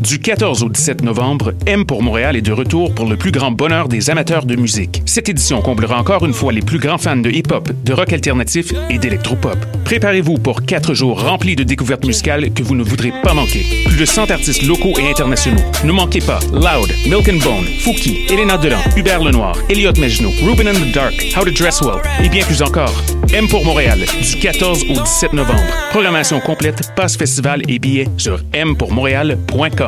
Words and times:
Du 0.00 0.20
14 0.20 0.62
au 0.62 0.68
17 0.68 1.02
novembre, 1.02 1.54
M 1.66 1.84
pour 1.84 2.04
Montréal 2.04 2.36
est 2.36 2.40
de 2.42 2.52
retour 2.52 2.94
pour 2.94 3.06
le 3.06 3.16
plus 3.16 3.32
grand 3.32 3.50
bonheur 3.50 3.88
des 3.88 4.10
amateurs 4.10 4.44
de 4.44 4.54
musique. 4.54 5.02
Cette 5.06 5.28
édition 5.28 5.60
comblera 5.60 5.98
encore 5.98 6.24
une 6.24 6.32
fois 6.32 6.52
les 6.52 6.60
plus 6.60 6.78
grands 6.78 6.98
fans 6.98 7.16
de 7.16 7.28
hip-hop, 7.28 7.68
de 7.84 7.92
rock 7.92 8.12
alternatif 8.12 8.72
et 8.90 8.98
d'électropop. 8.98 9.58
Préparez-vous 9.84 10.34
pour 10.38 10.62
quatre 10.62 10.94
jours 10.94 11.20
remplis 11.20 11.56
de 11.56 11.64
découvertes 11.64 12.04
musicales 12.06 12.52
que 12.52 12.62
vous 12.62 12.76
ne 12.76 12.84
voudrez 12.84 13.12
pas 13.24 13.34
manquer. 13.34 13.66
Plus 13.86 13.96
de 13.96 14.04
100 14.04 14.30
artistes 14.30 14.62
locaux 14.62 14.94
et 15.00 15.10
internationaux. 15.10 15.62
Ne 15.84 15.90
manquez 15.90 16.20
pas 16.20 16.38
Loud, 16.52 16.92
Milk 17.06 17.28
and 17.28 17.42
Bone, 17.42 17.64
Fouki, 17.80 18.26
Elena 18.30 18.56
Delan, 18.56 18.78
Hubert 18.96 19.24
Lenoir, 19.24 19.56
Elliot 19.68 19.94
Mejno, 19.98 20.30
Ruben 20.44 20.68
in 20.68 20.74
the 20.74 20.92
Dark, 20.92 21.14
How 21.36 21.44
to 21.44 21.50
Dress 21.50 21.82
Well 21.82 22.00
et 22.24 22.28
bien 22.28 22.44
plus 22.44 22.62
encore. 22.62 22.94
M 23.32 23.48
pour 23.48 23.64
Montréal, 23.64 23.98
du 24.22 24.38
14 24.38 24.84
au 24.90 25.00
17 25.02 25.32
novembre. 25.32 25.60
Programmation 25.90 26.40
complète, 26.40 26.94
passe 26.94 27.16
festival 27.16 27.62
et 27.68 27.78
billets 27.78 28.08
sur 28.16 28.40
mpourmontréal.com. 28.54 29.87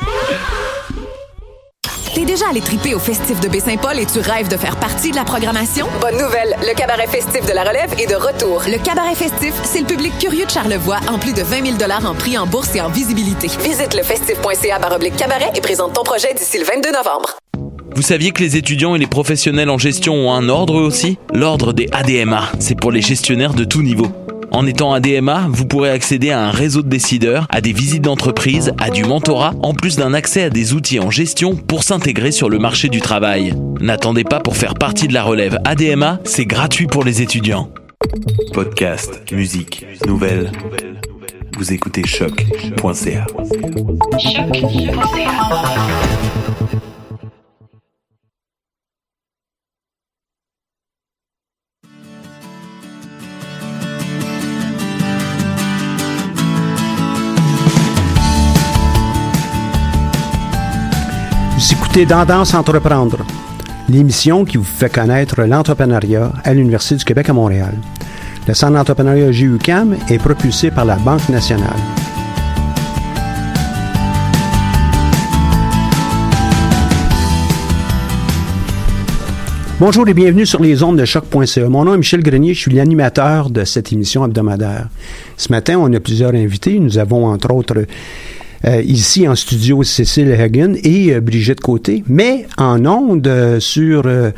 T'es 2.13 2.25
déjà 2.25 2.49
allé 2.49 2.59
triper 2.59 2.93
au 2.93 2.99
festif 2.99 3.39
de 3.39 3.47
Baie-Saint-Paul 3.47 3.97
et 3.97 4.05
tu 4.05 4.19
rêves 4.19 4.49
de 4.49 4.57
faire 4.57 4.75
partie 4.75 5.11
de 5.11 5.15
la 5.15 5.23
programmation? 5.23 5.87
Bonne 6.01 6.17
nouvelle! 6.17 6.57
Le 6.59 6.75
cabaret 6.75 7.07
festif 7.07 7.45
de 7.45 7.53
la 7.53 7.63
relève 7.63 7.93
est 7.97 8.07
de 8.07 8.15
retour. 8.15 8.63
Le 8.67 8.83
cabaret 8.83 9.15
festif, 9.15 9.53
c'est 9.63 9.79
le 9.79 9.85
public 9.85 10.11
curieux 10.19 10.45
de 10.45 10.51
Charlevoix 10.51 10.99
en 11.07 11.17
plus 11.17 11.31
de 11.31 11.41
20 11.41 11.77
000 11.77 11.91
en 12.05 12.13
prix 12.13 12.37
en 12.37 12.45
bourse 12.45 12.75
et 12.75 12.81
en 12.81 12.89
visibilité. 12.89 13.47
Visite 13.63 13.95
le 13.95 14.03
festif.ca 14.03 14.79
baroblique 14.79 15.15
cabaret 15.15 15.51
et 15.55 15.61
présente 15.61 15.93
ton 15.93 16.03
projet 16.03 16.33
d'ici 16.33 16.57
le 16.57 16.65
22 16.65 16.91
novembre. 16.91 17.37
Vous 17.95 18.01
saviez 18.01 18.31
que 18.31 18.41
les 18.41 18.57
étudiants 18.57 18.95
et 18.95 18.99
les 18.99 19.07
professionnels 19.07 19.69
en 19.69 19.77
gestion 19.77 20.13
ont 20.13 20.33
un 20.33 20.49
ordre 20.49 20.79
eux 20.79 20.83
aussi? 20.83 21.17
L'ordre 21.33 21.71
des 21.71 21.87
ADMA, 21.91 22.49
c'est 22.59 22.75
pour 22.75 22.91
les 22.91 23.01
gestionnaires 23.01 23.53
de 23.53 23.63
tout 23.63 23.83
niveau. 23.83 24.07
En 24.51 24.67
étant 24.67 24.93
ADMA, 24.93 25.47
vous 25.49 25.65
pourrez 25.65 25.89
accéder 25.89 26.31
à 26.31 26.41
un 26.41 26.51
réseau 26.51 26.81
de 26.81 26.89
décideurs, 26.89 27.47
à 27.49 27.61
des 27.61 27.71
visites 27.71 28.03
d'entreprise, 28.03 28.73
à 28.79 28.89
du 28.89 29.05
mentorat, 29.05 29.53
en 29.63 29.73
plus 29.73 29.95
d'un 29.95 30.13
accès 30.13 30.43
à 30.43 30.49
des 30.49 30.73
outils 30.73 30.99
en 30.99 31.09
gestion 31.09 31.55
pour 31.55 31.83
s'intégrer 31.83 32.31
sur 32.31 32.49
le 32.49 32.59
marché 32.59 32.89
du 32.89 32.99
travail. 32.99 33.53
N'attendez 33.79 34.25
pas 34.25 34.41
pour 34.41 34.57
faire 34.57 34.75
partie 34.75 35.07
de 35.07 35.13
la 35.13 35.23
relève 35.23 35.57
ADMA, 35.63 36.19
c'est 36.25 36.45
gratuit 36.45 36.87
pour 36.87 37.05
les 37.05 37.21
étudiants. 37.21 37.71
Podcast, 38.53 39.21
musique, 39.31 39.85
nouvelles. 40.05 40.51
Vous 41.57 41.71
écoutez 41.71 42.05
choc.ca. 42.05 43.25
écoutez 61.91 62.05
Tendance 62.05 62.53
Entreprendre, 62.53 63.17
l'émission 63.89 64.45
qui 64.45 64.55
vous 64.55 64.63
fait 64.63 64.89
connaître 64.89 65.41
l'entrepreneuriat 65.41 66.31
à 66.41 66.53
l'Université 66.53 66.95
du 66.95 67.03
Québec 67.03 67.27
à 67.27 67.33
Montréal. 67.33 67.73
Le 68.47 68.53
Centre 68.53 68.75
d'entrepreneuriat 68.75 69.33
JUCAM 69.33 69.97
est 70.09 70.17
propulsé 70.17 70.71
par 70.71 70.85
la 70.85 70.95
Banque 70.95 71.27
nationale. 71.27 71.67
Bonjour 79.77 80.07
et 80.07 80.13
bienvenue 80.13 80.45
sur 80.45 80.61
les 80.61 80.83
ondes 80.83 80.97
de 80.97 81.03
choc.ca. 81.03 81.67
Mon 81.67 81.83
nom 81.83 81.95
est 81.95 81.97
Michel 81.97 82.23
Grenier, 82.23 82.53
je 82.53 82.61
suis 82.61 82.71
l'animateur 82.71 83.49
de 83.49 83.65
cette 83.65 83.91
émission 83.91 84.23
hebdomadaire. 84.23 84.87
Ce 85.35 85.51
matin, 85.51 85.77
on 85.77 85.91
a 85.91 85.99
plusieurs 85.99 86.33
invités. 86.35 86.79
Nous 86.79 86.99
avons 86.99 87.25
entre 87.25 87.53
autres 87.53 87.85
euh, 88.65 88.81
ici 88.81 89.27
en 89.27 89.35
studio 89.35 89.83
Cécile 89.83 90.31
Hagen 90.33 90.75
et 90.83 91.13
euh, 91.13 91.21
Brigitte 91.21 91.61
Côté, 91.61 92.03
mais 92.07 92.45
en 92.57 92.85
ondes 92.85 93.27
euh, 93.27 93.59
sur 93.59 94.03
euh, 94.05 94.31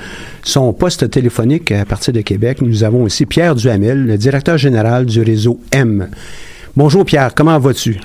son 0.43 0.73
poste 0.73 1.09
téléphonique 1.09 1.71
à 1.71 1.85
partir 1.85 2.13
de 2.13 2.21
Québec, 2.21 2.61
nous 2.61 2.83
avons 2.83 3.03
aussi 3.03 3.25
Pierre 3.25 3.55
Duhamel, 3.55 4.05
le 4.05 4.17
directeur 4.17 4.57
général 4.57 5.05
du 5.05 5.21
réseau 5.21 5.59
M. 5.71 6.09
Bonjour 6.75 7.05
Pierre, 7.05 7.33
comment 7.35 7.59
vas-tu? 7.59 7.99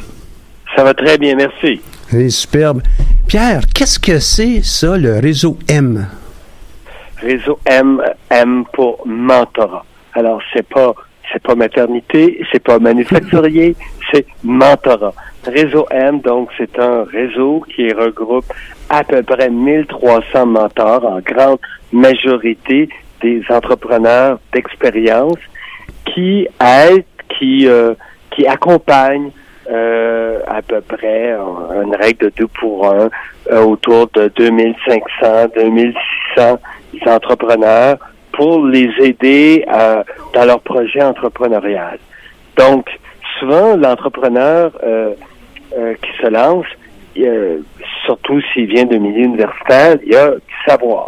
Ça 0.77 0.85
va 0.85 0.95
très 0.95 1.19
bien, 1.19 1.35
merci. 1.37 1.81
C'est 2.11 2.31
superbe. 2.31 2.83
Pierre, 3.27 3.63
qu'est-ce 3.75 3.99
que 3.99 4.19
c'est 4.19 4.63
ça, 4.63 4.97
le 4.97 5.19
réseau 5.19 5.59
M? 5.69 6.07
Réseau 7.19 7.59
M, 7.67 8.01
M 8.31 8.65
pour 8.73 9.07
mentorat. 9.07 9.85
Alors, 10.15 10.41
c'est 10.53 10.67
pas, 10.67 10.95
c'est 11.33 11.43
pas 11.43 11.55
maternité, 11.55 12.41
c'est 12.53 12.63
pas 12.63 12.79
manufacturier, 12.79 13.77
c'est 14.13 14.27
mentorat. 14.45 15.15
Réseau 15.47 15.87
M, 15.91 16.21
donc, 16.21 16.51
c'est 16.59 16.79
un 16.79 17.05
réseau 17.05 17.65
qui 17.75 17.93
regroupe 17.93 18.47
à 18.89 19.05
peu 19.05 19.23
près 19.23 19.51
1300 19.51 20.47
mentors, 20.47 21.05
en 21.05 21.21
grande 21.21 21.59
majorité 21.93 22.89
des 23.23 23.43
entrepreneurs 23.51 24.39
d'expérience 24.53 25.39
qui 26.05 26.47
aident, 26.61 27.05
qui, 27.39 27.67
euh, 27.67 27.95
qui 28.31 28.47
accompagnent 28.47 29.31
euh, 29.71 30.41
à 30.47 30.63
peu 30.63 30.81
près 30.81 31.33
euh, 31.33 31.83
une 31.83 31.95
règle 31.95 32.27
de 32.27 32.33
2 32.39 32.47
pour 32.59 32.91
1 32.91 33.11
euh, 33.51 33.65
autour 33.65 34.09
de 34.15 34.33
2500, 34.35 35.49
2600 35.55 36.59
entrepreneurs 37.07 37.99
pour 38.39 38.65
les 38.67 38.89
aider 39.09 39.65
euh, 39.69 40.03
dans 40.35 40.45
leur 40.51 40.61
projet 40.61 41.03
entrepreneurial. 41.03 41.99
Donc, 42.57 42.85
souvent, 43.39 43.77
l'entrepreneur 43.77 44.71
euh, 44.85 45.15
euh, 45.77 45.95
qui 46.03 46.11
se 46.23 46.29
lance, 46.31 46.67
euh, 47.19 47.59
surtout 48.07 48.41
s'il 48.53 48.67
vient 48.67 48.85
de 48.85 48.97
milieu 48.97 49.25
universitaire, 49.25 49.97
il 50.07 50.13
y 50.13 50.17
a 50.17 50.31
du 50.31 50.57
savoir. 50.67 51.07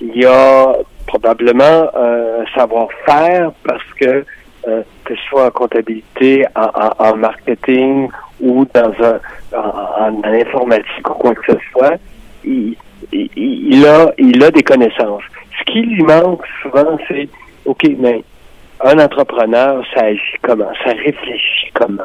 Il 0.00 0.16
y 0.16 0.24
a 0.24 0.72
probablement 1.06 1.78
un 1.94 2.44
savoir-faire 2.56 3.50
parce 3.66 3.84
que 4.00 4.24
euh, 4.66 4.82
que 5.04 5.14
ce 5.14 5.22
soit 5.28 5.46
en 5.46 5.50
comptabilité, 5.50 6.46
en, 6.56 6.68
en- 6.84 7.08
en 7.10 7.16
marketing 7.16 8.08
ou 8.40 8.64
dans 8.72 8.92
un 9.04 9.18
en 9.56 10.22
informatique 10.24 11.08
ou 11.10 11.14
quoi 11.14 11.34
que 11.34 11.52
ce 11.52 11.58
soit, 11.72 11.96
il, 12.44 12.74
il, 13.12 13.28
il 13.74 13.86
a 13.86 14.10
il 14.18 14.42
a 14.42 14.50
des 14.50 14.62
connaissances. 14.62 15.22
Ce 15.58 15.64
qui 15.72 15.80
lui 15.82 16.02
manque 16.02 16.44
souvent, 16.62 16.98
c'est 17.08 17.28
OK, 17.64 17.86
mais 17.98 18.22
un 18.82 18.98
entrepreneur, 18.98 19.84
ça 19.94 20.04
agit 20.06 20.36
comment, 20.42 20.70
ça 20.84 20.90
réfléchit 20.90 21.70
comment? 21.74 22.02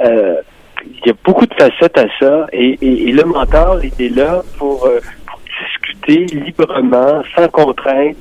Euh, 0.00 0.36
il 0.84 1.06
y 1.06 1.10
a 1.10 1.14
beaucoup 1.24 1.46
de 1.46 1.54
facettes 1.54 1.98
à 1.98 2.06
ça 2.18 2.46
et, 2.52 2.76
le 2.80 3.24
mentor, 3.24 3.78
il 3.84 4.06
est 4.06 4.16
là 4.16 4.42
pour, 4.58 4.86
euh, 4.86 5.00
discuter 5.64 6.26
librement, 6.34 7.22
sans 7.36 7.48
contrainte 7.48 8.16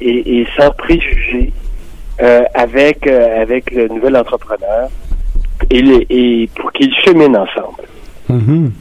et, 0.00 0.46
sans 0.56 0.70
préjugés 0.70 1.52
euh, 2.22 2.42
avec 2.54 3.06
avec 3.06 3.70
le 3.70 3.88
nouvel 3.88 4.16
entrepreneur 4.16 4.88
et, 5.70 6.48
pour 6.54 6.72
qu'ils 6.72 6.94
cheminent 7.04 7.42
ensemble. 7.42 7.82
Mhm. 8.28 8.72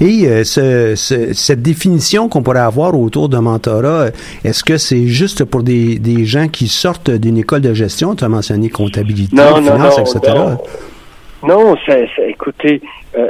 Et 0.00 0.26
euh, 0.26 0.44
ce- 0.44 0.94
ce- 0.94 1.32
cette 1.32 1.62
définition 1.62 2.28
qu'on 2.28 2.42
pourrait 2.42 2.60
avoir 2.60 2.98
autour 2.98 3.28
de 3.28 3.38
mentorat, 3.38 3.88
euh, 3.88 4.10
est-ce 4.44 4.62
que 4.64 4.76
c'est 4.78 5.06
juste 5.06 5.44
pour 5.44 5.62
des, 5.62 5.98
des 5.98 6.24
gens 6.24 6.48
qui 6.48 6.68
sortent 6.68 7.10
d'une 7.10 7.38
école 7.38 7.60
de 7.62 7.72
gestion? 7.74 8.14
Tu 8.14 8.24
as 8.24 8.28
mentionné 8.28 8.68
comptabilité, 8.68 9.34
Non, 9.36 9.60
non, 9.60 9.72
finance, 9.72 9.98
non, 9.98 10.04
etc. 10.04 10.34
non. 10.36 10.58
Non, 11.48 11.76
c'est, 11.86 12.08
c'est- 12.16 12.30
écoutez, 12.30 12.80
euh, 13.16 13.28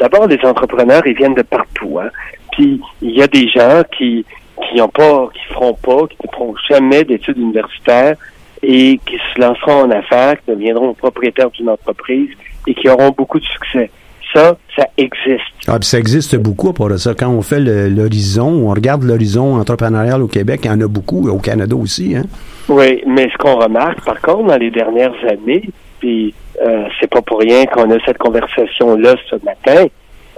d'abord 0.00 0.26
les 0.26 0.38
entrepreneurs, 0.44 1.02
ils 1.06 1.16
viennent 1.16 1.34
de 1.34 1.42
partout. 1.42 1.98
Hein. 2.00 2.10
Puis 2.52 2.80
il 3.02 3.10
y 3.12 3.22
a 3.22 3.26
des 3.26 3.48
gens 3.48 3.82
qui 3.96 4.24
qui 4.70 4.80
ont 4.80 4.88
pas, 4.88 5.28
qui 5.34 5.52
feront 5.52 5.74
pas, 5.74 6.06
qui 6.08 6.16
ne 6.24 6.30
feront 6.32 6.54
jamais 6.70 7.02
d'études 7.02 7.36
universitaires 7.38 8.14
et 8.62 9.00
qui 9.04 9.16
se 9.34 9.40
lanceront 9.40 9.82
en 9.82 9.90
affaires, 9.90 10.36
qui 10.44 10.52
deviendront 10.52 10.94
propriétaires 10.94 11.50
d'une 11.50 11.68
entreprise 11.68 12.28
et 12.68 12.74
qui 12.74 12.88
auront 12.88 13.10
beaucoup 13.10 13.40
de 13.40 13.44
succès. 13.44 13.90
Ça, 14.34 14.56
ça 14.76 14.86
existe. 14.96 15.44
Ah, 15.68 15.78
puis 15.78 15.86
ça 15.88 15.98
existe 15.98 16.34
beaucoup 16.36 16.72
pour 16.72 16.90
ça. 16.98 17.14
Quand 17.14 17.28
on 17.28 17.40
fait 17.42 17.60
l'horizon, 17.60 18.48
on 18.68 18.70
regarde 18.74 19.04
l'horizon 19.04 19.60
entrepreneurial 19.60 20.22
au 20.22 20.26
Québec, 20.26 20.62
il 20.64 20.66
y 20.68 20.70
en 20.70 20.80
a 20.80 20.88
beaucoup, 20.88 21.28
au 21.28 21.38
Canada 21.38 21.76
aussi. 21.76 22.16
Hein? 22.16 22.24
Oui, 22.68 23.02
mais 23.06 23.28
ce 23.30 23.36
qu'on 23.38 23.56
remarque, 23.56 24.04
par 24.04 24.20
contre, 24.20 24.48
dans 24.48 24.56
les 24.56 24.70
dernières 24.70 25.14
années, 25.28 25.70
puis 26.00 26.34
euh, 26.66 26.84
c'est 26.98 27.08
pas 27.10 27.22
pour 27.22 27.38
rien 27.40 27.64
qu'on 27.66 27.90
a 27.92 27.98
cette 28.04 28.18
conversation-là 28.18 29.14
ce 29.30 29.36
matin, 29.44 29.86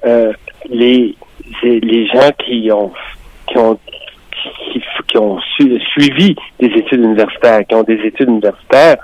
euh, 0.04 0.32
les, 0.68 1.14
les 1.62 1.80
les 1.80 2.06
gens 2.08 2.30
qui 2.44 2.70
ont 2.70 2.92
qui 3.48 3.56
ont 3.58 3.78
qui, 4.72 4.82
qui 5.08 5.18
ont 5.18 5.38
su- 5.56 5.80
suivi 5.92 6.36
des 6.60 6.66
études 6.66 7.00
universitaires, 7.00 7.60
qui 7.66 7.74
ont 7.74 7.82
des 7.82 8.00
études 8.04 8.28
universitaires, 8.28 8.96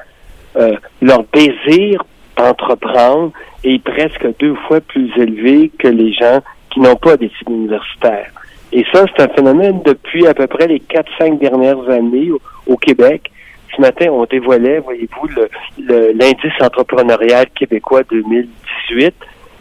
euh, 0.57 0.77
leur 1.01 1.25
désir 1.33 2.03
d'entreprendre 2.37 3.33
est 3.65 3.83
presque 3.83 4.27
deux 4.39 4.55
fois 4.67 4.81
plus 4.81 5.11
élevé 5.17 5.71
que 5.79 5.89
les 5.89 6.13
gens 6.13 6.41
qui 6.71 6.81
n'ont 6.81 6.97
pas 6.97 7.17
d'études 7.17 7.49
universitaires. 7.51 8.31
Et 8.73 8.85
ça, 8.93 9.05
c'est 9.15 9.23
un 9.23 9.29
phénomène 9.35 9.81
depuis 9.85 10.27
à 10.27 10.35
peu 10.35 10.47
près 10.47 10.67
les 10.67 10.81
4-5 10.81 11.39
dernières 11.39 11.89
années 11.91 12.31
au, 12.67 12.77
Québec. 12.77 13.31
Ce 13.77 13.81
matin, 13.81 14.07
on 14.11 14.25
dévoilait, 14.25 14.79
voyez-vous, 14.81 15.29
le- 15.29 15.49
le- 15.79 16.13
l'indice 16.13 16.59
entrepreneurial 16.61 17.47
québécois 17.55 18.03
2018 18.11 19.15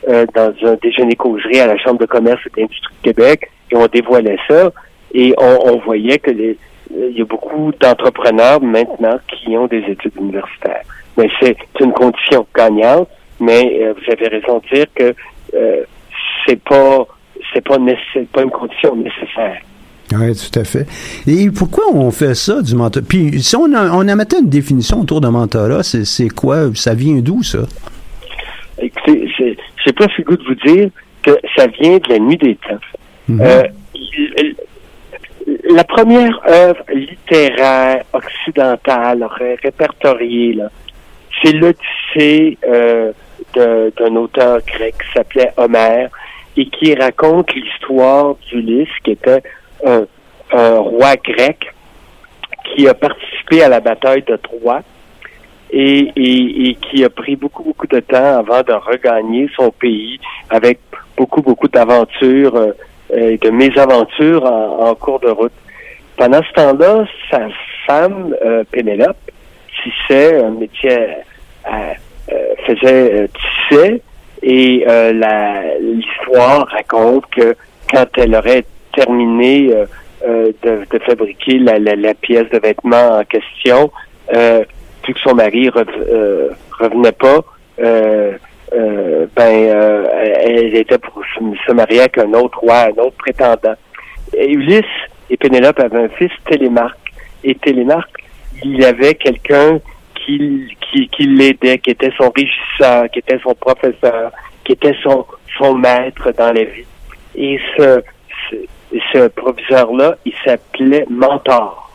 euh, 0.08 0.26
dans 0.34 0.54
un 0.66 0.76
déjeuner 0.82 1.16
causerie 1.16 1.60
à 1.60 1.68
la 1.68 1.78
Chambre 1.78 2.00
de 2.00 2.06
commerce 2.06 2.40
et 2.48 2.62
d'industrie 2.62 2.94
de 3.04 3.12
Québec, 3.12 3.50
et 3.72 3.76
on 3.76 3.88
dévoilait 3.88 4.38
ça, 4.50 4.72
et 5.14 5.34
on, 5.38 5.60
on 5.74 5.78
voyait 5.80 6.18
que 6.18 6.32
les, 6.32 6.58
il 6.94 7.18
y 7.18 7.22
a 7.22 7.26
beaucoup 7.26 7.72
d'entrepreneurs 7.80 8.62
maintenant 8.62 9.18
qui 9.28 9.56
ont 9.58 9.68
des 9.68 9.84
études 9.88 10.16
universitaires. 10.20 10.84
Mais 11.18 11.30
c'est 11.42 11.58
une 11.80 11.92
condition 11.94 12.46
gagnante, 12.56 13.10
mais 13.42 13.80
euh, 13.84 13.94
vous 13.94 14.12
avez 14.12 14.28
raison 14.28 14.60
de 14.60 14.76
dire 14.76 14.86
que 14.96 15.14
euh, 15.54 15.84
c'est 16.46 16.62
pas 16.64 17.06
c'est 17.54 17.62
pas 17.64 17.78
une 18.44 18.50
condition 18.52 18.96
nécessaire. 18.96 19.60
Oui, 20.14 20.34
tout 20.36 20.60
à 20.60 20.64
fait. 20.64 20.86
Et 21.28 21.50
pourquoi 21.50 21.86
on 21.94 22.12
fait 22.12 22.36
ça 22.36 22.62
du 22.62 22.76
mentorat? 22.76 23.06
Puis 23.08 23.42
si 23.42 23.56
on, 23.56 23.74
a, 23.74 23.92
on 23.92 24.04
mettait 24.16 24.40
une 24.40 24.50
définition 24.50 25.00
autour 25.02 25.22
de 25.22 25.28
mentorat, 25.30 25.84
c'est 25.84 26.30
quoi? 26.30 26.70
Ça 26.76 26.94
vient 26.94 27.20
d'où, 27.22 27.44
ça? 27.44 27.60
Écoutez, 28.82 29.30
c'est- 29.38 29.58
j'ai 29.86 29.94
pas 29.94 30.08
le 30.18 30.24
goût 30.24 30.36
de 30.38 30.44
vous 30.44 30.56
dire 30.74 30.90
que 31.24 31.32
ça 31.56 31.68
vient 31.68 31.98
de 31.98 32.10
la 32.10 32.20
nuit 32.20 32.38
des 32.38 32.56
temps. 32.56 32.80
Mhm. 33.30 33.42
Euh, 33.42 33.64
la 35.70 35.84
première 35.84 36.40
œuvre 36.48 36.84
littéraire 36.94 38.04
occidentale 38.14 39.24
ré- 39.40 39.58
répertoriée, 39.64 40.58
c'est 41.42 41.54
l'Odyssée 41.54 42.58
euh, 42.68 43.12
d'un 43.54 44.16
auteur 44.16 44.60
grec 44.66 44.96
qui 44.98 45.14
s'appelait 45.14 45.52
Homère 45.58 46.10
et 46.58 46.66
qui 46.66 46.94
raconte 46.96 47.54
l'histoire 47.54 48.36
d'Ulysse, 48.50 48.90
qui 49.04 49.12
était 49.12 49.42
un, 49.86 50.06
roi 50.52 51.16
grec 51.16 51.74
qui 52.66 52.88
a 52.88 52.94
participé 52.94 53.64
à 53.64 53.70
la 53.70 53.80
bataille 53.80 54.24
de 54.24 54.36
Troie 54.36 54.82
et, 55.72 56.78
qui 56.82 57.04
a 57.04 57.10
pris 57.10 57.36
beaucoup, 57.38 57.64
beaucoup 57.64 57.88
de 57.88 58.02
temps 58.02 58.40
avant 58.40 58.62
de 58.62 58.74
regagner 58.74 59.50
son 59.56 59.72
pays 59.72 60.20
avec 60.50 60.80
beaucoup, 61.18 61.42
beaucoup 61.42 61.70
d'aventures 61.70 62.56
euh, 62.56 62.74
et 63.14 63.38
de 63.38 63.50
mésaventures 63.50 64.46
en, 64.46 64.94
cours 64.96 65.20
de 65.20 65.30
route. 65.30 65.54
Pendant 66.18 66.42
ce 66.44 66.54
temps-là, 66.54 67.06
sa 67.30 67.48
femme, 67.88 68.36
euh, 68.44 68.64
Pénélope, 68.72 69.18
tissait 69.84 70.44
un 70.44 70.52
métier, 70.52 70.98
euh, 71.68 71.94
faisait 72.66 73.14
euh, 73.14 73.28
tisser 73.70 74.02
et 74.44 74.86
euh, 74.88 75.78
l'histoire 75.80 76.68
raconte 76.68 77.26
que 77.32 77.56
quand 77.92 78.08
elle 78.18 78.36
aurait 78.36 78.66
terminé 78.96 79.72
euh, 79.72 79.86
euh, 80.26 80.52
de, 80.64 80.86
de 80.90 81.04
fabriquer 81.04 81.60
la, 81.60 81.80
la, 81.80 81.96
la 81.96 82.14
pièce 82.14 82.50
de 82.50 82.60
vêtement 82.60 83.20
en 83.20 83.24
question, 83.24 83.92
euh, 84.36 84.64
vu 85.06 85.14
que 85.14 85.20
son 85.20 85.36
mari 85.36 85.70
euh, 85.76 86.50
revenait 86.80 87.12
pas, 87.12 87.40
euh, 87.80 88.34
euh, 88.74 89.26
ben 89.36 89.70
euh, 89.70 90.08
elle 90.46 90.76
était 90.76 90.98
pour 90.98 91.22
se, 91.36 91.72
marier 91.74 92.02
avec 92.02 92.18
un 92.18 92.34
autre 92.34 92.60
roi, 92.60 92.86
un 92.86 93.02
autre 93.02 93.18
prétendant. 93.18 93.76
Ulysse 94.34 94.86
et 95.30 95.38
Pénélope 95.38 95.80
avaient 95.80 96.06
un 96.06 96.10
fils, 96.10 96.32
Télémarque. 96.50 96.98
Et 97.44 97.56
Télémarque, 97.56 98.24
il 98.64 98.84
avait 98.86 99.16
quelqu'un 99.16 99.80
qui, 100.38 101.24
l'aidait, 101.24 101.80
qui 101.80 101.92
était 101.92 102.12
son 102.18 102.32
régisseur, 102.36 103.10
qui 103.12 103.20
était 103.20 103.40
son 103.40 103.54
professeur, 103.56 104.32
qui 104.64 104.74
était 104.74 104.96
son, 105.04 105.26
maître 105.76 106.32
dans 106.38 106.52
la 106.52 106.64
vie. 106.64 106.86
Et 107.36 107.60
ce, 107.78 108.02
ce, 108.50 108.56
ce 109.14 109.28
proviseur-là, 109.28 110.18
il 110.26 110.34
s'appelait 110.44 111.06
Mentor. 111.10 111.92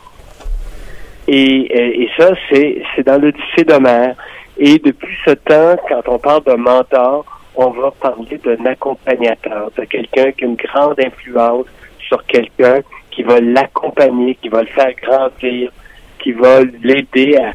Et, 1.27 1.33
et, 1.35 2.03
et 2.03 2.09
ça, 2.17 2.31
c'est, 2.49 2.81
c'est 2.95 3.05
dans 3.05 3.21
l'Odyssée 3.21 3.65
d'Homère. 3.65 4.15
Et 4.57 4.79
depuis 4.79 5.15
ce 5.25 5.31
temps, 5.31 5.75
quand 5.87 6.01
on 6.07 6.17
parle 6.17 6.43
de 6.45 6.53
mentor, 6.53 7.25
on 7.55 7.69
va 7.71 7.91
parler 7.91 8.39
d'un 8.43 8.65
accompagnateur, 8.65 9.71
de 9.77 9.83
quelqu'un 9.83 10.31
qui 10.31 10.45
a 10.45 10.47
une 10.47 10.55
grande 10.55 10.99
influence 10.99 11.65
sur 11.99 12.25
quelqu'un, 12.25 12.81
qui 13.11 13.23
va 13.23 13.39
l'accompagner, 13.39 14.35
qui 14.35 14.49
va 14.49 14.61
le 14.61 14.67
faire 14.67 14.93
grandir, 15.03 15.71
qui 16.19 16.31
va 16.31 16.61
l'aider 16.83 17.37
à, 17.37 17.51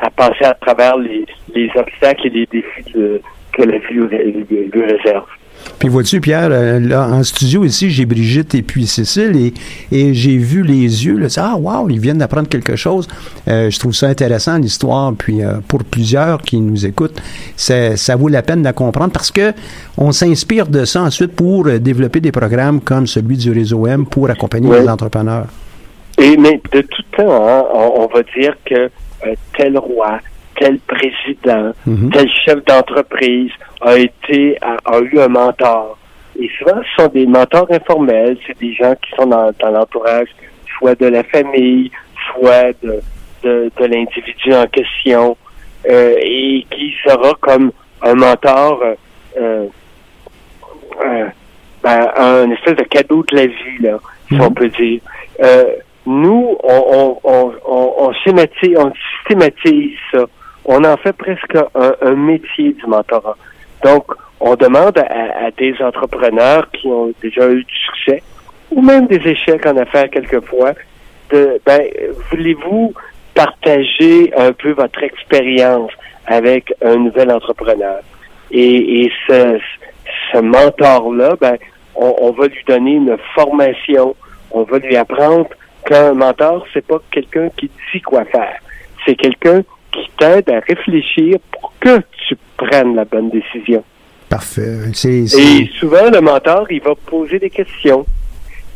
à 0.00 0.10
passer 0.10 0.44
à 0.44 0.54
travers 0.54 0.96
les, 0.96 1.24
les 1.54 1.70
obstacles 1.76 2.26
et 2.26 2.30
les 2.30 2.46
défis 2.46 2.92
de- 2.94 3.20
que 3.52 3.62
la 3.62 3.78
vie 3.78 3.94
lui, 3.94 4.82
réserve. 4.82 5.24
Puis 5.78 5.88
vois-tu, 5.88 6.20
Pierre, 6.20 6.48
euh, 6.50 6.78
là, 6.78 7.08
en 7.08 7.22
studio 7.22 7.64
ici, 7.64 7.90
j'ai 7.90 8.04
Brigitte 8.06 8.54
et 8.54 8.62
puis 8.62 8.86
Cécile, 8.86 9.34
et, 9.36 9.54
et 9.90 10.14
j'ai 10.14 10.36
vu 10.36 10.62
les 10.62 11.06
yeux, 11.06 11.16
là, 11.18 11.26
ah, 11.38 11.56
wow, 11.56 11.88
ils 11.88 11.98
viennent 11.98 12.18
d'apprendre 12.18 12.48
quelque 12.48 12.76
chose. 12.76 13.08
Euh, 13.48 13.68
je 13.70 13.78
trouve 13.78 13.92
ça 13.92 14.06
intéressant, 14.06 14.58
l'histoire, 14.58 15.12
puis 15.18 15.42
euh, 15.42 15.54
pour 15.66 15.82
plusieurs 15.84 16.40
qui 16.42 16.60
nous 16.60 16.86
écoutent, 16.86 17.20
ça, 17.56 17.96
ça 17.96 18.14
vaut 18.16 18.28
la 18.28 18.42
peine 18.42 18.60
de 18.60 18.64
la 18.64 18.72
comprendre 18.74 19.12
parce 19.12 19.30
que 19.32 19.52
on 19.98 20.12
s'inspire 20.12 20.66
de 20.66 20.84
ça 20.84 21.02
ensuite 21.02 21.34
pour 21.34 21.64
développer 21.64 22.20
des 22.20 22.32
programmes 22.32 22.80
comme 22.80 23.06
celui 23.06 23.36
du 23.36 23.50
réseau 23.50 23.86
M 23.86 24.06
pour 24.06 24.30
accompagner 24.30 24.70
les 24.80 24.88
entrepreneurs. 24.88 25.46
Et 26.18 26.36
mais 26.36 26.60
de 26.72 26.80
tout 26.82 27.02
temps, 27.16 27.46
hein, 27.48 27.64
on, 27.74 28.02
on 28.02 28.06
va 28.06 28.22
dire 28.38 28.54
que 28.64 28.88
euh, 29.24 29.34
tel 29.56 29.78
roi, 29.78 30.18
tel 30.58 30.78
président, 30.80 31.72
Mhm. 31.86 32.10
tel 32.10 32.28
chef 32.44 32.64
d'entreprise 32.64 33.50
a 33.80 33.96
été 33.98 34.56
a, 34.62 34.76
a 34.84 35.00
eu 35.00 35.18
un 35.20 35.28
mentor. 35.28 35.98
Et 36.38 36.50
souvent, 36.58 36.80
ce 36.82 37.02
sont 37.02 37.08
des 37.08 37.26
mentors 37.26 37.66
informels, 37.70 38.36
c'est 38.46 38.58
des 38.58 38.74
gens 38.74 38.94
qui 39.02 39.10
sont 39.16 39.26
dans, 39.26 39.50
dans 39.58 39.70
l'entourage, 39.70 40.28
soit 40.78 40.94
de 41.00 41.06
la 41.06 41.22
famille, 41.24 41.90
soit 42.34 42.72
de, 42.82 43.00
de, 43.42 43.70
de 43.78 43.84
l'individu 43.86 44.52
en 44.52 44.66
question, 44.66 45.36
euh, 45.88 46.14
et 46.20 46.66
qui 46.70 46.94
sera 47.04 47.32
comme 47.40 47.72
un 48.02 48.14
mentor, 48.14 48.82
euh, 49.38 49.66
euh, 51.04 51.26
ben, 51.82 52.08
un 52.16 52.50
espèce 52.50 52.76
de 52.76 52.82
cadeau 52.84 53.24
de 53.30 53.36
la 53.36 53.46
vie, 53.46 53.78
là, 53.80 53.98
si 54.28 54.38
on 54.40 54.50
peut 54.50 54.68
dire. 54.68 55.00
Nous, 56.06 56.56
on, 56.62 57.18
on, 57.24 58.12
systématise 59.18 59.98
ça. 60.12 60.24
On 60.64 60.84
en 60.84 60.96
fait 60.96 61.12
presque 61.12 61.56
un, 61.74 62.14
métier 62.14 62.72
du 62.72 62.86
mentorat. 62.86 63.36
Donc, 63.84 64.04
on 64.40 64.54
demande 64.54 64.98
à, 64.98 65.50
des 65.58 65.74
entrepreneurs 65.80 66.70
qui 66.70 66.86
ont 66.86 67.12
déjà 67.20 67.48
eu 67.50 67.64
du 67.64 67.74
succès, 67.74 68.22
ou 68.70 68.82
même 68.82 69.06
des 69.06 69.20
échecs 69.28 69.66
en 69.66 69.76
affaires 69.76 70.08
quelquefois, 70.10 70.74
de, 71.30 71.60
ben, 71.66 71.82
voulez-vous 72.30 72.94
partager 73.34 74.32
un 74.36 74.52
peu 74.52 74.72
votre 74.72 75.02
expérience 75.02 75.90
avec 76.26 76.72
un 76.82 76.96
nouvel 76.96 77.32
entrepreneur? 77.32 78.00
Et, 78.52 79.02
et 79.02 79.12
ce, 79.26 79.58
mentor-là, 80.40 81.34
ben, 81.40 81.56
on 81.96 82.30
va 82.30 82.46
lui 82.46 82.62
donner 82.66 82.92
une 82.92 83.16
formation, 83.34 84.14
on 84.50 84.62
va 84.62 84.78
lui 84.78 84.96
apprendre 84.96 85.48
qu'un 85.86 86.12
mentor, 86.12 86.66
c'est 86.74 86.84
pas 86.84 87.00
quelqu'un 87.10 87.48
qui 87.56 87.70
dit 87.92 88.00
quoi 88.02 88.24
faire. 88.26 88.58
C'est 89.06 89.14
quelqu'un 89.14 89.62
qui 89.92 90.10
t'aide 90.18 90.50
à 90.50 90.60
réfléchir 90.60 91.38
pour 91.52 91.72
que 91.80 92.00
tu 92.28 92.36
prennes 92.56 92.94
la 92.96 93.04
bonne 93.04 93.30
décision. 93.30 93.82
Parfait. 94.28 94.90
Et 95.04 95.70
souvent, 95.78 96.10
le 96.12 96.20
mentor, 96.20 96.66
il 96.70 96.82
va 96.82 96.94
poser 96.94 97.38
des 97.38 97.50
questions. 97.50 98.04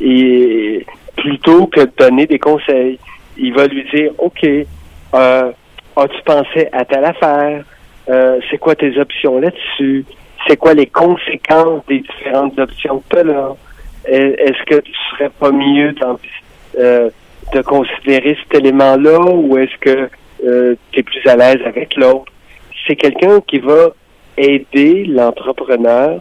Et 0.01 0.87
plutôt 1.17 1.67
que 1.67 1.81
de 1.81 1.91
donner 1.99 2.27
des 2.27 2.39
conseils, 2.39 2.99
il 3.37 3.53
va 3.53 3.67
lui 3.67 3.85
dire, 3.93 4.13
OK, 4.19 4.45
euh, 4.45 5.53
as-tu 5.97 6.23
pensé 6.25 6.69
à 6.73 6.85
telle 6.85 7.05
affaire? 7.05 7.65
Euh, 8.09 8.41
c'est 8.51 8.59
quoi 8.59 8.75
tes 8.77 8.99
options 8.99 9.41
là-dessus? 9.41 10.05
C'est 10.47 10.57
quoi 10.57 10.75
les 10.75 10.87
conséquences 10.87 11.85
des 11.87 12.01
différentes 12.01 12.59
options 12.59 13.03
que 13.09 13.17
tu 13.17 13.19
as 13.19 13.25
là? 13.25 13.57
Est-ce 14.07 14.65
que 14.65 14.81
tu 14.81 14.93
serais 15.11 15.29
pas 15.29 15.51
mieux 15.51 15.93
de 16.77 17.63
considérer 17.63 18.37
cet 18.43 18.61
élément-là 18.61 19.19
ou 19.21 19.59
est-ce 19.59 19.77
que 19.81 20.09
euh, 20.45 20.75
tu 20.93 21.01
es 21.01 21.03
plus 21.03 21.27
à 21.27 21.37
l'aise 21.37 21.61
avec 21.67 21.97
l'autre? 21.97 22.33
C'est 22.87 22.97
quelqu'un 22.97 23.41
qui 23.47 23.59
va 23.59 23.91
aider 24.37 25.05
l'entrepreneur 25.07 26.21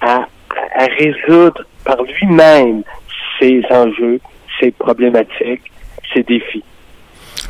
à, 0.00 0.26
à 0.74 0.86
résoudre 0.98 1.64
par 1.84 2.02
lui-même 2.02 2.82
ses 3.38 3.62
enjeux, 3.70 4.20
ses 4.60 4.70
problématiques, 4.70 5.70
ses 6.14 6.22
défis. 6.22 6.64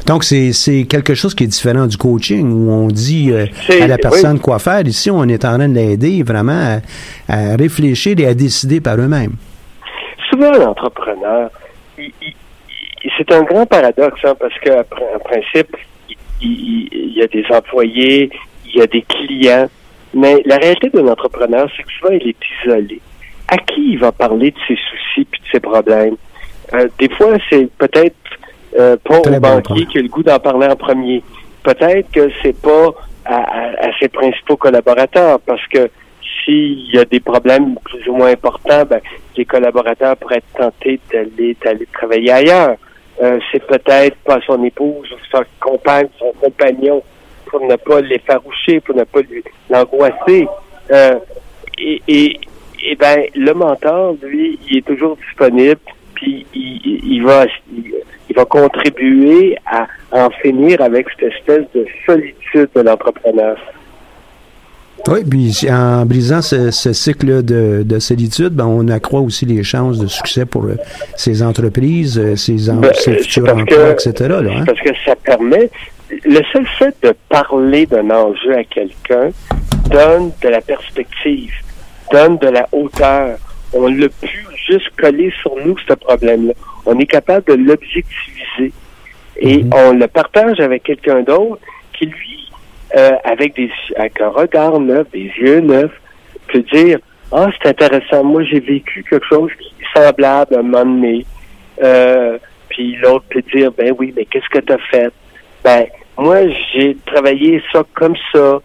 Donc, 0.06 0.24
c'est 0.24 0.84
quelque 0.88 1.14
chose 1.14 1.34
qui 1.34 1.44
est 1.44 1.48
différent 1.48 1.86
du 1.86 1.96
coaching 1.96 2.50
où 2.50 2.70
on 2.70 2.88
dit 2.88 3.30
euh, 3.30 3.46
à 3.80 3.86
la 3.86 3.98
personne 3.98 4.40
quoi 4.40 4.58
faire. 4.58 4.86
Ici, 4.86 5.10
on 5.10 5.24
est 5.24 5.44
en 5.44 5.56
train 5.58 5.68
de 5.68 5.74
l'aider 5.74 6.22
vraiment 6.22 6.80
à, 7.28 7.56
réfléchir 7.56 8.18
et 8.18 8.26
à 8.26 8.34
décider 8.34 8.80
par 8.80 8.96
eux-mêmes. 8.96 9.34
Souvent, 10.30 10.50
l'entrepreneur, 10.52 11.50
c'est 11.96 13.32
un 13.32 13.42
grand 13.42 13.66
paradoxe 13.66 14.20
hein, 14.24 14.34
parce 14.38 14.54
qu'en 14.60 15.18
principe, 15.18 15.76
il, 16.40 17.12
y 17.16 17.22
a 17.22 17.26
des 17.26 17.44
employés, 17.50 18.30
il 18.66 18.76
y 18.76 18.82
a 18.82 18.86
des 18.86 19.02
clients, 19.02 19.68
mais 20.14 20.42
la 20.44 20.56
réalité 20.56 20.90
d'un 20.90 21.08
entrepreneur, 21.08 21.68
c'est 21.76 21.82
que 21.82 21.92
souvent, 21.92 22.12
il 22.12 22.28
est 22.28 22.36
isolé. 22.64 23.00
À 23.48 23.56
qui 23.58 23.92
il 23.92 23.98
va 23.98 24.12
parler 24.12 24.50
de 24.50 24.56
ses 24.66 24.76
soucis 24.76 25.20
et 25.32 25.38
de 25.38 25.50
ses 25.52 25.60
problèmes? 25.60 26.16
Euh, 26.74 26.88
des 26.98 27.08
fois, 27.10 27.36
c'est 27.50 27.68
peut-être 27.76 28.16
euh, 28.78 28.96
pas 29.04 29.18
au 29.18 29.40
banquier 29.40 29.86
qui 29.86 29.98
a 29.98 30.02
le 30.02 30.08
goût 30.08 30.22
d'en 30.22 30.38
parler 30.38 30.66
en 30.66 30.76
premier. 30.76 31.22
Peut-être 31.62 32.10
que 32.10 32.30
c'est 32.42 32.58
pas 32.60 32.94
à, 33.24 33.90
ses 34.00 34.08
principaux 34.08 34.56
collaborateurs, 34.56 35.38
parce 35.40 35.64
que 35.68 35.90
s'il 36.44 36.94
y 36.94 36.98
a 36.98 37.04
des 37.04 37.20
problèmes 37.20 37.76
plus 37.84 38.06
ou 38.08 38.14
moins 38.14 38.30
importants, 38.32 38.84
ben, 38.88 39.00
les 39.36 39.44
collaborateurs 39.44 40.16
pourraient 40.16 40.38
être 40.38 40.58
tentés 40.58 41.00
d'aller 41.12 41.56
d'aller 41.62 41.86
travailler 41.92 42.32
ailleurs. 42.32 42.76
Euh, 43.22 43.38
c'est 43.50 43.64
peut-être 43.66 44.16
pas 44.24 44.40
son 44.46 44.62
épouse 44.64 45.10
ou 45.12 45.16
sa 45.30 45.44
compagne, 45.60 46.08
son 46.18 46.32
compagnon, 46.40 47.02
pour 47.46 47.60
ne 47.60 47.76
pas 47.76 48.00
l'effaroucher, 48.00 48.80
pour 48.80 48.96
ne 48.96 49.04
pas 49.04 49.20
l'angoisser. 49.70 50.48
Euh, 50.90 51.18
et, 51.78 52.02
et, 52.08 52.40
et 52.84 52.96
ben 52.96 53.24
le 53.34 53.52
mentor, 53.52 54.16
lui, 54.22 54.58
il 54.68 54.78
est 54.78 54.86
toujours 54.86 55.16
disponible, 55.16 55.80
puis 56.14 56.46
il, 56.54 57.00
il 57.04 57.22
va 57.22 57.46
il 58.32 58.36
va 58.36 58.44
contribuer 58.46 59.56
à 59.66 59.86
en 60.10 60.30
finir 60.30 60.80
avec 60.80 61.06
cette 61.10 61.34
espèce 61.34 61.64
de 61.74 61.86
solitude 62.06 62.70
de 62.74 62.80
l'entrepreneur. 62.80 63.58
Oui, 65.08 65.24
puis 65.28 65.70
en 65.70 66.06
brisant 66.06 66.42
ce, 66.42 66.70
cycle 66.92 67.42
de, 67.42 67.98
solitude, 67.98 68.50
ben, 68.50 68.66
on 68.66 68.88
accroît 68.88 69.20
aussi 69.20 69.46
les 69.46 69.62
chances 69.62 69.98
de 69.98 70.06
succès 70.06 70.46
pour 70.46 70.64
euh, 70.64 70.76
ces 71.16 71.42
entreprises, 71.42 72.18
euh, 72.18 72.36
ces, 72.36 72.70
ben, 72.70 72.92
futurs 72.94 73.48
emplois, 73.48 73.90
etc. 73.90 74.12
Hein? 74.30 74.64
Parce 74.64 74.80
que 74.80 74.90
ça 75.04 75.16
permet, 75.16 75.70
le 76.24 76.40
seul 76.52 76.66
fait 76.78 76.94
de 77.02 77.14
parler 77.28 77.86
d'un 77.86 78.10
enjeu 78.10 78.56
à 78.56 78.64
quelqu'un 78.64 79.30
donne 79.90 80.30
de 80.40 80.48
la 80.48 80.60
perspective, 80.60 81.52
donne 82.12 82.38
de 82.38 82.48
la 82.48 82.68
hauteur. 82.72 83.38
On 83.72 83.88
l'a 83.88 84.08
pu 84.08 84.46
juste 84.68 84.90
coller 85.00 85.32
sur 85.42 85.54
nous, 85.64 85.76
ce 85.88 85.94
problème-là 85.94 86.52
on 86.86 86.98
est 86.98 87.06
capable 87.06 87.46
de 87.46 87.54
l'objectiviser 87.54 88.72
et 89.38 89.62
mhm. 89.62 89.70
on 89.72 89.92
le 89.92 90.06
partage 90.08 90.60
avec 90.60 90.84
quelqu'un 90.84 91.22
d'autre 91.22 91.60
qui, 91.92 92.06
lui, 92.06 92.31
euh, 92.96 93.12
avec, 93.24 93.54
des, 93.56 93.70
avec 93.96 94.20
un 94.20 94.28
regard 94.28 94.78
neuf, 94.80 95.10
des 95.10 95.30
yeux 95.38 95.60
neufs, 95.60 95.92
peut 96.48 96.64
dire 96.72 96.98
Ah, 97.30 97.48
c'est 97.60 97.68
intéressant, 97.68 98.24
moi 98.24 98.42
j'ai 98.44 98.60
vécu 98.60 99.04
quelque 99.08 99.26
chose 99.26 99.50
qui 99.58 99.74
est 99.80 99.98
semblable 99.98 100.54
à 100.54 100.58
un 100.58 100.62
moment 100.62 100.84
donné. 100.84 101.26
Euh, 101.82 102.38
puis 102.68 102.96
l'autre 102.96 103.24
peut 103.30 103.42
dire 103.54 103.72
Ben 103.72 103.94
oui, 103.98 104.12
mais 104.16 104.24
qu'est-ce 104.26 104.48
que 104.48 104.58
tu 104.58 104.72
as 104.72 104.78
fait? 104.90 105.12
Ben, 105.64 105.86
moi, 106.18 106.36
j'ai 106.72 106.96
travaillé 107.06 107.62
ça 107.72 107.82
comme 107.94 108.16
ça. 108.32 108.60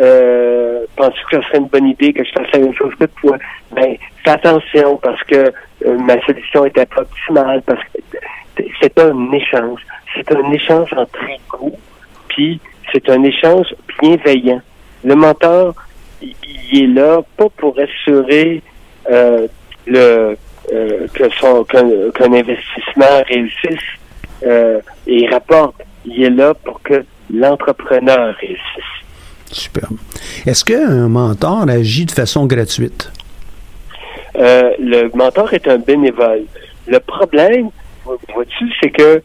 Euh, 0.00 0.86
penses 0.96 1.14
que 1.30 1.36
ce 1.36 1.48
serait 1.48 1.58
une 1.58 1.66
bonne 1.66 1.88
idée 1.88 2.12
que 2.12 2.24
je 2.24 2.30
fasse 2.32 2.50
la 2.52 2.60
même 2.60 2.74
chose 2.74 2.94
que 2.98 3.04
toi? 3.20 3.36
Ben, 3.72 3.96
fais 4.24 4.30
attention 4.30 4.96
parce 4.96 5.22
que 5.24 5.52
euh, 5.86 5.98
ma 5.98 6.20
solution 6.24 6.64
était 6.64 6.86
pas 6.86 7.02
optimale 7.02 7.62
parce 7.62 7.82
que 7.92 8.64
c'est 8.80 8.98
un 8.98 9.32
échange. 9.32 9.80
C'est 10.14 10.30
un 10.32 10.50
échange 10.52 10.92
en 10.94 11.06
tricot, 11.06 11.72
puis 12.28 12.60
c'est 12.92 13.08
un 13.08 13.22
échange 13.22 13.66
bienveillant. 14.00 14.60
Le 15.04 15.14
mentor, 15.14 15.74
il, 16.20 16.32
est 16.72 16.86
là 16.86 17.22
pas 17.36 17.48
pour 17.56 17.76
assurer 17.78 18.62
euh, 19.10 19.46
le 19.86 20.36
euh, 20.72 21.06
que 21.12 21.24
son 21.40 21.64
qu'un 21.64 22.32
investissement 22.32 23.22
réussisse 23.28 23.80
et 25.06 25.28
rapporte. 25.28 25.74
Il 26.04 26.22
est 26.22 26.30
là 26.30 26.54
pour 26.54 26.80
que 26.82 27.04
l'entrepreneur 27.32 28.34
réussisse. 28.40 29.02
Superbe. 29.50 29.96
Est-ce 30.46 30.64
qu'un 30.64 31.08
mentor 31.08 31.68
agit 31.68 32.06
de 32.06 32.12
façon 32.12 32.46
gratuite? 32.46 33.10
Euh, 34.36 34.72
le 34.78 35.10
mentor 35.14 35.52
est 35.52 35.68
un 35.68 35.78
bénévole. 35.78 36.44
Le 36.86 36.98
problème, 37.00 37.68
vois-tu, 38.04 38.64
c'est 38.80 38.90
que 38.90 39.22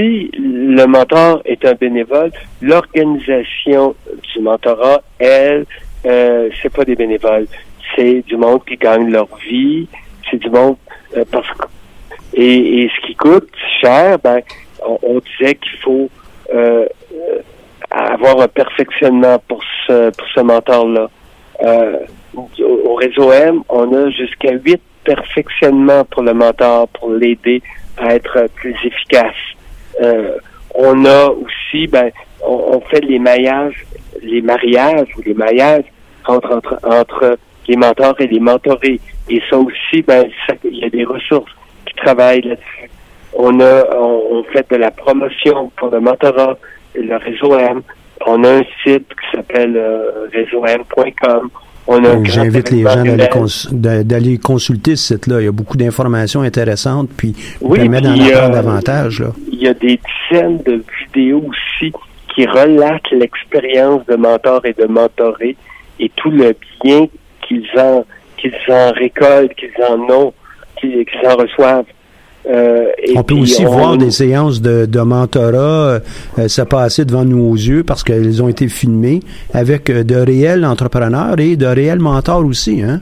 si 0.00 0.30
le 0.34 0.84
mentor 0.86 1.42
est 1.44 1.64
un 1.64 1.74
bénévole, 1.74 2.30
l'organisation 2.62 3.94
du 4.32 4.40
mentorat, 4.40 5.02
elle, 5.18 5.66
euh, 6.06 6.48
c'est 6.62 6.72
pas 6.72 6.84
des 6.84 6.96
bénévoles. 6.96 7.46
C'est 7.94 8.22
du 8.26 8.36
monde 8.36 8.64
qui 8.64 8.76
gagne 8.76 9.10
leur 9.10 9.28
vie. 9.48 9.88
C'est 10.30 10.38
du 10.38 10.48
monde 10.48 10.76
euh, 11.16 11.24
parce 11.30 11.48
que 11.48 11.66
et, 12.32 12.88
ce 12.94 13.06
qui 13.06 13.14
coûte 13.16 13.50
cher, 13.80 14.18
ben, 14.22 14.40
on, 15.02 15.18
disait 15.18 15.56
qu'il 15.56 15.78
faut 15.82 16.08
euh, 16.54 16.86
avoir 17.90 18.40
un 18.40 18.48
perfectionnement 18.48 19.38
pour 19.48 19.62
ce 19.86 20.10
pour 20.10 20.28
ce 20.34 20.40
mentor-là. 20.40 21.08
Au 22.36 22.94
réseau 22.94 23.32
M, 23.32 23.62
on 23.68 23.92
a 23.92 24.10
jusqu'à 24.10 24.52
huit 24.52 24.80
perfectionnements 25.02 26.04
pour 26.04 26.22
le 26.22 26.32
mentor, 26.32 26.86
pour 26.88 27.10
l'aider 27.10 27.62
à 27.98 28.14
être 28.14 28.48
plus 28.54 28.76
efficace. 28.84 29.34
Euh, 30.02 30.36
on 30.74 31.04
a 31.04 31.26
aussi, 31.28 31.86
ben, 31.86 32.10
on, 32.42 32.80
fait 32.80 33.04
les 33.04 33.18
mariages, 33.18 33.84
les 34.22 34.40
mariages 34.40 35.08
ou 35.16 35.22
les 35.22 35.34
entre, 36.26 36.78
entre 36.84 37.38
les 37.68 37.76
mentors 37.76 38.20
et 38.20 38.26
les 38.26 38.40
mentorés. 38.40 39.00
Et 39.28 39.42
ça 39.48 39.58
aussi, 39.58 40.02
ben, 40.02 40.26
il 40.64 40.78
y 40.78 40.84
a 40.84 40.90
des 40.90 41.04
ressources 41.04 41.52
qui 41.86 41.94
travaillent 41.94 42.42
là-dessus. 42.42 42.90
On 43.32 43.60
a, 43.60 43.84
on, 43.96 44.42
fait 44.44 44.68
de 44.70 44.76
la 44.76 44.90
promotion 44.90 45.70
pour 45.76 45.90
le 45.90 46.00
mentorat, 46.00 46.56
le 46.94 47.16
réseau 47.16 47.56
M. 47.56 47.82
On 48.26 48.42
a 48.44 48.58
un 48.58 48.62
site 48.82 49.08
qui 49.08 49.36
s'appelle 49.36 49.76
euh, 49.76 50.28
réseaum.com. 50.32 51.50
J'invite 52.24 52.70
les 52.70 52.82
gens 52.82 53.04
d'aller 53.72 54.38
consulter 54.38 54.96
ce 54.96 55.14
site-là. 55.14 55.40
Il 55.40 55.44
y 55.44 55.48
a 55.48 55.52
beaucoup 55.52 55.76
d'informations 55.76 56.42
intéressantes, 56.42 57.08
puis 57.16 57.34
oui, 57.60 57.80
permet 57.80 58.00
d'en 58.00 58.12
apprendre 58.12 58.54
davantage. 58.54 59.24
Il 59.52 59.62
y 59.62 59.68
a 59.68 59.74
des 59.74 59.98
dizaines 60.30 60.58
de 60.58 60.84
vidéos 61.04 61.44
aussi 61.48 61.92
qui 62.34 62.46
relatent 62.46 63.10
l'expérience 63.10 64.04
de 64.06 64.16
mentor 64.16 64.64
et 64.64 64.72
de 64.72 64.86
mentoré 64.86 65.56
et 65.98 66.10
tout 66.16 66.30
le 66.30 66.54
bien 66.82 67.06
qu'ils 67.46 67.66
en, 67.76 68.04
qu'ils 68.36 68.54
en 68.68 68.92
récoltent, 68.92 69.54
qu'ils 69.54 69.84
en 69.84 69.98
ont, 70.10 70.32
qu'ils 70.80 71.06
en 71.26 71.36
reçoivent. 71.36 71.86
Euh, 72.48 72.86
on 73.14 73.22
peut 73.22 73.34
aussi 73.34 73.64
voir 73.64 73.98
des 73.98 74.10
séances 74.10 74.62
de, 74.62 74.86
de 74.86 75.00
mentorat 75.00 76.00
euh, 76.38 76.48
se 76.48 76.62
passer 76.62 77.04
devant 77.04 77.24
nos 77.24 77.52
yeux 77.52 77.84
parce 77.84 78.02
qu'elles 78.02 78.42
ont 78.42 78.48
été 78.48 78.68
filmées 78.68 79.20
avec 79.52 79.90
euh, 79.90 80.04
de 80.04 80.16
réels 80.16 80.64
entrepreneurs 80.64 81.38
et 81.38 81.56
de 81.56 81.66
réels 81.66 81.98
mentors 81.98 82.44
aussi, 82.44 82.82
hein? 82.82 83.00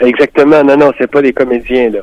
Exactement. 0.00 0.64
Non, 0.64 0.76
non, 0.78 0.92
c'est 0.98 1.10
pas 1.10 1.20
des 1.20 1.34
comédiens, 1.34 1.90
là. 1.90 2.00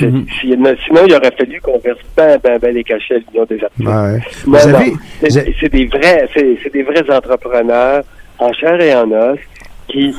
Mhm. 0.00 0.26
sinon, 0.42 1.02
il 1.06 1.14
aurait 1.14 1.30
fallu 1.38 1.60
qu'on 1.60 1.78
verse 1.78 2.00
ben, 2.16 2.36
ben, 2.42 2.58
ben 2.58 2.74
les 2.74 2.82
cachets 2.82 3.14
à 3.14 3.18
l'Union 3.18 3.44
des 3.44 3.60
artistes. 3.62 5.54
c'est 5.60 5.68
des 5.68 5.86
vrais, 5.86 6.28
c'est 6.34 6.72
des 6.72 6.82
vrais 6.82 7.08
entrepreneurs 7.14 8.02
en 8.40 8.52
chair 8.54 8.80
et 8.80 8.92
en 8.96 9.08
os 9.12 9.38
qui, 9.86 10.12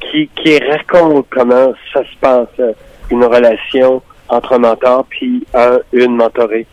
qui, 0.00 0.28
qui 0.34 0.58
racontent 0.58 1.24
comment 1.30 1.72
ça 1.94 2.00
se 2.00 2.18
passe, 2.20 2.74
une 3.12 3.22
relation 3.22 4.02
entre 4.32 4.54
un 4.54 4.58
mentor 4.58 5.06
puis 5.08 5.44
un, 5.54 5.78
une 5.92 6.16
mentorée. 6.16 6.66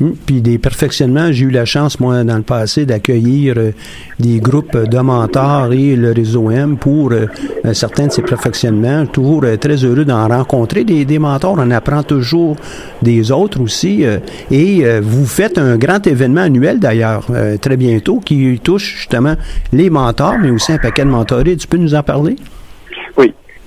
Hum, 0.00 0.16
puis 0.26 0.42
des 0.42 0.58
perfectionnements, 0.58 1.30
j'ai 1.30 1.44
eu 1.44 1.50
la 1.50 1.64
chance, 1.64 2.00
moi, 2.00 2.24
dans 2.24 2.36
le 2.36 2.42
passé, 2.42 2.84
d'accueillir 2.84 3.54
euh, 3.56 3.70
des 4.18 4.40
groupes 4.40 4.76
de 4.76 4.98
mentors 4.98 5.72
et 5.72 5.94
le 5.94 6.10
réseau 6.10 6.50
M 6.50 6.76
pour 6.76 7.12
euh, 7.12 7.26
certains 7.72 8.08
de 8.08 8.12
ces 8.12 8.22
perfectionnements. 8.22 9.06
Toujours 9.06 9.44
euh, 9.44 9.56
très 9.56 9.76
heureux 9.84 10.04
d'en 10.04 10.26
rencontrer 10.26 10.82
des, 10.82 11.04
des, 11.04 11.20
mentors. 11.20 11.54
On 11.58 11.70
apprend 11.70 12.02
toujours 12.02 12.56
des 13.02 13.30
autres 13.30 13.60
aussi. 13.60 14.04
et 14.50 15.00
vous 15.00 15.26
faites 15.26 15.58
un 15.58 15.76
grand 15.76 16.04
événement 16.06 16.40
annuel, 16.40 16.80
d'ailleurs, 16.80 17.26
très 17.60 17.76
bientôt, 17.76 18.18
qui 18.18 18.58
touche 18.62 18.96
justement 18.96 19.34
les 19.72 19.90
mentors, 19.90 20.38
mais 20.40 20.50
aussi 20.50 20.72
un 20.72 20.78
paquet 20.78 21.04
de 21.04 21.10
mentorés. 21.10 21.56
Tu 21.56 21.68
peux 21.68 21.76
nous 21.76 21.94
en 21.94 22.02
parler? 22.02 22.36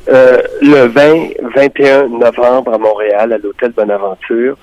Euh, 0.09 0.41
le 0.61 0.87
20-21 0.87 2.07
novembre 2.19 2.73
à 2.73 2.77
Montréal, 2.77 3.33
à 3.33 3.37
l'hôtel 3.37 3.71
Bonaventure, 3.71 4.57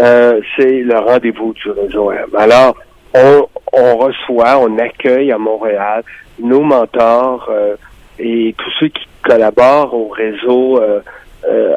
euh, 0.00 0.40
c'est 0.56 0.82
le 0.82 0.98
rendez-vous 0.98 1.54
du 1.54 1.70
réseau 1.70 2.12
M. 2.12 2.26
Alors, 2.36 2.76
on, 3.14 3.46
on 3.72 3.96
reçoit, 3.96 4.58
on 4.58 4.78
accueille 4.78 5.32
à 5.32 5.38
Montréal 5.38 6.02
nos 6.38 6.60
mentors 6.60 7.48
euh, 7.50 7.76
et 8.18 8.54
tous 8.58 8.70
ceux 8.80 8.88
qui 8.88 9.06
collaborent 9.22 9.94
au 9.94 10.08
réseau 10.08 10.80
euh, 10.80 11.00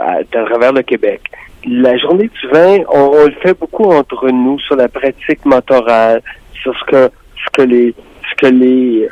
à, 0.01 0.23
travers 0.45 0.73
le 0.73 0.81
Québec. 0.81 1.21
La 1.67 1.97
journée 1.97 2.29
du 2.29 2.47
vin, 2.49 2.79
on, 2.89 3.25
le 3.25 3.33
fait 3.41 3.57
beaucoup 3.57 3.91
entre 3.91 4.29
nous 4.29 4.59
sur 4.59 4.75
la 4.75 4.87
pratique 4.87 5.45
mentorale, 5.45 6.21
sur 6.53 6.73
ce 6.79 6.85
que 6.85 7.09
ce 7.43 7.49
que 7.53 7.61
les 7.61 7.95
ce 8.29 8.35
que 8.35 8.53
les 8.53 9.09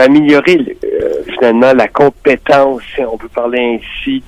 améliorer 0.00 0.76
finalement 1.26 1.72
la 1.72 1.88
compétence, 1.88 2.82
si 2.94 3.02
on 3.02 3.16
peut 3.16 3.28
parler 3.28 3.80
ainsi, 3.80 4.22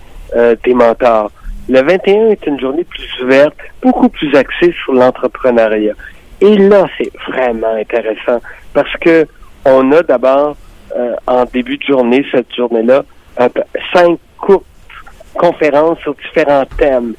des 0.65 0.75
mentors. 0.75 1.31
Le 1.69 1.83
21 1.83 2.29
est 2.31 2.47
une 2.47 2.61
journée 2.61 2.85
plus 2.85 3.23
ouverte, 3.25 3.57
beaucoup 3.83 4.09
plus 4.09 4.35
axée 4.37 4.73
sur 4.85 4.93
l'entrepreneuriat. 4.93 5.95
Et 6.41 6.57
là, 6.57 6.87
c'est 6.97 7.11
vraiment 7.29 7.75
intéressant 7.75 8.41
parce 8.73 8.93
que 9.01 9.27
on 9.65 9.91
a 9.93 10.03
d'abord 10.03 10.57
euh, 10.97 11.15
en 11.27 11.45
début 11.45 11.77
de 11.79 11.83
journée, 11.83 12.25
cette 12.31 12.55
journée-là, 12.55 13.05
cinq 13.93 14.19
courtes 14.39 14.65
conférences 15.35 15.99
sur 16.01 16.15
différents 16.15 16.65
thèmes. 16.79 17.15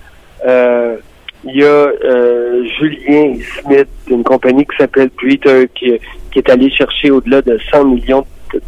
Euh, 0.46 0.96
il 1.44 1.58
y 1.58 1.64
a 1.64 1.68
euh, 1.68 2.64
Julien 2.80 3.36
Smith 3.60 3.88
d'une 4.08 4.24
compagnie 4.24 4.66
qui 4.66 4.78
s'appelle 4.78 5.10
Twitter 5.12 5.70
qui, 5.76 6.00
qui 6.32 6.40
est 6.40 6.50
allé 6.50 6.70
chercher 6.72 7.12
au-delà 7.12 7.42
de 7.42 7.60
100 7.72 7.86
millions 7.86 8.26
de 8.54 8.62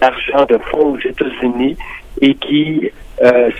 d'argent 0.00 0.44
de, 0.48 0.58
fonds 0.70 0.94
aux 0.94 0.98
États-Unis 0.98 1.76
et 2.20 2.34
qui 2.34 2.90
euh, 3.22 3.50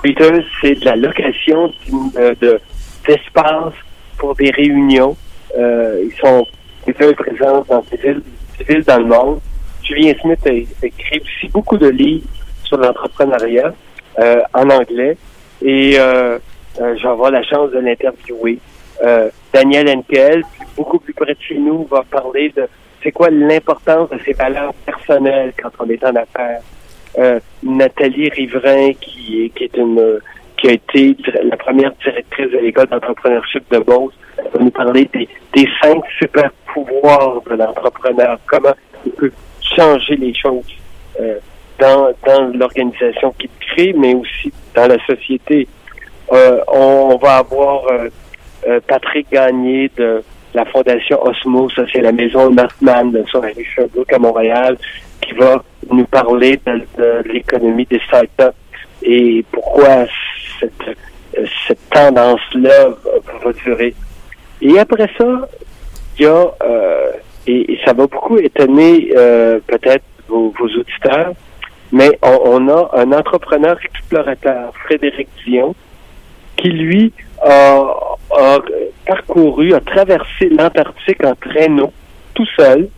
Twitter, 0.00 0.30
c'est 0.60 0.76
de 0.76 0.84
la 0.84 0.96
location 0.96 1.72
de 2.14 2.60
d'espace 3.06 3.74
pour 4.16 4.34
des 4.36 4.50
réunions. 4.50 5.16
Euh, 5.58 6.04
ils 6.04 6.16
sont 6.16 6.46
présents 6.86 7.64
dans 7.68 7.84
des 7.90 7.96
villes, 7.96 8.22
villes 8.66 8.84
dans 8.84 8.98
le 8.98 9.06
monde. 9.06 9.40
Julien 9.82 10.14
Smith 10.20 10.40
a, 10.46 10.86
écrit 10.86 11.20
aussi 11.20 11.48
beaucoup 11.48 11.76
de 11.76 11.88
livres 11.88 12.26
sur 12.62 12.78
l'entrepreneuriat 12.78 13.74
euh, 14.18 14.40
en 14.54 14.70
anglais 14.70 15.16
et 15.62 15.96
euh, 15.98 16.38
euh, 16.80 16.96
j'aurai 17.00 17.30
la 17.30 17.42
chance 17.42 17.70
de 17.70 17.78
l'interviewer. 17.78 18.58
Euh, 19.02 19.30
Daniel 19.52 19.88
Henkel, 19.88 20.42
beaucoup 20.76 20.98
plus 20.98 21.12
près 21.12 21.34
de 21.34 21.40
chez 21.40 21.58
nous, 21.58 21.86
va 21.90 22.02
parler 22.10 22.52
de 22.56 22.68
c'est 23.04 23.12
quoi 23.12 23.28
l'importance 23.30 24.10
de 24.10 24.18
ses 24.24 24.32
valeurs 24.32 24.72
personnelles 24.86 25.52
quand 25.62 25.70
on 25.78 25.88
est 25.88 26.02
en 26.02 26.16
affaires? 26.16 26.62
Euh, 27.18 27.38
Nathalie 27.62 28.30
Riverain, 28.30 28.92
qui, 28.94 29.52
qui 29.54 29.64
est 29.64 29.76
une 29.76 30.20
qui 30.56 30.68
a 30.68 30.72
été 30.72 31.16
la 31.42 31.56
première 31.56 31.92
directrice 32.02 32.50
de 32.50 32.58
l'école 32.58 32.86
d'entrepreneurship 32.86 33.70
de 33.70 33.78
Beauce, 33.80 34.14
va 34.36 34.60
nous 34.60 34.70
parler 34.70 35.08
des, 35.12 35.68
cinq 35.82 36.02
super 36.18 36.50
pouvoirs 36.72 37.42
de 37.42 37.54
l'entrepreneur, 37.54 38.38
comment 38.46 38.72
il 39.04 39.12
peut 39.12 39.32
changer 39.76 40.16
les 40.16 40.32
choses 40.32 40.64
euh, 41.20 41.38
dans, 41.78 42.14
l'organisation 42.54 43.32
qu'il 43.32 43.50
crée, 43.60 43.92
mais 43.96 44.14
aussi 44.14 44.52
dans 44.74 44.86
la 44.86 44.96
société. 45.04 45.68
Euh, 46.32 46.60
on, 46.68 47.16
va 47.16 47.36
avoir 47.38 47.82
Patrick 48.86 49.30
Gagné 49.30 49.90
de 49.96 50.22
la 50.54 50.64
Fondation 50.66 51.22
Osmo, 51.22 51.68
ça 51.70 51.82
c'est 51.92 52.00
la 52.00 52.12
maison 52.12 52.50
Northman 52.50 53.12
sur 53.26 53.42
la 53.42 53.48
rue 53.48 53.64
Sherbrooke 53.64 54.12
à 54.12 54.18
Montréal, 54.18 54.78
qui 55.20 55.32
va 55.34 55.62
nous 55.90 56.06
parler 56.06 56.60
de, 56.66 57.22
l'économie 57.32 57.86
des 57.86 58.00
startups 58.06 58.56
et 59.02 59.44
pourquoi 59.50 60.06
cette, 60.60 61.78
tendance-là 61.90 62.88
va 63.44 63.52
durer. 63.64 63.94
Et 64.62 64.78
après 64.78 65.10
ça, 65.18 65.48
il 66.18 66.22
y 66.22 66.26
a, 66.26 66.46
euh, 66.62 67.10
et, 67.46 67.78
ça 67.84 67.92
va 67.92 68.06
beaucoup 68.06 68.38
étonner 68.38 69.10
euh, 69.16 69.58
peut-être 69.66 70.04
vos, 70.28 70.54
vos, 70.58 70.66
auditeurs, 70.66 71.32
mais 71.92 72.18
on, 72.22 72.68
a 72.68 72.90
un 72.94 73.12
entrepreneur 73.12 73.76
explorateur, 73.84 74.72
Frédéric 74.84 75.28
Dion, 75.44 75.74
qui 76.56 76.68
lui 76.68 77.12
a, 77.44 78.58
parcouru, 79.06 79.74
a 79.74 79.80
traversé 79.80 80.48
l'Antarctique 80.50 81.24
en 81.24 81.34
traîneau, 81.34 81.92
tout 82.34 82.46
seul, 82.56 82.88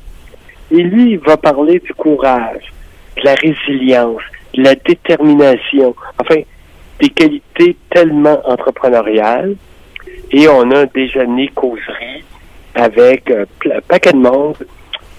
et 0.70 0.82
lui, 0.82 1.12
il 1.12 1.18
va 1.18 1.36
parler 1.36 1.78
du 1.80 1.94
courage, 1.94 2.72
de 3.16 3.22
la 3.24 3.34
résilience, 3.34 4.22
de 4.54 4.62
la 4.62 4.74
détermination, 4.74 5.94
enfin, 6.20 6.40
des 7.00 7.08
qualités 7.10 7.76
tellement 7.90 8.40
entrepreneuriales. 8.44 9.56
Et 10.32 10.48
on 10.48 10.70
a 10.72 10.80
un 10.80 10.86
déjeuner 10.86 11.48
causerie 11.54 12.24
avec 12.74 13.30
euh, 13.30 13.44
un 13.66 13.80
paquet 13.80 14.12
de 14.12 14.18
monde, 14.18 14.56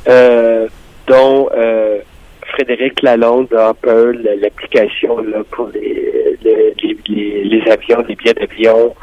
euh, 0.07 0.67
dont 1.07 1.49
euh, 1.55 1.99
Frédéric 2.51 3.01
Lalonde 3.01 3.47
d'Apple, 3.49 4.19
l'application 4.41 5.17
pour 5.51 5.69
les, 5.73 6.37
les, 6.43 7.43
les, 7.43 7.71
avions, 7.71 8.03
les 8.07 8.15
billets 8.15 8.33
d'avion, 8.33 8.95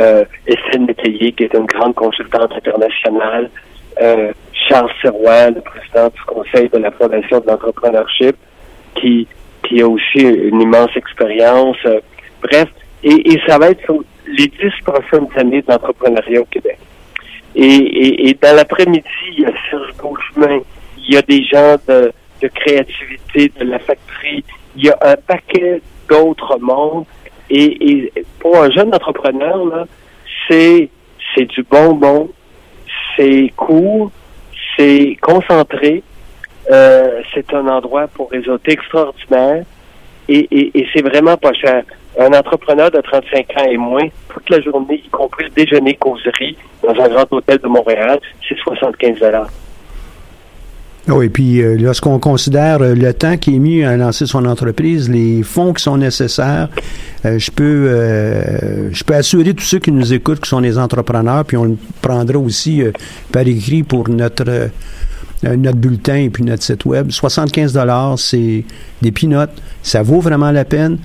euh, 0.00 0.24
Estelle 0.46 0.82
Métayer, 0.86 1.32
qui 1.32 1.44
est 1.44 1.54
une 1.54 1.66
grande 1.66 1.94
consultante 1.94 2.52
internationale, 2.52 3.50
euh, 4.00 4.32
Charles 4.68 4.90
Serrois, 5.00 5.50
le 5.50 5.60
président 5.60 6.08
du 6.08 6.20
conseil 6.22 6.68
de 6.68 6.78
la 6.78 6.90
Fondation 6.92 7.40
de 7.40 7.46
l'entrepreneurship, 7.46 8.36
qui, 8.94 9.26
qui 9.62 9.82
a 9.82 9.88
aussi 9.88 10.20
une 10.20 10.60
immense 10.60 10.96
expérience. 10.96 11.76
Euh, 11.86 12.00
bref, 12.42 12.68
et, 13.02 13.32
et, 13.32 13.40
ça 13.46 13.58
va 13.58 13.70
être 13.70 13.82
sur 13.84 14.02
les 14.26 14.46
dix 14.46 14.72
prochaines 14.84 15.28
années 15.36 15.62
d'entrepreneuriat 15.62 16.40
au 16.40 16.44
Québec. 16.46 16.78
Et, 17.54 17.64
et, 17.64 18.28
et 18.28 18.34
dans 18.40 18.56
l'après-midi, 18.56 19.06
il 19.36 19.40
y 19.42 19.46
a 19.46 19.52
Serge 19.70 19.94
Gauchemin, 19.98 20.60
il 20.96 21.14
y 21.14 21.16
a 21.16 21.22
des 21.22 21.44
gens 21.44 21.76
de, 21.86 22.12
de 22.40 22.48
créativité 22.48 23.52
de 23.58 23.64
la 23.64 23.78
factory, 23.78 24.44
il 24.76 24.86
y 24.86 24.90
a 24.90 24.96
un 25.02 25.16
paquet 25.16 25.82
d'autres 26.08 26.58
mondes. 26.60 27.04
Et, 27.50 28.12
pour 28.38 28.56
un 28.62 28.70
jeune 28.70 28.94
entrepreneur, 28.94 29.86
c'est, 30.48 30.90
du 31.36 31.62
bonbon, 31.62 32.30
c'est 33.16 33.52
court, 33.56 34.10
c'est 34.76 35.16
concentré, 35.20 36.02
euh, 36.70 37.22
c'est 37.34 37.52
un 37.54 37.66
endroit 37.68 38.06
pour 38.08 38.30
réseauter 38.30 38.72
extraordinaire 38.72 39.64
et, 40.28 40.46
et, 40.50 40.78
et 40.78 40.86
c'est 40.92 41.02
vraiment 41.02 41.36
pas 41.36 41.52
cher. 41.52 41.84
Un 42.18 42.32
entrepreneur 42.34 42.90
de 42.90 43.00
35 43.00 43.46
ans 43.56 43.64
et 43.70 43.76
moins, 43.76 44.06
toute 44.28 44.48
la 44.50 44.60
journée, 44.60 45.02
y 45.04 45.08
compris 45.08 45.44
le 45.44 45.50
déjeuner 45.50 45.94
causerie 45.94 46.56
dans 46.82 47.00
un 47.00 47.08
grand 47.08 47.32
hôtel 47.32 47.58
de 47.58 47.68
Montréal, 47.68 48.20
c'est 48.46 48.58
75 48.58 49.18
dollars. 49.18 49.50
Oui, 51.08 51.28
puis 51.30 51.60
euh, 51.60 51.76
lorsqu'on 51.78 52.20
considère 52.20 52.80
euh, 52.80 52.94
le 52.94 53.12
temps 53.12 53.36
qui 53.36 53.56
est 53.56 53.58
mis 53.58 53.82
à 53.82 53.96
lancer 53.96 54.24
son 54.24 54.44
entreprise, 54.44 55.10
les 55.10 55.42
fonds 55.42 55.72
qui 55.72 55.82
sont 55.82 55.96
nécessaires, 55.96 56.68
euh, 57.24 57.40
je 57.40 57.50
peux 57.50 58.92
je 58.92 59.04
peux 59.04 59.14
assurer 59.14 59.54
tous 59.54 59.64
ceux 59.64 59.78
qui 59.80 59.90
nous 59.90 60.12
écoutent 60.12 60.40
qui 60.40 60.48
sont 60.48 60.60
des 60.60 60.78
entrepreneurs, 60.78 61.44
puis 61.44 61.56
on 61.56 61.64
le 61.64 61.76
prendra 62.00 62.38
aussi 62.38 62.82
par 63.32 63.46
écrit 63.46 63.82
pour 63.82 64.08
notre 64.08 64.70
notre 65.42 65.78
bulletin 65.78 66.16
et 66.16 66.30
puis 66.30 66.44
notre 66.44 66.62
site 66.62 66.84
web. 66.84 67.10
75 67.10 67.72
dollars, 67.72 68.18
c'est 68.18 68.64
des 69.00 69.12
pinottes. 69.12 69.50
Ça 69.82 70.02
vaut 70.02 70.20
vraiment 70.20 70.50
la 70.52 70.64
peine. 70.64 70.98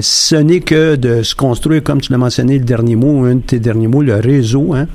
ce 0.00 0.36
n'est 0.36 0.60
que 0.60 0.94
de 0.96 1.22
se 1.22 1.34
construire, 1.34 1.82
comme 1.82 2.00
tu 2.00 2.12
l'as 2.12 2.18
mentionné, 2.18 2.58
le 2.58 2.64
dernier 2.64 2.94
mot, 2.94 3.24
un 3.24 3.36
de 3.36 3.40
tes 3.40 3.58
derniers 3.58 3.88
mots, 3.88 4.02
le 4.02 4.16
réseau. 4.16 4.74
Hein? 4.74 4.86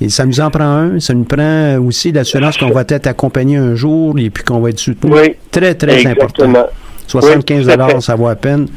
Et 0.00 0.10
ça 0.10 0.26
nous 0.26 0.40
en 0.40 0.50
prend 0.50 0.64
un. 0.64 1.00
Ça 1.00 1.14
nous 1.14 1.24
prend 1.24 1.78
aussi 1.78 2.12
l'assurance 2.12 2.58
qu'on 2.58 2.70
va 2.70 2.84
être 2.88 3.06
accompagné 3.06 3.56
un 3.56 3.74
jour 3.74 4.18
et 4.18 4.28
puis 4.28 4.44
qu'on 4.44 4.60
va 4.60 4.70
être 4.70 4.78
soutenu. 4.78 5.12
Oui, 5.12 5.36
très, 5.50 5.74
très 5.74 6.06
important. 6.06 6.52
75 7.06 7.66
dollars, 7.66 8.02
ça 8.02 8.14
vaut 8.14 8.28
à 8.28 8.36
peine. 8.36 8.68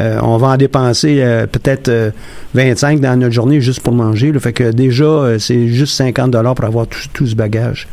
Euh, 0.00 0.18
on 0.22 0.36
va 0.36 0.48
en 0.48 0.56
dépenser 0.56 1.18
euh, 1.20 1.46
peut-être 1.46 2.12
25 2.54 2.98
euh, 2.98 3.00
dans 3.00 3.16
notre 3.18 3.32
journée 3.32 3.60
juste 3.60 3.80
pour 3.80 3.94
manger. 3.94 4.32
Fait 4.38 4.52
que 4.52 4.70
déjà, 4.70 5.38
c'est 5.38 5.68
juste 5.68 5.94
50 5.94 6.30
dollars 6.30 6.54
pour 6.54 6.64
avoir 6.64 6.86
tout, 6.86 7.26
ce 7.26 7.34
bagage. 7.34 7.88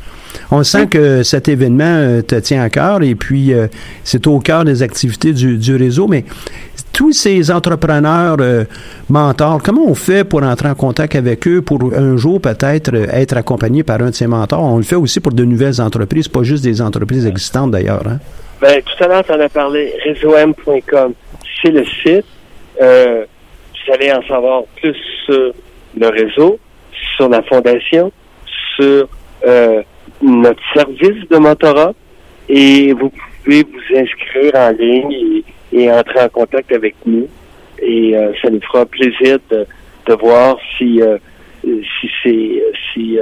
On 0.52 0.64
sent 0.64 0.88
que 0.88 1.24
cet 1.24 1.48
événement 1.48 2.22
te 2.22 2.36
tient 2.36 2.64
à 2.64 2.70
cœur 2.70 3.02
et 3.02 3.16
puis 3.16 3.54
c'est 4.04 4.28
au 4.28 4.40
cœur 4.40 4.66
des 4.66 4.84
activités 4.84 5.34
du, 5.34 5.76
réseau, 5.76 6.08
mais 6.08 6.26
tous 6.94 7.12
ces 7.12 7.52
entrepreneurs 7.52 8.38
euh, 8.40 8.66
mentors, 9.10 9.62
comment 9.64 9.84
on 9.86 9.96
fait 9.96 10.24
pour 10.24 10.44
entrer 10.44 10.70
en 10.70 10.76
contact 10.76 11.16
avec 11.16 11.48
eux 11.48 11.62
pour 11.62 11.92
un 11.94 12.16
jour 12.18 12.40
peut-être 12.40 12.94
euh, 12.94 13.08
être 13.12 13.36
accompagné 13.36 13.84
par 13.84 14.00
un 14.02 14.12
de 14.12 14.16
ces 14.16 14.28
mentors? 14.28 14.64
On 14.64 14.78
le 14.78 14.84
fait 14.84 14.96
aussi 14.96 15.20
pour 15.20 15.34
de 15.34 15.44
nouvelles 15.44 15.82
entreprises, 15.82 16.28
pas 16.28 16.44
juste 16.44 16.64
des 16.64 16.82
entreprises 16.82 17.26
existantes 17.26 17.72
d'ailleurs. 17.72 18.04
Hein? 18.08 18.20
Ben, 18.62 18.82
tout 18.82 19.04
à 19.04 19.08
l'heure, 19.08 19.24
tu 19.26 19.32
en 19.32 19.40
as 19.40 19.50
parlé, 19.50 19.94
réseaum.com. 20.06 21.14
C'est 21.62 21.72
le 21.72 21.84
site. 21.84 22.26
Euh, 22.80 23.26
vous 23.86 23.94
allez 23.94 24.12
en 24.14 24.22
savoir 24.28 24.64
plus 24.80 24.96
sur 25.26 25.52
le 26.00 26.08
réseau, 26.08 26.60
sur 27.18 27.28
la 27.28 27.42
fondation, 27.42 28.12
sur 28.76 29.08
notre 30.24 30.62
service 30.74 31.28
de 31.30 31.38
mentorat 31.38 31.94
et 32.50 32.94
vous 32.94 33.12
pouvez 33.44 33.64
vous 33.64 33.98
inscrire 33.98 34.52
en 34.56 34.72
ligne 34.72 35.12
et 35.12 35.44
et 35.76 35.92
entrer 35.92 36.20
en 36.22 36.30
contact 36.30 36.72
avec 36.72 36.94
nous. 37.06 37.28
Et 37.82 38.16
euh, 38.16 38.32
ça 38.42 38.50
nous 38.52 38.62
fera 38.62 38.86
plaisir 38.86 39.40
de, 39.50 39.66
de 40.08 40.14
voir 40.14 40.56
si 40.78 41.02
euh, 41.02 41.18
si 41.64 42.10
c'est 42.22 42.64
si, 42.94 43.18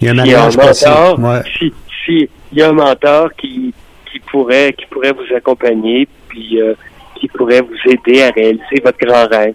il 0.00 0.06
y 0.06 0.08
a 0.08 0.12
un, 0.12 0.24
y 0.24 0.34
a 0.34 0.44
un 0.44 0.50
mentor, 0.50 1.18
Ouais. 1.18 1.40
si, 1.58 1.72
si 2.06 2.28
il 2.52 2.58
y 2.58 2.62
a 2.62 2.68
un 2.68 2.72
mentor 2.72 3.30
qui 3.36 3.74
qui 4.12 4.20
pourrait 4.30 4.72
qui 4.78 4.86
pourrait 4.86 5.12
vous 5.12 5.34
accompagner 5.34 6.06
puis 6.28 6.60
euh, 6.62 6.74
qui 7.18 7.26
pourrait 7.28 7.60
vous 7.60 7.90
aider 7.92 8.22
à 8.22 8.30
réaliser 8.30 8.80
votre 8.84 8.98
grand 8.98 9.26
rêve. 9.26 9.54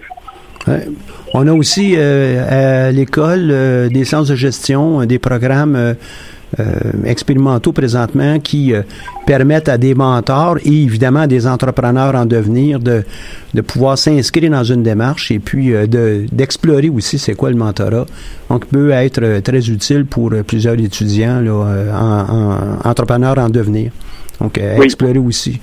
Ouais. 0.67 0.85
On 1.33 1.47
a 1.47 1.53
aussi 1.53 1.95
euh, 1.97 2.87
à 2.87 2.91
l'école 2.91 3.49
euh, 3.51 3.87
des 3.87 4.03
sciences 4.03 4.27
de 4.27 4.35
gestion, 4.35 5.01
euh, 5.01 5.05
des 5.05 5.19
programmes 5.19 5.75
euh, 5.75 5.93
euh, 5.93 5.93
expérimentaux 7.05 7.71
présentement 7.73 8.39
qui 8.39 8.73
euh, 8.73 8.81
permettent 9.25 9.69
à 9.69 9.77
des 9.77 9.93
mentors 9.93 10.57
et 10.63 10.83
évidemment 10.83 11.21
à 11.21 11.27
des 11.27 11.47
entrepreneurs 11.47 12.15
en 12.15 12.25
devenir 12.25 12.79
de, 12.79 13.03
de 13.53 13.61
pouvoir 13.61 13.97
s'inscrire 13.97 14.51
dans 14.51 14.63
une 14.63 14.83
démarche 14.83 15.31
et 15.31 15.39
puis 15.39 15.73
euh, 15.73 15.87
de, 15.87 16.25
d'explorer 16.31 16.89
aussi 16.89 17.17
c'est 17.19 17.35
quoi 17.35 17.49
le 17.49 17.55
mentorat. 17.57 18.05
Donc, 18.49 18.65
peut 18.67 18.91
être 18.91 19.21
euh, 19.23 19.41
très 19.41 19.69
utile 19.69 20.05
pour 20.05 20.31
euh, 20.33 20.43
plusieurs 20.43 20.75
étudiants, 20.79 21.39
là, 21.41 21.51
euh, 21.51 21.91
en, 21.93 22.35
en- 22.85 22.89
entrepreneurs 22.89 23.37
en 23.39 23.49
devenir. 23.49 23.91
Donc, 24.39 24.57
euh, 24.57 24.75
Oui. 24.77 24.85
explorer 24.85 25.19
aussi. 25.19 25.59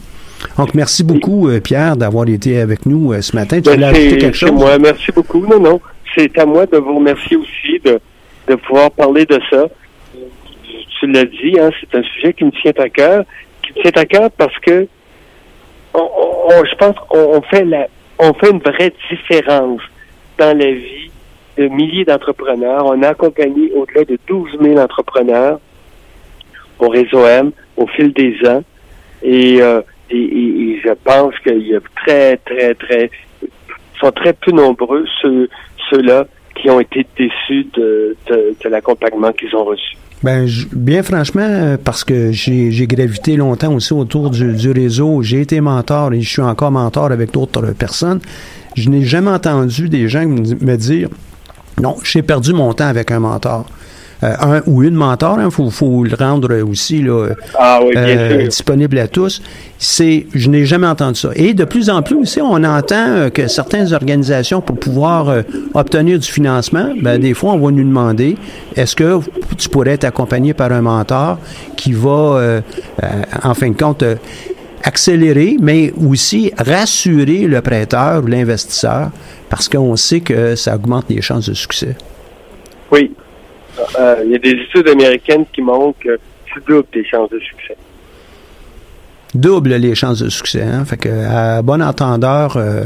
Donc, 0.58 0.74
merci 0.74 1.04
beaucoup, 1.04 1.48
euh, 1.48 1.60
Pierre, 1.60 1.96
d'avoir 1.96 2.26
été 2.28 2.58
avec 2.60 2.84
nous 2.86 3.12
euh, 3.12 3.20
ce 3.22 3.36
matin. 3.36 3.56
Tu 3.58 3.62
Ben, 3.62 3.74
voulais 3.74 3.86
ajouter 3.86 4.18
quelque 4.18 4.36
chose? 4.36 4.50
moi. 4.52 4.76
Merci 4.78 5.12
beaucoup. 5.14 5.46
Non, 5.46 5.60
non. 5.60 5.80
C'est 6.14 6.36
à 6.38 6.44
moi 6.44 6.66
de 6.66 6.76
vous 6.78 6.96
remercier 6.96 7.36
aussi 7.36 7.80
de, 7.84 8.00
de 8.48 8.54
pouvoir 8.56 8.90
parler 8.90 9.24
de 9.24 9.38
ça. 9.48 9.66
Tu 11.02 11.10
l'as 11.10 11.24
dit, 11.24 11.58
hein, 11.58 11.70
c'est 11.80 11.98
un 11.98 12.02
sujet 12.04 12.32
qui 12.32 12.44
me 12.44 12.52
tient 12.52 12.72
à 12.78 12.88
cœur. 12.88 13.24
Qui 13.62 13.72
me 13.76 13.82
tient 13.82 14.02
à 14.02 14.04
cœur 14.04 14.30
parce 14.38 14.56
que 14.60 14.86
je 15.94 16.74
pense 16.76 16.94
qu'on 17.08 17.38
on 17.38 17.42
fait 17.42 17.66
on 18.20 18.32
fait 18.34 18.50
une 18.50 18.60
vraie 18.60 18.92
différence 19.10 19.80
dans 20.38 20.56
la 20.56 20.70
vie 20.70 21.10
de 21.58 21.66
milliers 21.66 22.04
d'entrepreneurs. 22.04 22.86
On 22.86 23.02
a 23.02 23.08
accompagné 23.08 23.72
au-delà 23.72 24.04
de 24.04 24.16
12 24.28 24.58
000 24.60 24.78
entrepreneurs 24.78 25.58
au 26.78 26.88
réseau 26.88 27.26
M 27.26 27.50
au 27.76 27.88
fil 27.88 28.12
des 28.12 28.36
ans. 28.46 28.62
Et, 29.24 29.60
euh, 29.60 29.82
je 30.08 30.92
pense 31.02 31.36
qu'il 31.40 31.66
y 31.66 31.74
a 31.74 31.80
très, 31.96 32.36
très, 32.36 32.74
très, 32.74 33.10
sont 34.00 34.12
très 34.12 34.34
peu 34.34 34.52
nombreux 34.52 35.04
ceux, 35.20 35.48
ceux-là 35.90 36.26
qui 36.54 36.70
ont 36.70 36.78
été 36.78 37.04
déçus 37.16 37.66
de 37.74 38.16
l'accompagnement 38.68 39.32
qu'ils 39.32 39.56
ont 39.56 39.64
reçu. 39.64 39.96
Ben, 40.22 40.48
bien 40.72 41.02
franchement, 41.02 41.42
euh, 41.42 41.76
parce 41.82 42.04
que 42.04 42.30
j'ai 42.30 42.86
gravité 42.86 43.36
longtemps 43.36 43.74
aussi 43.74 43.92
autour 43.92 44.30
du, 44.30 44.52
du 44.52 44.70
réseau, 44.70 45.20
j'ai 45.22 45.40
été 45.40 45.60
mentor 45.60 46.12
et 46.12 46.20
je 46.20 46.28
suis 46.28 46.42
encore 46.42 46.70
mentor 46.70 47.10
avec 47.10 47.32
d'autres 47.32 47.72
personnes. 47.72 48.20
Je 48.76 48.88
n'ai 48.88 49.04
jamais 49.04 49.30
entendu 49.30 49.88
des 49.88 50.08
gens 50.08 50.24
me 50.26 50.76
dire 50.76 51.08
non, 51.80 51.96
j'ai 52.04 52.22
perdu 52.22 52.52
mon 52.52 52.72
temps 52.72 52.86
avec 52.86 53.10
un 53.10 53.18
mentor. 53.18 53.66
Euh, 54.22 54.34
un 54.40 54.62
ou 54.66 54.82
une 54.82 54.94
mentor, 54.94 55.38
il 55.42 55.50
faut, 55.50 55.70
faut 55.70 56.04
le 56.04 56.14
rendre 56.14 56.54
aussi 56.62 57.02
là, 57.02 57.28
Ah 57.58 57.80
oui, 57.82 57.92
bien 57.92 58.04
euh, 58.06 58.46
disponible 58.46 58.98
à 58.98 59.08
tous. 59.08 59.42
C'est, 59.78 60.26
je 60.32 60.48
n'ai 60.48 60.64
jamais 60.64 60.86
entendu 60.86 61.18
ça. 61.18 61.30
Et 61.34 61.54
de 61.54 61.64
plus 61.64 61.90
en 61.90 62.02
plus 62.02 62.14
aussi, 62.16 62.40
on 62.40 62.62
entend 62.62 63.08
euh, 63.08 63.30
que 63.30 63.48
certaines 63.48 63.92
organisations, 63.92 64.60
pour 64.60 64.78
pouvoir 64.78 65.42
obtenir 65.74 66.18
du 66.18 66.30
financement, 66.30 66.90
ben, 67.00 67.20
des 67.20 67.34
fois, 67.34 67.52
on 67.52 67.58
va 67.58 67.70
nous 67.70 67.84
demander 67.84 68.36
est-ce 68.76 68.94
que 68.94 69.18
tu 69.58 69.68
pourrais 69.68 69.92
être 69.92 70.04
accompagné 70.04 70.54
par 70.54 70.72
un 70.72 70.82
mentor 70.82 71.38
qui 71.76 71.92
va, 71.92 72.10
euh, 72.10 72.60
euh, 73.02 73.06
en 73.42 73.54
fin 73.54 73.70
de 73.70 73.76
compte, 73.76 74.04
accélérer, 74.84 75.56
mais 75.60 75.92
aussi 75.92 76.52
rassurer 76.58 77.46
le 77.46 77.60
prêteur 77.60 78.22
ou 78.22 78.26
l'investisseur, 78.26 79.10
parce 79.48 79.68
qu'on 79.68 79.96
sait 79.96 80.20
que 80.20 80.54
ça 80.56 80.74
augmente 80.74 81.06
les 81.08 81.20
chances 81.20 81.48
de 81.48 81.54
succès? 81.54 81.96
Oui. 82.90 83.12
Euh, 83.98 84.22
il 84.24 84.32
y 84.32 84.34
a 84.34 84.38
des 84.38 84.50
études 84.50 84.88
américaines 84.88 85.44
qui 85.52 85.62
montrent 85.62 85.98
que 85.98 86.18
tu 86.46 86.60
doubles 86.66 86.86
tes 86.92 87.04
chances 87.04 87.30
de 87.30 87.38
succès. 87.38 87.76
double 89.34 89.74
les 89.76 89.94
chances 89.94 90.20
de 90.20 90.28
succès. 90.28 90.62
Hein? 90.62 90.84
Fait 90.84 90.96
que 90.96 91.08
à 91.08 91.62
bon 91.62 91.82
entendeur, 91.82 92.56
euh, 92.56 92.84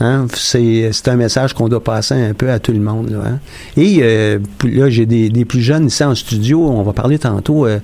hein, 0.00 0.26
c'est, 0.32 0.90
un 1.06 1.16
message 1.16 1.52
qu'on 1.52 1.68
doit 1.68 1.82
passer 1.82 2.14
un 2.14 2.34
peu 2.34 2.50
à 2.50 2.58
tout 2.58 2.72
le 2.72 2.80
monde. 2.80 3.18
Hein? 3.24 3.38
Et 3.76 3.98
euh, 4.02 4.38
là, 4.64 4.88
j'ai 4.88 5.06
des, 5.06 5.28
des 5.28 5.44
plus 5.44 5.60
jeunes 5.60 5.86
ici 5.86 6.04
en 6.04 6.14
studio. 6.14 6.66
On 6.66 6.82
va 6.82 6.92
parler 6.92 7.18
tantôt 7.18 7.66
euh, 7.66 7.78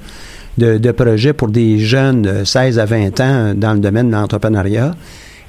de, 0.58 0.78
de 0.78 0.90
projets 0.92 1.32
pour 1.32 1.48
des 1.48 1.78
jeunes 1.78 2.22
de 2.22 2.44
16 2.44 2.78
à 2.78 2.86
20 2.86 3.20
ans 3.20 3.54
dans 3.54 3.74
le 3.74 3.80
domaine 3.80 4.08
de 4.08 4.16
l'entrepreneuriat. 4.16 4.94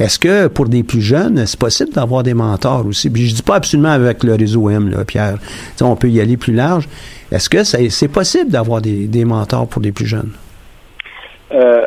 Est-ce 0.01 0.17
que 0.17 0.47
pour 0.47 0.67
des 0.67 0.81
plus 0.81 1.01
jeunes, 1.01 1.45
c'est 1.45 1.59
possible 1.59 1.91
d'avoir 1.91 2.23
des 2.23 2.33
mentors 2.33 2.87
aussi? 2.87 3.07
Puis 3.11 3.27
je 3.27 3.35
dis 3.35 3.43
pas 3.43 3.57
absolument 3.57 3.91
avec 3.91 4.23
le 4.23 4.33
réseau 4.33 4.67
M, 4.67 4.91
Pierre. 5.05 5.35
On 5.79 5.95
peut 5.95 6.09
y 6.09 6.19
aller 6.19 6.37
plus 6.37 6.53
large. 6.53 6.89
Est-ce 7.31 7.49
que 7.49 7.63
c'est, 7.63 8.07
possible 8.07 8.49
d'avoir 8.49 8.81
des, 8.81 9.25
mentors 9.25 9.67
pour 9.67 9.79
des 9.79 9.91
plus 9.91 10.07
jeunes? 10.07 10.31
Euh, 11.51 11.85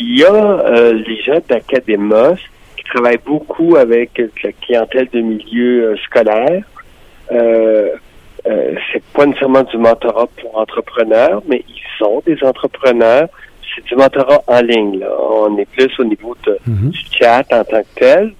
il 0.00 0.18
y 0.18 0.24
a 0.24 0.32
euh, 0.32 0.92
les 0.94 1.20
gens 1.22 1.40
d'Academos 1.46 2.36
qui 2.76 2.84
travaillent 2.84 3.18
beaucoup 3.24 3.76
avec 3.76 4.20
la 4.42 4.52
clientèle 4.52 5.08
de 5.12 5.20
milieu 5.20 5.90
euh, 5.90 5.96
scolaire. 6.06 6.64
Euh, 7.32 7.90
c'est 8.92 9.02
pas 9.14 9.26
nécessairement 9.26 9.62
du 9.62 9.76
mentorat 9.76 10.28
pour 10.40 10.58
entrepreneurs, 10.58 11.42
mais 11.48 11.64
ils 11.68 11.98
sont 11.98 12.22
des 12.26 12.42
entrepreneurs. 12.42 13.28
C'est 13.74 13.84
du 13.84 13.96
mentorat 13.96 14.42
en 14.46 14.60
ligne. 14.60 15.00
Là. 15.00 15.08
On 15.20 15.56
est 15.58 15.68
plus 15.70 15.90
au 15.98 16.04
niveau 16.04 16.36
de, 16.46 16.58
Mhm. 16.66 16.90
du 16.90 16.98
chat 17.18 17.44
en 17.52 17.64
tant 17.64 17.82
que 17.82 17.94
tel. 17.96 18.32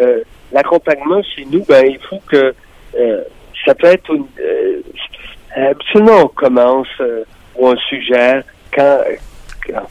Euh, 0.00 0.20
L'accompagnement 0.52 1.22
chez 1.22 1.44
nous, 1.44 1.64
ben 1.64 1.86
il 1.86 1.98
faut 2.08 2.20
que 2.28 2.52
euh, 2.98 3.22
ça 3.64 3.72
peut 3.72 3.86
être 3.86 4.12
une, 4.12 4.26
euh, 4.40 4.80
absolument 5.70 6.22
on 6.24 6.26
commence 6.26 6.88
euh, 7.00 7.22
ou 7.56 7.68
on 7.68 7.76
suggère 7.76 8.42
quand, 8.74 8.98
quand- 9.64 9.86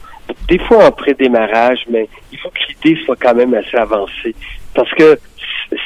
des 0.48 0.58
fois 0.58 0.84
en 0.88 0.92
pré-démarrage, 0.92 1.80
mais 1.88 2.08
il 2.30 2.38
faut 2.38 2.50
que 2.50 2.58
l'idée 2.68 3.00
soit 3.06 3.16
quand 3.16 3.34
même 3.34 3.54
assez 3.54 3.74
avancée. 3.78 4.34
Parce 4.74 4.90
que 4.92 5.18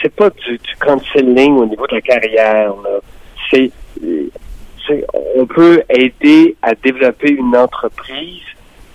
c'est 0.02 0.12
pas 0.12 0.30
du, 0.30 0.58
du 0.58 0.74
counseling 0.80 1.54
au 1.56 1.66
niveau 1.66 1.86
de 1.86 1.94
la 1.94 2.00
carrière. 2.00 2.72
c'est- 3.50 3.70
on 5.36 5.46
peut 5.46 5.82
aider 5.88 6.56
à 6.62 6.74
développer 6.74 7.30
une 7.30 7.56
entreprise, 7.56 8.42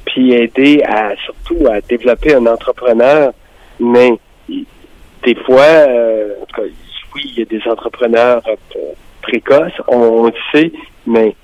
puis 0.09 0.33
aider 0.33 0.81
à 0.87 1.15
surtout 1.25 1.67
à 1.67 1.81
développer 1.81 2.33
un 2.33 2.45
entrepreneur, 2.45 3.31
mais 3.79 4.13
des 5.23 5.35
fois, 5.45 5.61
euh, 5.61 6.33
oui, 7.15 7.21
il 7.25 7.39
y 7.39 7.41
a 7.41 7.45
des 7.45 7.61
entrepreneurs 7.69 8.41
euh, 8.47 8.79
précoces, 9.21 9.73
on, 9.87 10.27
le 10.27 10.33
sait, 10.51 10.71
mais 11.05 11.35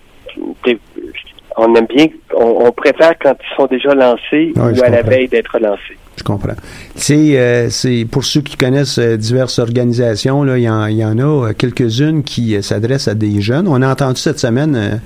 on 1.58 1.74
aime 1.76 1.86
bien, 1.88 2.08
on, 2.36 2.66
on 2.68 2.72
préfère 2.72 3.14
quand 3.22 3.34
ils 3.40 3.56
sont 3.56 3.68
déjà 3.68 3.94
lancés 3.96 4.52
ou 4.56 4.84
à 4.84 4.90
la 4.90 5.02
veille 5.02 5.28
d'être 5.28 5.58
lancés. 5.60 5.98
Je 6.18 6.24
comprends. 6.24 6.54
C'est, 6.96 7.38
euh, 7.38 7.70
c'est 7.70 8.06
pour 8.10 8.24
ceux 8.24 8.40
qui 8.42 8.56
connaissent 8.56 9.00
euh, 9.00 9.18
diverses 9.18 9.60
organisations, 9.60 10.44
là, 10.44 10.58
il 10.58 10.64
y 10.64 10.70
en, 10.70 10.86
il 10.86 10.96
y 10.98 11.04
en 11.06 11.18
a 11.20 11.50
euh, 11.50 11.54
quelques-unes 11.54 12.24
qui 12.24 12.56
euh, 12.56 12.62
s'adressent 12.62 13.10
à 13.10 13.16
des 13.16 13.42
jeunes. 13.42 13.68
On 13.68 13.82
a 13.82 13.90
entendu 13.92 14.20
cette 14.22 14.40
semaine 14.40 15.02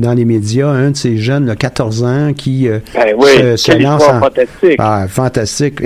dans 0.00 0.14
les 0.14 0.24
médias 0.24 0.68
un 0.68 0.90
de 0.90 0.96
ces 0.96 1.16
jeunes, 1.16 1.46
là, 1.46 1.54
14 1.54 2.02
ans, 2.02 2.32
qui 2.32 2.66
euh, 2.68 2.78
Ben 2.94 3.14
oui, 3.16 3.28
se, 3.56 3.76
lance 3.80 4.02
en- 4.08 4.18
fantastique. 4.20 4.76
Ah, 4.78 5.06
fantastique. 5.08 5.80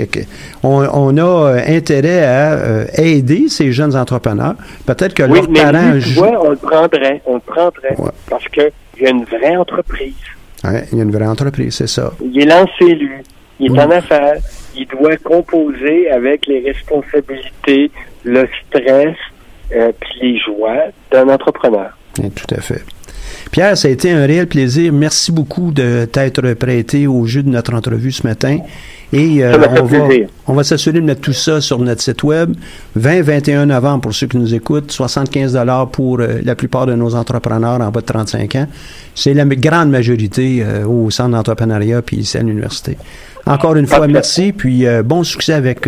On, 0.63 0.87
on 0.91 1.17
a 1.17 1.57
intérêt 1.67 2.23
à 2.23 2.53
euh, 2.53 2.85
aider 2.97 3.45
ces 3.47 3.71
jeunes 3.71 3.95
entrepreneurs. 3.95 4.55
Peut-être 4.87 5.13
que 5.13 5.23
oui, 5.23 5.39
leurs 5.41 5.49
mais 5.51 5.61
parents... 5.61 5.91
lui, 5.93 6.01
tu 6.03 6.13
vois, 6.13 6.43
on 6.43 6.49
le 6.51 6.55
prendrait, 6.55 7.21
on 7.27 7.35
le 7.35 7.39
prendrait, 7.41 7.95
Ouais. 7.97 8.09
parce 8.29 8.45
que 8.47 8.71
il 9.01 9.05
y 9.05 9.07
a 9.07 9.09
une 9.11 9.25
vraie 9.25 9.57
entreprise. 9.57 10.13
Ouais, 10.63 10.85
il 10.91 10.97
y 10.99 11.01
a 11.01 11.03
une 11.03 11.11
vraie 11.11 11.25
entreprise, 11.27 11.75
c'est 11.75 11.87
ça. 11.87 12.13
Il 12.23 12.39
est 12.39 12.45
lancé, 12.45 12.93
lui. 12.95 13.09
Il 13.59 13.67
est 13.67 13.71
Oui. 13.71 13.79
en 13.79 13.89
affaires. 13.91 14.37
Il 14.75 14.87
doit 14.87 15.17
composer 15.17 16.09
avec 16.11 16.45
les 16.47 16.59
responsabilités, 16.61 17.91
le 18.23 18.47
stress, 18.67 19.15
euh, 19.75 19.91
puis 19.99 20.19
les 20.21 20.39
joies 20.39 20.85
d'un 21.11 21.27
entrepreneur. 21.29 21.97
Tout 22.15 22.55
à 22.55 22.61
fait. 22.61 22.81
Pierre, 23.51 23.77
ça 23.77 23.87
a 23.87 23.91
été 23.91 24.11
un 24.11 24.25
réel 24.25 24.47
plaisir. 24.47 24.93
Merci 24.93 25.31
beaucoup 25.31 25.71
de 25.71 26.05
t'être 26.05 26.53
prêté 26.53 27.07
au 27.07 27.25
jeu 27.25 27.43
de 27.43 27.49
notre 27.49 27.73
entrevue 27.73 28.11
ce 28.11 28.25
matin. 28.25 28.57
Et 29.13 29.43
euh, 29.43 29.57
on 29.81 29.83
va, 29.85 29.97
on 30.47 30.53
va 30.53 30.63
s'assurer 30.63 31.01
de 31.01 31.05
mettre 31.05 31.19
tout 31.19 31.33
ça 31.33 31.59
sur 31.59 31.79
notre 31.79 32.01
site 32.01 32.23
web. 32.23 32.53
20-21 32.97 33.65
novembre 33.65 34.01
pour 34.03 34.13
ceux 34.13 34.27
qui 34.27 34.37
nous 34.37 34.55
écoutent, 34.55 34.89
75 34.89 35.51
dollars 35.53 35.89
pour 35.89 36.21
euh, 36.21 36.39
la 36.45 36.55
plupart 36.55 36.85
de 36.85 36.93
nos 36.95 37.13
entrepreneurs 37.15 37.81
en 37.81 37.89
bas 37.91 37.99
de 37.99 38.05
35 38.05 38.55
ans. 38.55 38.67
C'est 39.13 39.33
la 39.33 39.43
grande 39.43 39.89
majorité 39.89 40.63
euh, 40.65 40.85
au 40.85 41.09
centre 41.09 41.31
d'entrepreneuriat 41.31 42.01
puis 42.01 42.17
ici 42.17 42.37
à 42.37 42.41
l'université. 42.41 42.95
Encore 43.45 43.75
une 43.75 43.87
fois, 43.87 44.07
merci, 44.07 44.53
puis 44.53 44.85
euh, 44.87 45.03
bon 45.03 45.23
succès 45.25 45.53
avec 45.53 45.87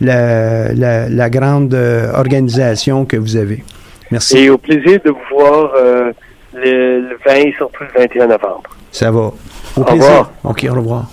la, 0.00 0.72
la- 0.72 1.08
la 1.08 1.30
grande 1.30 1.74
organisation 2.14 3.04
que 3.06 3.16
vous 3.16 3.36
avez. 3.36 3.64
Merci. 4.10 4.38
Et 4.38 4.50
au 4.50 4.58
plaisir 4.58 5.00
de 5.04 5.10
vous 5.10 5.36
voir 5.36 5.72
euh, 5.76 6.12
le, 6.56 7.00
le 7.00 7.18
20 7.24 7.34
et 7.34 7.54
surtout 7.56 7.84
le 7.84 8.00
21 8.00 8.26
novembre. 8.26 8.62
Ça 8.92 9.10
va. 9.10 9.20
Au 9.20 9.34
Au 9.76 9.84
plaisir. 9.84 10.04
revoir. 10.04 10.32
OK, 10.44 10.66
au 10.70 10.74
revoir. 10.74 11.10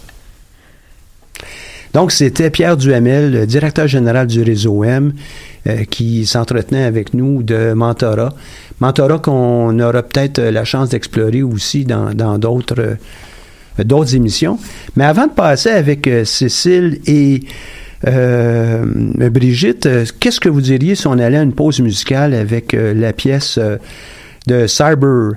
Donc, 1.93 2.11
c'était 2.11 2.49
Pierre 2.49 2.75
Duhamel, 2.75 3.31
le 3.31 3.45
directeur 3.45 3.87
général 3.87 4.25
du 4.25 4.41
réseau 4.41 4.83
M, 4.83 5.13
euh, 5.67 5.83
qui 5.85 6.25
s'entretenait 6.25 6.85
avec 6.85 7.13
nous 7.13 7.43
de 7.43 7.73
mentorat. 7.73 8.33
Mentorat 8.79 9.19
qu'on 9.19 9.79
aura 9.79 10.01
peut-être 10.01 10.41
la 10.41 10.65
chance 10.65 10.89
d'explorer 10.89 11.43
aussi 11.43 11.85
dans 11.85 12.37
d'autres 12.39 12.79
euh, 12.79 12.95
d'autres 13.83 14.15
émissions. 14.15 14.57
Mais 14.95 15.05
avant 15.05 15.27
de 15.27 15.33
passer 15.33 15.69
avec 15.69 16.07
euh, 16.07 16.25
Cécile 16.25 16.99
et 17.05 17.41
Brigitte, 18.05 19.87
qu'est-ce 20.19 20.39
que 20.39 20.49
vous 20.49 20.61
diriez 20.61 20.95
si 20.95 21.07
on 21.07 21.13
allait 21.13 21.37
à 21.37 21.41
une 21.43 21.53
pause 21.53 21.79
musicale 21.79 22.33
avec 22.33 22.73
la 22.73 23.13
pièce 23.13 23.57
de 24.47 24.67
Cyber 24.67 25.31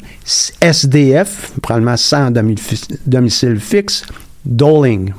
SDF, 0.60 1.52
probablement 1.62 1.96
sans 1.96 2.30
domi- 2.30 2.56
domicile 3.06 3.60
fixe, 3.60 4.04
Doling? 4.44 5.12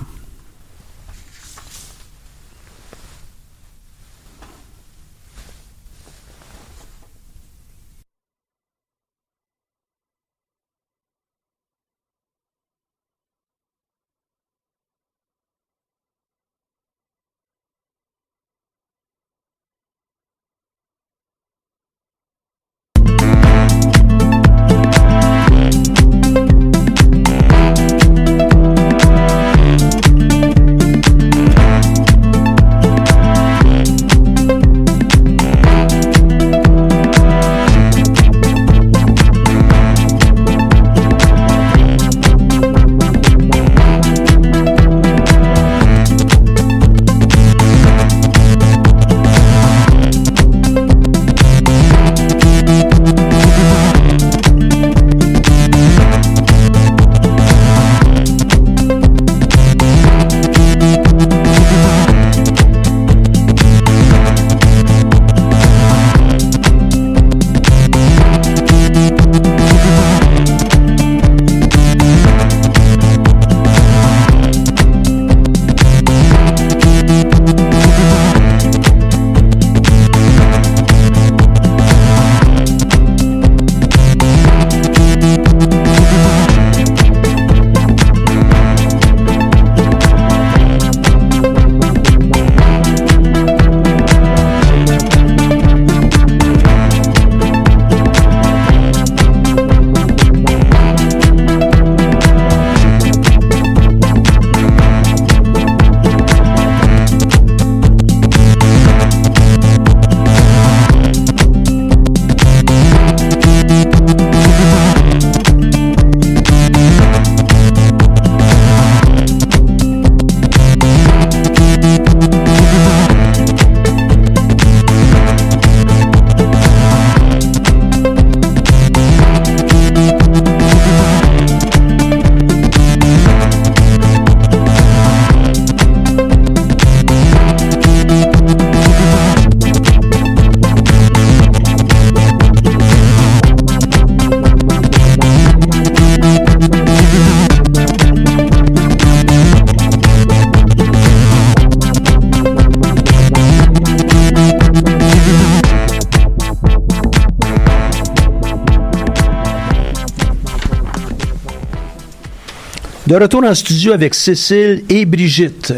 De 163.08 163.16
retour 163.16 163.44
en 163.46 163.54
studio 163.56 163.94
avec 163.94 164.14
Cécile 164.14 164.84
et 164.90 165.06
Brigitte. 165.06 165.74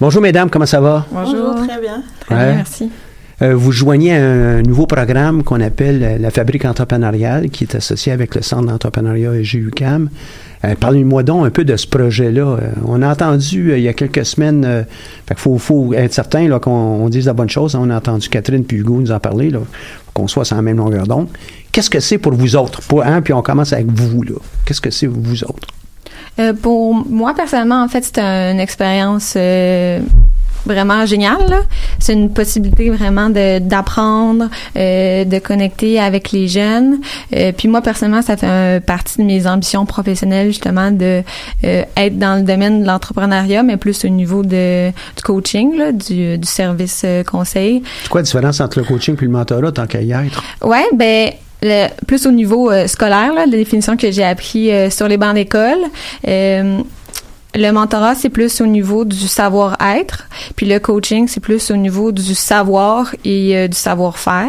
Bonjour 0.00 0.22
mesdames, 0.22 0.48
comment 0.48 0.66
ça 0.66 0.80
va? 0.80 1.06
Bonjour, 1.10 1.54
très 1.66 1.80
bien. 1.80 2.02
Très 2.20 2.34
Ouais. 2.34 2.44
bien, 2.46 2.54
merci. 2.56 2.90
Euh, 3.40 3.56
vous 3.56 3.72
joignez 3.72 4.14
à 4.14 4.24
un 4.24 4.62
nouveau 4.62 4.86
programme 4.86 5.42
qu'on 5.42 5.60
appelle 5.60 6.02
euh, 6.04 6.18
la 6.18 6.30
Fabrique 6.30 6.64
entrepreneuriale, 6.64 7.50
qui 7.50 7.64
est 7.64 7.74
associé 7.74 8.12
avec 8.12 8.36
le 8.36 8.42
Centre 8.42 8.66
d'entrepreneuriat 8.66 9.34
EGUCAM. 9.34 10.08
Euh, 10.64 10.74
Parlez-moi 10.78 11.24
donc 11.24 11.46
un 11.46 11.50
peu 11.50 11.64
de 11.64 11.74
ce 11.76 11.88
projet-là. 11.88 12.42
Euh, 12.46 12.58
on 12.86 13.02
a 13.02 13.10
entendu 13.10 13.72
euh, 13.72 13.78
il 13.78 13.82
y 13.82 13.88
a 13.88 13.94
quelques 13.94 14.24
semaines, 14.24 14.64
euh, 14.64 14.82
fait 15.26 15.34
qu'il 15.34 15.38
faut, 15.42 15.58
faut 15.58 15.92
être 15.94 16.14
certain 16.14 16.48
qu'on 16.60 16.70
on 16.70 17.08
dise 17.08 17.26
la 17.26 17.32
bonne 17.32 17.50
chose. 17.50 17.74
hein. 17.74 17.80
On 17.82 17.90
a 17.90 17.96
entendu 17.96 18.28
Catherine 18.28 18.64
puis 18.64 18.76
Hugo 18.76 19.00
nous 19.00 19.10
en 19.10 19.18
parler, 19.18 19.50
qu'on 20.14 20.28
soit 20.28 20.44
sur 20.44 20.54
la 20.54 20.62
même 20.62 20.76
longueur 20.76 21.08
d'onde. 21.08 21.26
Qu'est-ce 21.72 21.90
que 21.90 21.98
c'est 21.98 22.18
pour 22.18 22.34
vous 22.34 22.54
autres? 22.54 22.80
Pour, 22.82 23.02
hein, 23.04 23.20
puis 23.22 23.32
on 23.32 23.42
commence 23.42 23.72
avec 23.72 23.86
vous. 23.90 24.22
là. 24.22 24.34
Qu'est-ce 24.64 24.80
que 24.80 24.90
c'est 24.90 25.06
vous 25.08 25.42
autres? 25.42 25.66
Euh, 26.38 26.52
pour 26.54 26.94
moi, 26.94 27.34
personnellement, 27.34 27.82
en 27.82 27.88
fait, 27.88 28.04
c'est 28.04 28.18
une 28.20 28.60
expérience 28.60 29.34
euh, 29.36 30.00
vraiment 30.64 31.04
géniale. 31.06 31.60
C'est 31.98 32.12
une 32.14 32.32
possibilité 32.32 32.88
vraiment 32.88 33.28
de 33.28 33.58
d'apprendre, 33.58 34.48
euh, 34.76 35.24
de 35.24 35.38
connecter 35.40 36.00
avec 36.00 36.32
les 36.32 36.48
jeunes. 36.48 37.00
Euh, 37.36 37.52
puis 37.52 37.68
moi, 37.68 37.82
personnellement, 37.82 38.22
ça 38.22 38.36
fait 38.36 38.46
un- 38.46 38.80
partie 38.80 39.18
de 39.18 39.24
mes 39.24 39.46
ambitions 39.46 39.84
professionnelles, 39.86 40.46
justement, 40.48 40.90
de 40.90 41.22
euh, 41.64 41.82
être 41.96 42.18
dans 42.18 42.36
le 42.36 42.42
domaine 42.44 42.82
de 42.82 42.86
l'entrepreneuriat, 42.86 43.62
mais 43.62 43.76
plus 43.76 44.04
au 44.04 44.08
niveau 44.08 44.42
de, 44.42 44.88
du 44.90 45.22
coaching, 45.22 45.76
là, 45.76 45.92
du, 45.92 46.38
du 46.38 46.48
service 46.48 47.02
euh, 47.04 47.24
conseil. 47.24 47.82
C'est 48.04 48.08
quoi 48.08 48.20
la 48.20 48.24
différence 48.24 48.60
entre 48.60 48.78
le 48.78 48.84
coaching 48.84 49.16
et 49.20 49.24
le 49.24 49.30
mentorat 49.30 49.72
tant 49.72 49.86
qu'à 49.86 50.00
y 50.00 50.12
être? 50.12 50.42
Ouais, 50.62 50.86
ben 50.94 51.30
le, 51.62 51.88
plus 52.06 52.26
au 52.26 52.32
niveau 52.32 52.70
euh, 52.70 52.86
scolaire, 52.86 53.32
là, 53.32 53.46
la 53.46 53.56
définition 53.56 53.96
que 53.96 54.10
j'ai 54.10 54.24
appris 54.24 54.72
euh, 54.72 54.90
sur 54.90 55.08
les 55.08 55.16
bancs 55.16 55.34
d'école. 55.34 55.78
Le 57.54 57.70
mentorat, 57.70 58.14
c'est 58.14 58.30
plus 58.30 58.60
au 58.62 58.66
niveau 58.66 59.04
du 59.04 59.28
savoir-être, 59.28 60.26
puis 60.56 60.64
le 60.66 60.78
coaching, 60.78 61.28
c'est 61.28 61.40
plus 61.40 61.70
au 61.70 61.76
niveau 61.76 62.10
du 62.10 62.34
savoir 62.34 63.14
et 63.26 63.54
euh, 63.56 63.68
du 63.68 63.76
savoir-faire. 63.76 64.48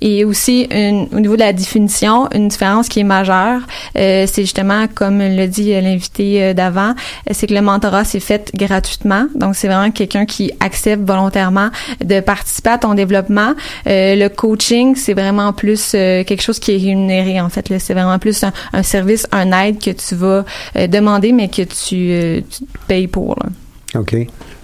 Et 0.00 0.24
aussi, 0.24 0.66
une- 0.70 1.08
au 1.12 1.20
niveau 1.20 1.34
de 1.34 1.40
la 1.40 1.52
définition, 1.52 2.26
une 2.34 2.48
différence 2.48 2.88
qui 2.88 3.00
est 3.00 3.04
majeure, 3.04 3.60
euh, 3.98 4.26
c'est 4.30 4.42
justement, 4.42 4.86
comme 4.94 5.18
le 5.18 5.46
dit 5.46 5.74
euh, 5.74 5.80
l'invité 5.82 6.42
euh, 6.42 6.54
d'avant, 6.54 6.94
c'est 7.30 7.46
que 7.46 7.54
le 7.54 7.60
mentorat, 7.60 8.04
c'est 8.04 8.20
fait 8.20 8.50
gratuitement. 8.54 9.26
Donc, 9.34 9.54
c'est 9.54 9.68
vraiment 9.68 9.90
quelqu'un 9.90 10.24
qui 10.24 10.52
accepte 10.60 11.06
volontairement 11.06 11.68
de 12.02 12.20
participer 12.20 12.70
à 12.70 12.78
ton 12.78 12.94
développement. 12.94 13.52
Euh, 13.88 14.14
le 14.16 14.28
coaching, 14.28 14.96
c'est 14.96 15.12
vraiment 15.14 15.52
plus 15.52 15.92
euh, 15.94 16.24
quelque 16.24 16.42
chose 16.42 16.58
qui 16.60 16.72
est 16.72 16.78
rémunéré, 16.78 17.40
en 17.42 17.50
fait. 17.50 17.66
C'est 17.78 17.92
vraiment 17.94 18.18
plus 18.18 18.42
un, 18.42 18.52
un 18.72 18.82
service, 18.82 19.26
un 19.32 19.52
aide 19.52 19.78
que 19.80 19.90
tu 19.90 20.14
vas 20.14 20.44
demander, 20.88 21.32
mais 21.32 21.48
que 21.48 21.62
tu, 21.62 22.05
euh, 22.10 22.40
tu 22.88 23.08
pour. 23.08 23.36
là. 23.40 23.50
OK. 24.00 24.16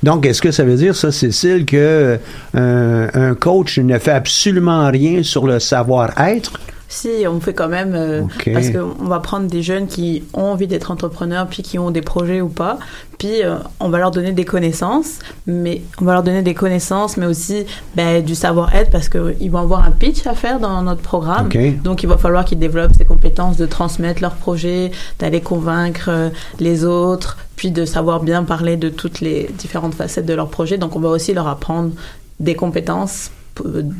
Donc, 0.02 0.26
est-ce 0.26 0.42
que 0.42 0.50
ça 0.50 0.64
veut 0.64 0.76
dire, 0.76 0.96
ça, 0.96 1.12
Cécile, 1.12 1.64
que 1.64 2.18
euh, 2.54 3.08
un 3.14 3.34
coach 3.34 3.78
ne 3.78 3.98
fait 3.98 4.12
absolument 4.12 4.90
rien 4.90 5.22
sur 5.22 5.46
le 5.46 5.58
savoir-être? 5.60 6.60
Si, 6.92 7.08
on 7.26 7.40
fait 7.40 7.54
quand 7.54 7.68
même, 7.68 7.94
euh, 7.94 8.20
Ok. 8.24 8.50
parce 8.52 8.68
qu'on 8.68 9.04
va 9.06 9.18
prendre 9.18 9.46
des 9.46 9.62
jeunes 9.62 9.86
qui 9.86 10.24
ont 10.34 10.42
envie 10.42 10.66
d'être 10.66 10.90
entrepreneurs, 10.90 11.46
puis 11.46 11.62
qui 11.62 11.78
ont 11.78 11.90
des 11.90 12.02
projets 12.02 12.42
ou 12.42 12.48
pas, 12.48 12.78
puis 13.18 13.42
euh, 13.42 13.56
on 13.80 13.88
va 13.88 13.96
leur 13.96 14.10
donner 14.10 14.32
des 14.32 14.44
connaissances, 14.44 15.18
mais 15.46 15.80
on 16.02 16.04
va 16.04 16.12
leur 16.12 16.22
donner 16.22 16.42
des 16.42 16.52
connaissances, 16.52 17.16
mais 17.16 17.24
aussi 17.24 17.64
ben, 17.96 18.22
du 18.22 18.34
savoir-être, 18.34 18.90
parce 18.90 19.08
qu'ils 19.08 19.50
vont 19.50 19.60
avoir 19.60 19.84
un 19.86 19.90
pitch 19.90 20.26
à 20.26 20.34
faire 20.34 20.60
dans 20.60 20.82
notre 20.82 21.00
programme. 21.00 21.48
Donc 21.82 22.02
il 22.02 22.10
va 22.10 22.18
falloir 22.18 22.44
qu'ils 22.44 22.58
développent 22.58 22.92
ces 22.98 23.06
compétences 23.06 23.56
de 23.56 23.64
transmettre 23.64 24.20
leurs 24.20 24.34
projets, 24.36 24.90
d'aller 25.18 25.40
convaincre 25.40 26.10
euh, 26.10 26.28
les 26.60 26.84
autres, 26.84 27.38
puis 27.56 27.70
de 27.70 27.86
savoir 27.86 28.20
bien 28.20 28.44
parler 28.44 28.76
de 28.76 28.90
toutes 28.90 29.22
les 29.22 29.48
différentes 29.56 29.94
facettes 29.94 30.26
de 30.26 30.34
leur 30.34 30.48
projet. 30.48 30.76
Donc 30.76 30.94
on 30.94 31.00
va 31.00 31.08
aussi 31.08 31.32
leur 31.32 31.48
apprendre 31.48 31.92
des 32.38 32.54
compétences 32.54 33.30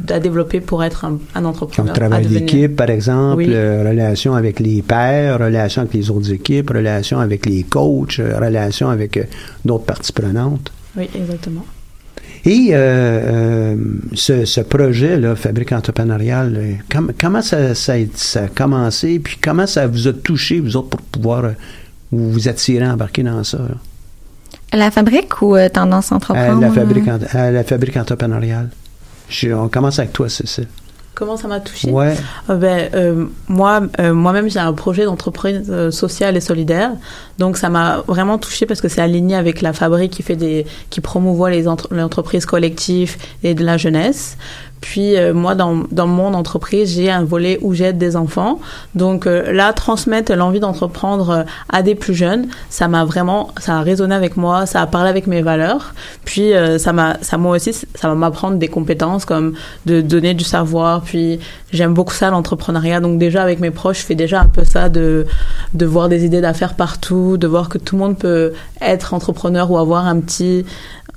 à 0.09 0.19
développer 0.19 0.61
pour 0.61 0.83
être 0.83 1.05
un, 1.05 1.19
un 1.35 1.45
entrepreneur. 1.45 1.93
Comme 1.93 1.95
travail 2.01 2.25
devenir. 2.25 2.41
d'équipe, 2.41 2.75
par 2.77 2.89
exemple, 2.91 3.37
Oui. 3.39 3.47
euh, 3.51 3.85
relation 3.89 4.35
avec 4.35 4.61
les 4.61 4.81
pairs, 4.83 5.39
relation 5.39 5.83
avec 5.83 5.95
les 5.95 6.11
autres 6.11 6.33
équipes, 6.33 6.71
relation 6.71 7.19
avec 7.21 7.45
les 7.47 7.63
coachs, 7.63 8.19
euh, 8.19 8.39
relation 8.39 8.89
avec 8.89 9.17
euh, 9.19 9.25
d'autres 9.65 9.85
parties 9.85 10.13
prenantes. 10.13 10.73
Oui, 10.97 11.09
exactement. 11.15 11.65
Et 12.45 12.71
euh, 12.73 12.77
euh, 12.77 13.77
ce, 14.15 14.45
ce 14.45 14.61
projet-là, 14.63 15.37
Fabrique 15.37 15.73
entrepreneuriale, 15.73 16.79
com- 16.91 17.13
comment 17.21 17.43
ça, 17.43 17.75
ça, 17.75 17.93
a- 17.95 18.07
ça 18.15 18.45
a 18.45 18.49
commencé, 18.49 19.19
puis 19.21 19.37
comment 19.41 19.67
ça 19.67 19.87
vous 19.87 20.09
a 20.09 20.13
touché, 20.13 20.59
vous 20.61 20.77
autres, 20.77 20.89
pour 20.89 21.01
pouvoir 21.03 21.45
euh, 21.45 21.51
vous, 22.11 22.33
vous 22.33 22.49
attirer, 22.49 22.87
embarquer 22.87 23.23
dans 23.23 23.45
ça? 23.45 23.59
là? 23.59 23.75
La 24.79 24.91
fabrique 24.91 25.41
ou 25.43 25.55
euh, 25.55 25.69
tendance 25.69 26.11
À 26.11 26.17
entreprendre? 26.17 26.61
la, 26.61 26.71
fabrique, 26.73 27.07
en- 27.07 27.19
à 27.39 27.51
la 27.51 27.63
fabrique 27.63 27.97
entrepreneuriale. 27.97 28.71
Je- 29.33 29.51
on 29.53 29.69
commence 29.69 29.99
avec 29.99 30.13
toi, 30.13 30.29
Cécile. 30.29 30.69
Comment 31.15 31.37
ça 31.37 31.47
m'a 31.47 31.61
touché 31.61 31.91
Ouais. 31.91 32.17
Euh, 32.49 32.57
ben, 32.57 32.89
euh, 32.95 33.27
moi, 33.47 33.83
euh, 34.01 34.15
moi-même, 34.15 34.49
j'ai 34.49 34.59
un 34.61 34.73
projet 34.73 35.05
d'entreprise 35.05 35.71
sociale 35.91 36.37
et 36.39 36.41
solidaire. 36.41 36.93
Donc, 37.39 37.59
ça 37.59 37.69
m'a 37.69 38.03
vraiment 38.09 38.39
touché 38.39 38.65
parce 38.65 38.81
que 38.81 38.89
c'est 38.89 39.03
aligné 39.03 39.37
avec 39.37 39.61
la 39.61 39.73
fabrique 39.75 40.11
qui 40.13 40.23
fait 40.23 40.37
des, 40.37 40.65
qui 40.89 41.01
promouvoit 41.03 41.51
les, 41.51 41.69
entre- 41.69 41.93
les 41.95 42.03
entreprises 42.03 42.47
collectives 42.47 43.17
et 43.43 43.55
de 43.55 43.63
la 43.63 43.77
jeunesse. 43.77 44.39
Puis, 44.83 45.17
euh, 45.17 45.33
moi, 45.33 45.55
dans, 45.55 45.85
dans 45.93 46.09
mon 46.09 46.35
entreprise, 46.35 46.93
j'ai 46.97 47.09
un 47.09 47.23
volet 47.23 47.59
où 47.63 47.73
j'aide 47.73 47.99
des 47.99 48.17
enfants. 48.17 48.59
Donc, 48.97 49.27
euh, 49.27 49.53
là, 49.53 49.73
transmettre 49.73 50.35
l'envie 50.35 50.59
d'entreprendre 50.59 51.31
euh, 51.31 51.43
à 51.71 51.83
des 51.83 51.95
plus 51.95 52.15
jeunes, 52.15 52.49
ça 52.69 52.89
m'a 52.89 53.05
vraiment, 53.05 53.51
ça 53.59 53.79
a 53.79 53.81
résonné 53.83 54.13
avec 54.13 54.37
moi, 54.37 54.67
ça 54.67 54.83
a 54.83 54.87
parlé 54.89 55.09
avec 55.09 55.29
mes 55.29 55.41
valeurs. 55.41 55.95
Puis, 56.25 56.53
euh, 56.53 56.79
ça 56.79 56.93
m'a, 56.93 57.17
ça 57.23 57.39
moi 57.39 57.57
aussi, 57.57 57.73
ça 57.73 58.09
va 58.09 58.17
m'apprendre 58.17 58.59
des 58.59 58.67
compétences 58.67 59.25
comme 59.25 59.55
de 59.87 60.01
donner 60.01 60.35
du 60.35 60.45
savoir. 60.45 61.03
Puis, 61.03 61.39
j'aime 61.73 61.95
beaucoup 61.95 62.15
ça, 62.15 62.31
l'entrepreneuriat. 62.31 62.99
Donc, 62.99 63.21
déjà, 63.21 63.41
avec 63.45 63.61
mes 63.61 63.71
proches, 63.71 64.01
je 64.01 64.07
fais 64.07 64.17
déjà 64.17 64.41
un 64.41 64.49
peu 64.49 64.65
ça 64.65 64.89
de, 64.89 65.27
de 65.75 65.87
voir 65.87 66.09
des 66.09 66.25
idées 66.25 66.41
d'affaires 66.41 66.75
partout, 66.75 67.37
de 67.37 67.47
voir 67.47 67.69
que 67.69 67.79
tout 67.79 67.95
le 67.95 68.03
monde 68.03 68.19
peut 68.19 68.53
être 68.81 69.15
entrepreneur 69.15 69.71
ou 69.71 69.79
avoir 69.79 70.09
un 70.09 70.19
petit, 70.19 70.67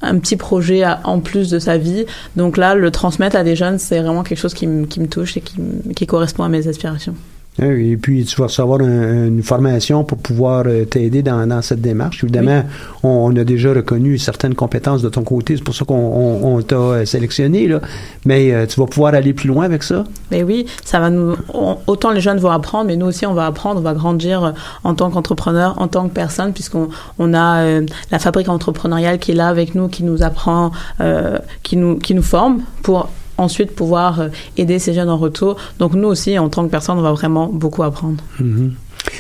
un 0.02 0.18
petit 0.20 0.36
projet 0.36 0.84
en 1.04 1.20
plus 1.20 1.50
de 1.50 1.60
sa 1.60 1.78
vie. 1.78 2.06
Donc 2.36 2.58
là, 2.58 2.76
le 2.76 2.92
transmettre 2.92 3.36
à 3.36 3.44
des 3.44 3.56
jeunes, 3.56 3.80
c'est 3.80 4.00
vraiment 4.02 4.24
quelque 4.24 4.38
chose 4.40 4.54
qui, 4.54 4.68
me- 4.68 4.86
qui 4.86 5.00
me 5.00 5.08
touche 5.08 5.38
et 5.38 5.42
qui, 5.42 5.56
qui 5.96 6.06
correspond 6.08 6.44
à 6.44 6.50
mes 6.50 6.68
aspirations. 6.68 7.16
Oui, 7.58 7.92
Et 7.92 7.98
puis, 7.98 8.26
tu 8.26 8.36
vas 8.36 8.48
recevoir 8.48 8.82
un- 8.82 9.28
une 9.28 9.42
formation 9.42 10.04
pour 10.04 10.18
pouvoir 10.18 10.64
euh, 10.68 10.84
t'aider 10.84 11.24
dans, 11.24 11.48
dans 11.48 11.62
cette 11.62 11.80
démarche. 11.80 12.22
Évidemment, 12.24 12.64
on, 13.02 13.08
on 13.32 13.36
a 13.38 13.46
déjà 13.46 13.74
reconnu 13.74 14.18
certaines 14.18 14.56
compétences 14.56 15.02
de 15.02 15.08
ton 15.08 15.24
côté. 15.24 15.56
C'est 15.56 15.64
pour 15.64 15.74
ça 15.74 15.86
qu'on 15.86 15.96
on, 15.96 16.58
on 16.58 16.62
t'a 16.62 16.76
euh, 16.76 17.06
sélectionné. 17.06 17.68
Là. 17.70 17.80
Mais 18.26 18.52
euh, 18.52 18.66
tu 18.66 18.78
vas 18.78 18.88
pouvoir 18.88 19.14
aller 19.14 19.32
plus 19.34 19.48
loin 19.48 19.64
avec 19.64 19.84
ça? 19.84 20.04
Mais 20.32 20.44
oui, 20.44 20.66
ça 20.84 21.00
va 21.00 21.10
nous. 21.10 21.36
on- 21.54 21.78
autant 21.88 22.12
les 22.12 22.20
jeunes 22.20 22.40
vont 22.40 22.52
apprendre, 22.52 22.88
mais 22.88 22.98
nous 22.98 23.06
aussi 23.06 23.26
on 23.26 23.34
va 23.34 23.46
apprendre, 23.46 23.80
on 23.80 23.84
va 23.84 23.94
grandir 23.94 24.54
en 24.84 24.94
tant 24.94 25.10
qu'entrepreneur, 25.10 25.76
en 25.82 25.88
tant 25.88 26.10
que 26.10 26.14
personne, 26.14 26.52
puisqu'on 26.52 26.90
on 27.20 27.34
a 27.34 27.62
euh, 27.64 27.86
la 28.12 28.20
fabrique 28.20 28.50
entrepreneuriale 28.50 29.18
qui 29.18 29.32
est 29.32 29.36
là 29.36 29.48
avec 29.48 29.76
nous, 29.76 29.88
qui 29.88 30.04
nous 30.04 30.24
apprend, 30.24 30.72
euh, 31.00 31.38
qui 31.64 31.78
nous 31.78 31.96
qui 32.00 32.16
nous 32.16 32.22
forme 32.24 32.64
pour 32.84 33.10
ensuite 33.38 33.72
pouvoir 33.72 34.20
euh, 34.20 34.28
aider 34.58 34.80
ces 34.80 34.94
jeunes 34.94 35.10
en 35.10 35.18
retour. 35.18 35.58
Donc 35.80 35.94
nous 35.94 36.08
aussi, 36.08 36.38
en 36.40 36.50
tant 36.50 36.66
que 36.66 36.72
personne, 36.72 36.98
on 36.98 37.02
va 37.02 37.12
vraiment 37.12 37.48
beaucoup 37.48 37.84
apprendre. 37.84 38.24
Mhm. 38.40 38.74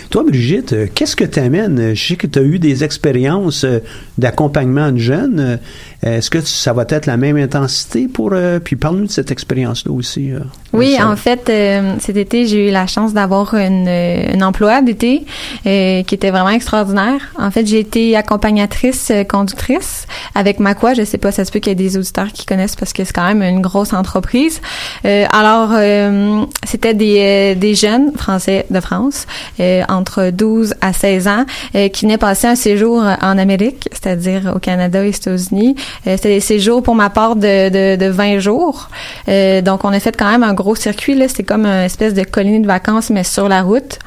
Toi, 0.09 0.23
Brigitte, 0.23 0.73
euh, 0.73 0.87
qu'est-ce 0.93 1.15
que 1.15 1.23
t'amènes? 1.23 1.93
Je 1.95 2.07
sais 2.07 2.15
que 2.15 2.27
tu 2.27 2.39
as 2.39 2.41
eu 2.41 2.59
des 2.59 2.83
expériences 2.83 3.63
euh, 3.63 3.79
d'accompagnement 4.17 4.91
de 4.91 4.97
jeunes. 4.97 5.59
Est-ce 6.05 6.29
que 6.29 6.39
ça 6.41 6.71
va 6.71 6.85
être 6.87 7.07
la 7.07 7.17
même 7.17 7.35
intensité 7.37 8.07
pour... 8.07 8.29
euh, 8.33 8.59
puis 8.59 8.75
parle-nous 8.75 9.07
de 9.07 9.11
cette 9.11 9.31
expérience-là 9.31 9.91
aussi. 9.91 10.31
euh. 10.31 10.39
Oui, 10.71 10.97
en 11.01 11.15
fait, 11.15 11.49
euh, 11.49 11.95
cet 11.99 12.17
été, 12.17 12.45
j'ai 12.45 12.69
eu 12.69 12.71
la 12.71 12.85
chance 12.85 13.13
d'avoir 13.13 13.53
une, 13.55 13.87
euh, 13.87 14.33
un 14.35 14.41
emploi 14.41 14.81
d'été 14.81 15.25
euh, 15.65 16.03
qui 16.03 16.13
était 16.15 16.29
vraiment 16.31 16.49
extraordinaire. 16.49 17.19
En 17.39 17.49
fait, 17.49 17.65
j'ai 17.65 17.79
été 17.79 18.15
accompagnatrice 18.15 19.09
euh, 19.09 19.23
conductrice 19.23 20.05
avec 20.35 20.59
Macquoi. 20.59 20.93
Je 20.93 21.03
sais 21.03 21.17
pas, 21.17 21.31
ça 21.31 21.43
se 21.45 21.51
peut 21.51 21.59
qu'il 21.59 21.69
y 21.69 21.71
ait 21.71 21.75
des 21.75 21.97
auditeurs 21.97 22.31
qui 22.33 22.45
connaissent 22.45 22.75
parce 22.75 22.93
que 22.93 23.03
c'est 23.03 23.13
quand 23.13 23.27
même 23.33 23.41
une 23.41 23.61
grosse 23.61 23.93
entreprise. 23.93 24.61
Euh, 25.05 25.25
alors, 25.31 25.69
euh, 25.73 26.43
c'était 26.65 26.93
des, 26.93 27.55
euh, 27.55 27.55
des 27.55 27.73
jeunes 27.73 28.11
français 28.15 28.65
de 28.69 28.79
France 28.79 29.25
euh, 29.59 29.81
entre 29.89 30.29
12 30.29 30.75
à 30.81 30.93
16 30.93 31.27
ans 31.29 31.45
euh, 31.75 31.87
qui 31.89 32.05
venaient 32.05 32.17
passer 32.17 32.47
un 32.47 32.55
séjour 32.55 33.01
en 33.21 33.37
Amérique, 33.37 33.89
c'est-à-dire 33.91 34.51
au 34.55 34.59
Canada 34.59 35.03
et 35.03 35.07
aux 35.07 35.11
États-Unis. 35.11 35.75
Euh, 36.07 36.15
c'était 36.15 36.35
des 36.35 36.39
séjours 36.39 36.83
pour 36.83 36.95
ma 36.95 37.09
part 37.09 37.35
de, 37.35 37.69
de, 37.69 37.95
de 37.95 38.09
20 38.09 38.39
jours. 38.39 38.89
Euh, 39.27 39.61
donc, 39.61 39.83
on 39.83 39.89
a 39.89 39.99
fait 39.99 40.15
quand 40.15 40.29
même 40.29 40.43
un 40.43 40.53
gros 40.53 40.75
circuit. 40.75 41.15
Là. 41.15 41.27
C'était 41.27 41.43
comme 41.43 41.65
une 41.65 41.85
espèce 41.85 42.13
de 42.13 42.23
colonie 42.23 42.61
de 42.61 42.67
vacances, 42.67 43.09
mais 43.09 43.23
sur 43.23 43.49
la 43.49 43.61
route. 43.61 43.99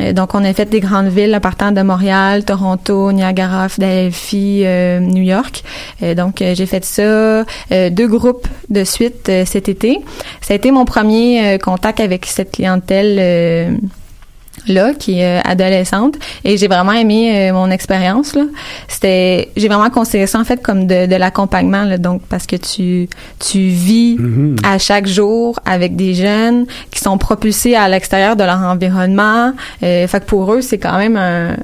Euh, 0.00 0.12
donc, 0.12 0.34
on 0.34 0.44
a 0.44 0.52
fait 0.52 0.66
des 0.66 0.80
grandes 0.80 1.08
villes 1.08 1.34
en 1.34 1.40
partant 1.40 1.72
de 1.72 1.82
Montréal, 1.82 2.44
Toronto, 2.44 3.12
Niagara, 3.12 3.68
Philadelphie, 3.68 4.62
euh, 4.64 5.00
New 5.00 5.22
York. 5.22 5.62
Euh, 6.02 6.14
donc, 6.14 6.36
j'ai 6.38 6.66
fait 6.66 6.84
ça, 6.84 7.44
deux 7.90 8.08
groupes 8.08 8.48
de 8.70 8.84
suite 8.84 9.30
cet 9.46 9.68
été. 9.68 10.00
Ça 10.40 10.54
a 10.54 10.56
été 10.56 10.70
mon 10.70 10.84
premier 10.84 11.58
contact 11.62 12.00
avec 12.00 12.26
cette 12.26 12.52
clientèle 12.52 13.78
là 14.68 14.92
qui 14.94 15.18
est 15.20 15.38
euh, 15.38 15.40
adolescente. 15.44 16.14
Et 16.44 16.56
j'ai 16.56 16.68
vraiment 16.68 16.92
aimé 16.92 17.48
euh, 17.50 17.52
mon 17.52 17.70
expérience 17.70 18.34
là. 18.34 18.42
C'était 18.88 19.50
j'ai 19.56 19.68
vraiment 19.68 19.90
considéré 19.90 20.26
ça 20.26 20.38
en 20.38 20.44
fait 20.44 20.62
comme 20.62 20.86
de, 20.86 21.06
de 21.06 21.16
l'accompagnement 21.16 21.84
là, 21.84 21.98
donc 21.98 22.22
parce 22.28 22.46
que 22.46 22.56
tu 22.56 23.08
tu 23.38 23.58
vis 23.58 24.16
Mhm. 24.18 24.56
à 24.64 24.78
chaque 24.78 25.06
jour 25.06 25.58
avec 25.64 25.96
des 25.96 26.14
jeunes 26.14 26.66
qui 26.90 27.00
sont 27.00 27.18
propulsés 27.18 27.74
à 27.74 27.88
l'extérieur 27.88 28.36
de 28.36 28.44
leur 28.44 28.58
environnement. 28.58 29.52
Euh, 29.82 30.06
fait 30.06 30.20
que 30.20 30.26
pour 30.26 30.52
eux 30.52 30.60
c'est 30.60 30.78
quand 30.78 30.98
même 30.98 31.16
un 31.16 31.56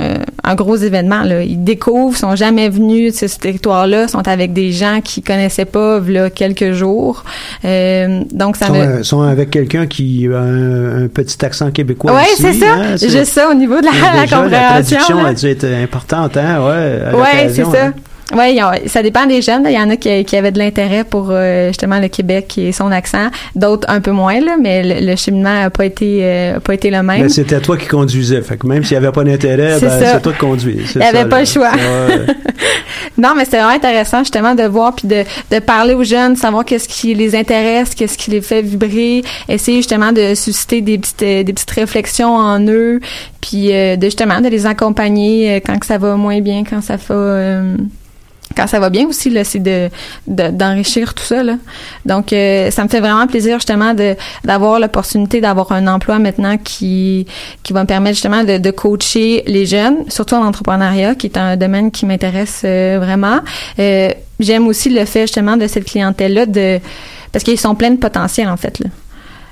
un- 0.00 0.24
un 0.44 0.54
gros 0.54 0.76
événement 0.76 1.22
là. 1.22 1.42
Ils 1.42 1.62
découvrent, 1.62 2.16
sont 2.16 2.36
jamais 2.36 2.68
venus 2.68 3.20
de 3.20 3.26
ce 3.26 3.38
territoire-là, 3.38 4.08
sont 4.08 4.26
avec 4.26 4.52
des 4.52 4.72
gens 4.72 5.00
qui 5.02 5.22
connaissaient 5.22 5.64
pas 5.64 6.00
là 6.00 6.30
quelques 6.30 6.72
jours. 6.72 7.24
Euh, 7.64 8.22
donc 8.32 8.56
ça 8.56 8.66
sont, 8.68 8.72
me 8.74 8.78
euh, 8.78 9.02
sont 9.02 9.22
avec 9.22 9.50
quelqu'un 9.50 9.86
qui 9.86 10.26
a 10.32 10.38
un, 10.38 11.04
un 11.04 11.08
petit 11.08 11.44
accent 11.44 11.70
québécois 11.70 12.12
aussi, 12.12 12.42
c'est 12.42 12.52
ça. 12.54 12.72
hein, 12.74 12.96
Juste 12.96 13.32
ça 13.32 13.50
au 13.50 13.54
niveau 13.54 13.80
de 13.80 13.84
la, 13.86 13.90
Déjà, 13.90 14.14
la 14.14 14.42
compréhension. 14.42 14.96
traduction 14.98 15.22
là. 15.22 15.28
a 15.28 15.34
dû 15.34 15.46
être 15.46 15.64
importante, 15.82 16.36
hein, 16.36 16.60
ouais. 16.66 17.00
à 17.12 17.16
Ouais, 17.16 17.48
c'est 17.52 17.64
ça. 17.64 17.86
hein. 17.86 17.92
Ont- 18.34 18.88
ça 18.88 19.02
dépend 19.02 19.26
des 19.26 19.40
jeunes. 19.42 19.64
Il 19.66 19.72
y 19.72 19.78
en 19.78 19.88
a 19.90 19.96
qui, 19.96 20.24
qui 20.24 20.36
avaient 20.36 20.52
de 20.52 20.58
l'intérêt 20.58 21.04
pour 21.04 21.28
euh, 21.30 21.68
justement 21.68 21.98
le 21.98 22.08
Québec 22.08 22.58
et 22.58 22.72
son 22.72 22.90
accent, 22.92 23.28
d'autres 23.54 23.88
un 23.90 24.00
peu 24.00 24.10
moins 24.10 24.40
là, 24.40 24.56
mais 24.60 24.82
le, 24.82 25.06
le 25.06 25.16
cheminement 25.16 25.64
a 25.64 25.70
pas 25.70 25.86
été 25.86 26.20
euh, 26.22 26.60
pas 26.60 26.74
été 26.74 26.90
le 26.90 27.02
même. 27.02 27.22
Mais 27.22 27.28
c'était 27.28 27.60
toi 27.60 27.76
qui 27.76 27.86
conduisais. 27.86 28.42
Fait 28.42 28.56
que 28.56 28.66
même 28.66 28.84
s'il 28.84 28.98
n'y 28.98 29.04
avait 29.04 29.12
pas 29.12 29.24
d'intérêt, 29.24 29.78
C'est 29.78 29.86
ben, 29.86 30.00
c'est 30.00 30.20
toi 30.22 30.32
qui 30.32 30.38
conduis. 30.38 30.78
Il 30.94 30.98
n'y 31.00 31.06
avait 31.06 31.28
pas 31.28 31.40
le 31.40 31.46
choix. 31.46 31.70
Ouais. 31.72 32.26
non, 33.18 33.34
mais 33.36 33.44
c'était 33.44 33.58
vraiment 33.58 33.74
intéressant 33.74 34.18
justement 34.20 34.54
de 34.54 34.64
voir 34.64 34.94
puis 34.94 35.08
de, 35.08 35.24
de 35.50 35.58
parler 35.60 35.94
aux 35.94 36.04
jeunes, 36.04 36.36
savoir 36.36 36.64
qu'est-ce 36.64 36.88
qui 36.88 37.14
les 37.14 37.34
intéresse, 37.34 37.94
qu'est-ce 37.94 38.18
qui 38.18 38.30
les 38.30 38.40
fait 38.42 38.62
vibrer, 38.62 39.22
essayer 39.48 39.78
justement 39.78 40.12
de 40.12 40.34
susciter 40.34 40.80
des 40.80 40.98
petites 40.98 41.22
euh, 41.22 41.42
des 41.42 41.52
petites 41.52 41.70
réflexions 41.70 42.34
en 42.34 42.60
eux, 42.68 43.00
puis 43.40 43.72
euh, 43.74 43.96
de 43.96 44.04
justement 44.04 44.40
de 44.40 44.48
les 44.48 44.66
accompagner 44.66 45.56
euh, 45.56 45.60
quand 45.64 45.78
que 45.78 45.86
ça 45.86 45.98
va 45.98 46.16
moins 46.16 46.40
bien, 46.40 46.62
quand 46.68 46.82
ça 46.82 46.96
va 46.96 47.14
euh, 47.14 47.76
quand 48.56 48.66
ça 48.66 48.80
va 48.80 48.90
bien 48.90 49.06
aussi 49.06 49.30
là 49.30 49.44
c'est 49.44 49.58
de 49.58 49.88
de- 50.26 50.50
d'enrichir 50.50 51.14
tout 51.14 51.24
ça 51.24 51.42
donc 52.06 52.32
euh, 52.32 52.70
ça 52.70 52.82
me 52.82 52.88
fait 52.88 53.00
vraiment 53.00 53.26
plaisir 53.26 53.56
justement 53.56 53.94
de 53.94 54.16
d'avoir 54.44 54.80
l'opportunité 54.80 55.40
d'avoir 55.40 55.72
un 55.72 55.86
emploi 55.86 56.18
maintenant 56.18 56.56
qui 56.58 57.26
va 57.70 57.82
me 57.82 57.86
permettre 57.86 58.14
justement 58.14 58.44
de, 58.44 58.70
coacher 58.70 59.42
les 59.46 59.66
jeunes 59.66 60.04
surtout 60.08 60.34
en 60.34 60.46
entrepreneuriat 60.46 61.14
qui 61.14 61.26
est 61.26 61.36
un 61.36 61.56
domaine 61.56 61.90
qui 61.90 62.06
m'intéresse 62.06 62.62
euh, 62.64 62.98
vraiment. 63.00 63.40
Euh, 63.78 64.10
j'aime 64.40 64.66
aussi 64.66 64.90
le 64.90 65.04
fait 65.04 65.22
justement 65.22 65.56
de 65.56 65.66
cette 65.66 65.84
clientèle 65.84 66.34
là 66.34 66.46
de 66.46 66.80
parce 67.32 67.44
qu'ils 67.44 67.58
sont 67.58 67.74
pleins 67.74 67.90
de 67.90 67.96
potentiel 67.96 68.48
en 68.48 68.56
fait 68.56 68.82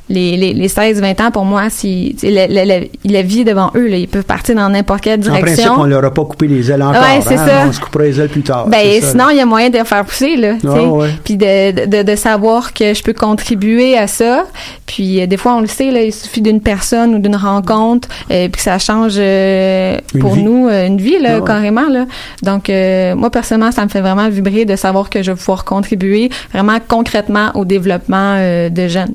les, 0.08 0.36
les, 0.36 0.52
les 0.52 0.68
16-20 0.68 1.22
ans, 1.22 1.30
pour 1.30 1.44
moi, 1.44 1.68
si, 1.68 2.16
la, 2.22 2.46
la, 2.46 2.64
la, 2.64 2.80
la, 3.04 3.22
vie 3.22 3.44
devant 3.44 3.70
eux, 3.74 3.88
là, 3.88 3.96
ils 3.96 4.08
peuvent 4.08 4.24
partir 4.24 4.54
dans 4.54 4.68
n'importe 4.68 5.00
quelle 5.00 5.20
direction. 5.20 5.42
En 5.42 5.44
principe, 5.44 5.72
on 5.78 5.84
leur 5.84 6.04
a 6.04 6.12
pas 6.12 6.24
coupé 6.24 6.46
les 6.46 6.70
ailes 6.70 6.82
encore. 6.82 7.02
Ouais, 7.02 7.20
c'est 7.22 7.34
hein? 7.34 7.46
ça. 7.46 7.64
On 7.68 7.72
se 7.72 7.80
coupera 7.80 8.04
les 8.04 8.20
ailes 8.20 8.28
plus 8.28 8.42
tard. 8.42 8.68
Ben, 8.68 9.00
ça, 9.00 9.10
sinon, 9.10 9.30
il 9.30 9.36
y 9.36 9.40
a 9.40 9.46
moyen 9.46 9.70
de 9.70 9.78
faire 9.78 10.04
pousser, 10.04 10.36
là. 10.36 10.54
Ouais. 10.62 11.10
Puis 11.24 11.36
de, 11.36 11.86
de, 11.86 12.02
de, 12.02 12.16
savoir 12.16 12.72
que 12.72 12.94
je 12.94 13.02
peux 13.02 13.12
contribuer 13.12 13.98
à 13.98 14.06
ça. 14.06 14.46
Puis 14.86 15.20
euh, 15.20 15.26
des 15.26 15.36
fois, 15.36 15.54
on 15.54 15.60
le 15.60 15.66
sait, 15.66 15.90
là, 15.90 16.02
il 16.02 16.12
suffit 16.12 16.40
d'une 16.40 16.60
personne 16.60 17.14
ou 17.14 17.18
d'une 17.18 17.36
rencontre, 17.36 18.08
euh, 18.30 18.48
puis 18.48 18.52
que 18.52 18.62
ça 18.62 18.78
change 18.78 19.14
euh, 19.18 19.98
pour 20.20 20.34
vie. 20.34 20.42
nous 20.42 20.68
euh, 20.68 20.86
une 20.86 20.98
vie, 20.98 21.18
là, 21.20 21.40
carrément, 21.40 21.88
là. 21.88 22.06
Donc, 22.42 22.70
euh, 22.70 23.14
moi, 23.14 23.30
personnellement, 23.30 23.72
ça 23.72 23.84
me 23.84 23.88
fait 23.88 24.00
vraiment 24.00 24.28
vibrer 24.28 24.64
de 24.64 24.76
savoir 24.76 25.10
que 25.10 25.22
je 25.22 25.32
vais 25.32 25.36
pouvoir 25.36 25.64
contribuer 25.64 26.30
vraiment 26.52 26.78
concrètement 26.86 27.50
au 27.54 27.64
développement 27.64 28.34
euh, 28.36 28.68
de 28.68 28.88
jeunes. 28.88 29.14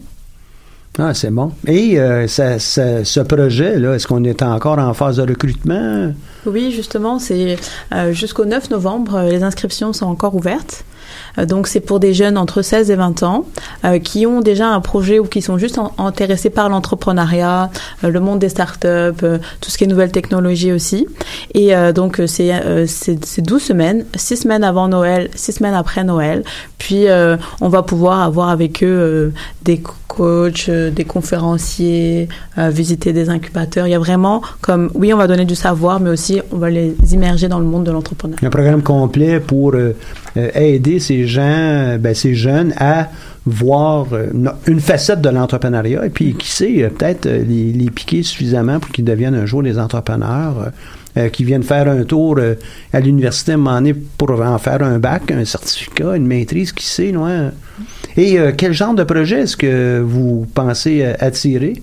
Ah, 0.99 1.13
c'est 1.13 1.31
bon. 1.31 1.51
Et 1.67 1.99
euh, 1.99 2.27
ça, 2.27 2.59
ce 2.59 3.19
projet-là, 3.21 3.95
est-ce 3.95 4.07
qu'on 4.07 4.23
est 4.25 4.41
encore 4.43 4.77
en 4.77 4.93
phase 4.93 5.17
de 5.17 5.21
recrutement? 5.23 6.13
Oui, 6.45 6.71
justement, 6.71 7.17
c'est 7.17 7.57
euh, 7.93 8.11
jusqu'au 8.11 8.43
9 8.43 8.69
novembre, 8.71 9.15
euh, 9.15 9.29
les 9.29 9.41
inscriptions 9.41 9.93
sont 9.93 10.07
encore 10.07 10.35
ouvertes. 10.35 10.83
Euh, 11.37 11.45
donc, 11.45 11.67
c'est 11.67 11.79
pour 11.79 11.99
des 11.99 12.13
jeunes 12.13 12.37
entre 12.37 12.61
16 12.61 12.91
et 12.91 12.95
20 12.95 13.23
ans 13.23 13.45
euh, 13.85 13.99
qui 13.99 14.25
ont 14.25 14.41
déjà 14.41 14.67
un 14.67 14.81
projet 14.81 15.19
ou 15.19 15.25
qui 15.25 15.41
sont 15.41 15.57
juste 15.57 15.79
intéressés 15.97 16.49
par 16.49 16.69
l'entrepreneuriat, 16.69 17.69
euh, 18.03 18.09
le 18.09 18.19
monde 18.19 18.39
des 18.39 18.49
startups, 18.49 18.87
tout 19.61 19.69
ce 19.71 19.77
qui 19.77 19.83
est 19.83 19.87
nouvelles 19.87 20.11
technologies 20.11 20.71
aussi. 20.71 21.07
Et 21.53 21.73
donc, 21.93 22.21
c'est 22.27 22.51
c'est 22.87 23.25
c'est 23.25 23.41
12 23.41 23.61
semaines, 23.61 24.05
6 24.15 24.37
semaines 24.37 24.63
avant 24.63 24.87
Noël, 24.87 25.29
6 25.35 25.53
semaines 25.53 25.73
après 25.73 26.03
Noël. 26.03 26.43
Puis, 26.77 27.05
on 27.61 27.69
va 27.69 27.81
pouvoir 27.83 28.21
avoir 28.21 28.49
avec 28.49 28.83
eux 28.83 29.33
des 29.63 29.79
co- 29.79 29.93
coachs, 30.07 30.69
des 30.69 31.05
conférenciers, 31.05 32.27
visiter 32.57 33.13
des 33.13 33.29
incubateurs. 33.29 33.87
Il 33.87 33.91
y 33.91 33.95
a 33.95 33.99
vraiment 33.99 34.41
comme, 34.61 34.89
oui, 34.93 35.13
on 35.13 35.17
va 35.17 35.27
donner 35.27 35.45
du 35.45 35.55
savoir, 35.55 35.99
mais 35.99 36.09
aussi 36.09 36.41
on 36.51 36.57
va 36.57 36.69
les 36.69 36.95
immerger 37.13 37.47
dans 37.47 37.59
le 37.59 37.65
monde 37.65 37.85
de 37.85 37.91
l'entrepreneuriat. 37.91 38.45
Un 38.45 38.49
programme 38.49 38.81
complet 38.81 39.39
pour 39.39 39.73
aider 40.35 40.99
ces 40.99 41.20
gens, 41.27 41.97
ben, 41.99 42.13
ces 42.13 42.35
jeunes 42.35 42.73
à 42.77 43.09
voir 43.45 44.07
euh, 44.13 44.27
une 44.67 44.79
facette 44.79 45.21
de 45.21 45.29
l'entrepreneuriat 45.29 46.05
et 46.05 46.09
puis 46.09 46.35
qui 46.35 46.47
sait 46.47 46.83
euh, 46.83 46.89
peut-être 46.89 47.25
euh, 47.25 47.43
les, 47.43 47.89
piquer 47.89 48.23
suffisamment 48.23 48.79
pour 48.79 48.91
qu'ils 48.91 49.05
deviennent 49.05 49.35
un 49.35 49.45
jour 49.45 49.63
des 49.63 49.79
entrepreneurs 49.79 50.71
euh, 51.17 51.27
qui 51.29 51.43
viennent 51.43 51.63
faire 51.63 51.89
un 51.89 52.03
tour 52.03 52.39
à 52.93 52.99
l'université 53.01 53.51
à 53.51 53.55
un 53.55 53.57
moment 53.57 53.75
donné 53.75 53.93
pour 53.93 54.31
en 54.39 54.57
faire 54.57 54.81
un 54.81 54.97
bac, 54.97 55.29
un 55.31 55.43
certificat, 55.43 56.15
une 56.15 56.25
maîtrise, 56.25 56.71
qui 56.71 56.85
sait, 56.85 57.11
non? 57.11 57.51
Et 58.15 58.39
euh, 58.39 58.51
quel 58.55 58.71
genre 58.73 58.93
de 58.93 59.03
projet 59.03 59.41
est-ce 59.41 59.57
que 59.57 59.99
vous 59.99 60.45
pensez 60.53 61.03
attirer? 61.19 61.81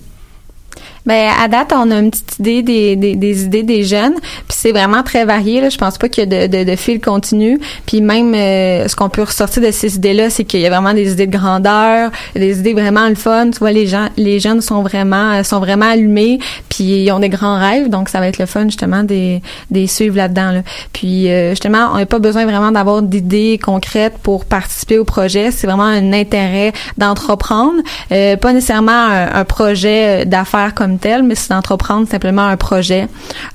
Ben 1.05 1.29
à 1.41 1.47
date, 1.47 1.73
on 1.75 1.89
a 1.91 1.99
une 1.99 2.11
petite 2.11 2.39
idée 2.39 2.61
des, 2.61 2.95
des, 2.95 3.15
des 3.15 3.43
idées 3.43 3.63
des 3.63 3.83
jeunes, 3.83 4.15
puis 4.47 4.57
c'est 4.57 4.71
vraiment 4.71 5.03
très 5.03 5.25
varié. 5.25 5.61
Là. 5.61 5.69
Je 5.69 5.77
pense 5.77 5.97
pas 5.97 6.09
qu'il 6.09 6.29
y 6.29 6.35
a 6.35 6.47
de, 6.47 6.57
de, 6.57 6.63
de 6.69 6.75
fil 6.75 6.99
continu. 6.99 7.59
Puis 7.85 8.01
même 8.01 8.33
euh, 8.35 8.87
ce 8.87 8.95
qu'on 8.95 9.09
peut 9.09 9.23
ressortir 9.23 9.63
de 9.63 9.71
ces 9.71 9.95
idées-là, 9.95 10.29
c'est 10.29 10.43
qu'il 10.43 10.59
y 10.59 10.65
a 10.65 10.69
vraiment 10.69 10.93
des 10.93 11.11
idées 11.11 11.27
de 11.27 11.37
grandeur, 11.37 12.11
des 12.35 12.59
idées 12.59 12.73
vraiment 12.73 13.07
le 13.07 13.15
fun. 13.15 13.49
Tu 13.51 13.59
vois, 13.59 13.71
les 13.71 13.87
gens, 13.87 14.07
les 14.17 14.39
jeunes 14.39 14.61
sont 14.61 14.81
vraiment 14.81 15.31
euh, 15.33 15.43
sont 15.43 15.59
vraiment 15.59 15.89
allumés, 15.89 16.39
puis 16.69 17.03
ils 17.05 17.11
ont 17.11 17.19
des 17.19 17.29
grands 17.29 17.59
rêves, 17.59 17.89
donc 17.89 18.09
ça 18.09 18.19
va 18.19 18.27
être 18.27 18.37
le 18.37 18.45
fun 18.45 18.65
justement 18.65 19.03
des 19.03 19.41
des 19.71 19.87
suivre 19.87 20.17
là-dedans. 20.17 20.51
Là. 20.51 20.61
Puis 20.93 21.29
euh, 21.29 21.51
justement, 21.51 21.89
on 21.93 21.97
n'a 21.97 22.05
pas 22.05 22.19
besoin 22.19 22.45
vraiment 22.45 22.71
d'avoir 22.71 23.01
d'idées 23.01 23.59
concrètes 23.61 24.17
pour 24.21 24.45
participer 24.45 24.97
au 24.97 25.05
projet. 25.05 25.51
C'est 25.51 25.67
vraiment 25.67 25.83
un 25.83 26.13
intérêt 26.13 26.73
d'entreprendre, 26.97 27.81
euh, 28.11 28.35
pas 28.35 28.53
nécessairement 28.53 28.91
un, 28.91 29.35
un 29.35 29.43
projet 29.45 30.21
euh, 30.21 30.25
d'affaires 30.25 30.73
comme 30.73 30.88
tel, 30.97 31.23
mais 31.23 31.35
c'est 31.35 31.49
d'entreprendre 31.49 32.07
simplement 32.07 32.45
un 32.45 32.57
projet, 32.57 33.07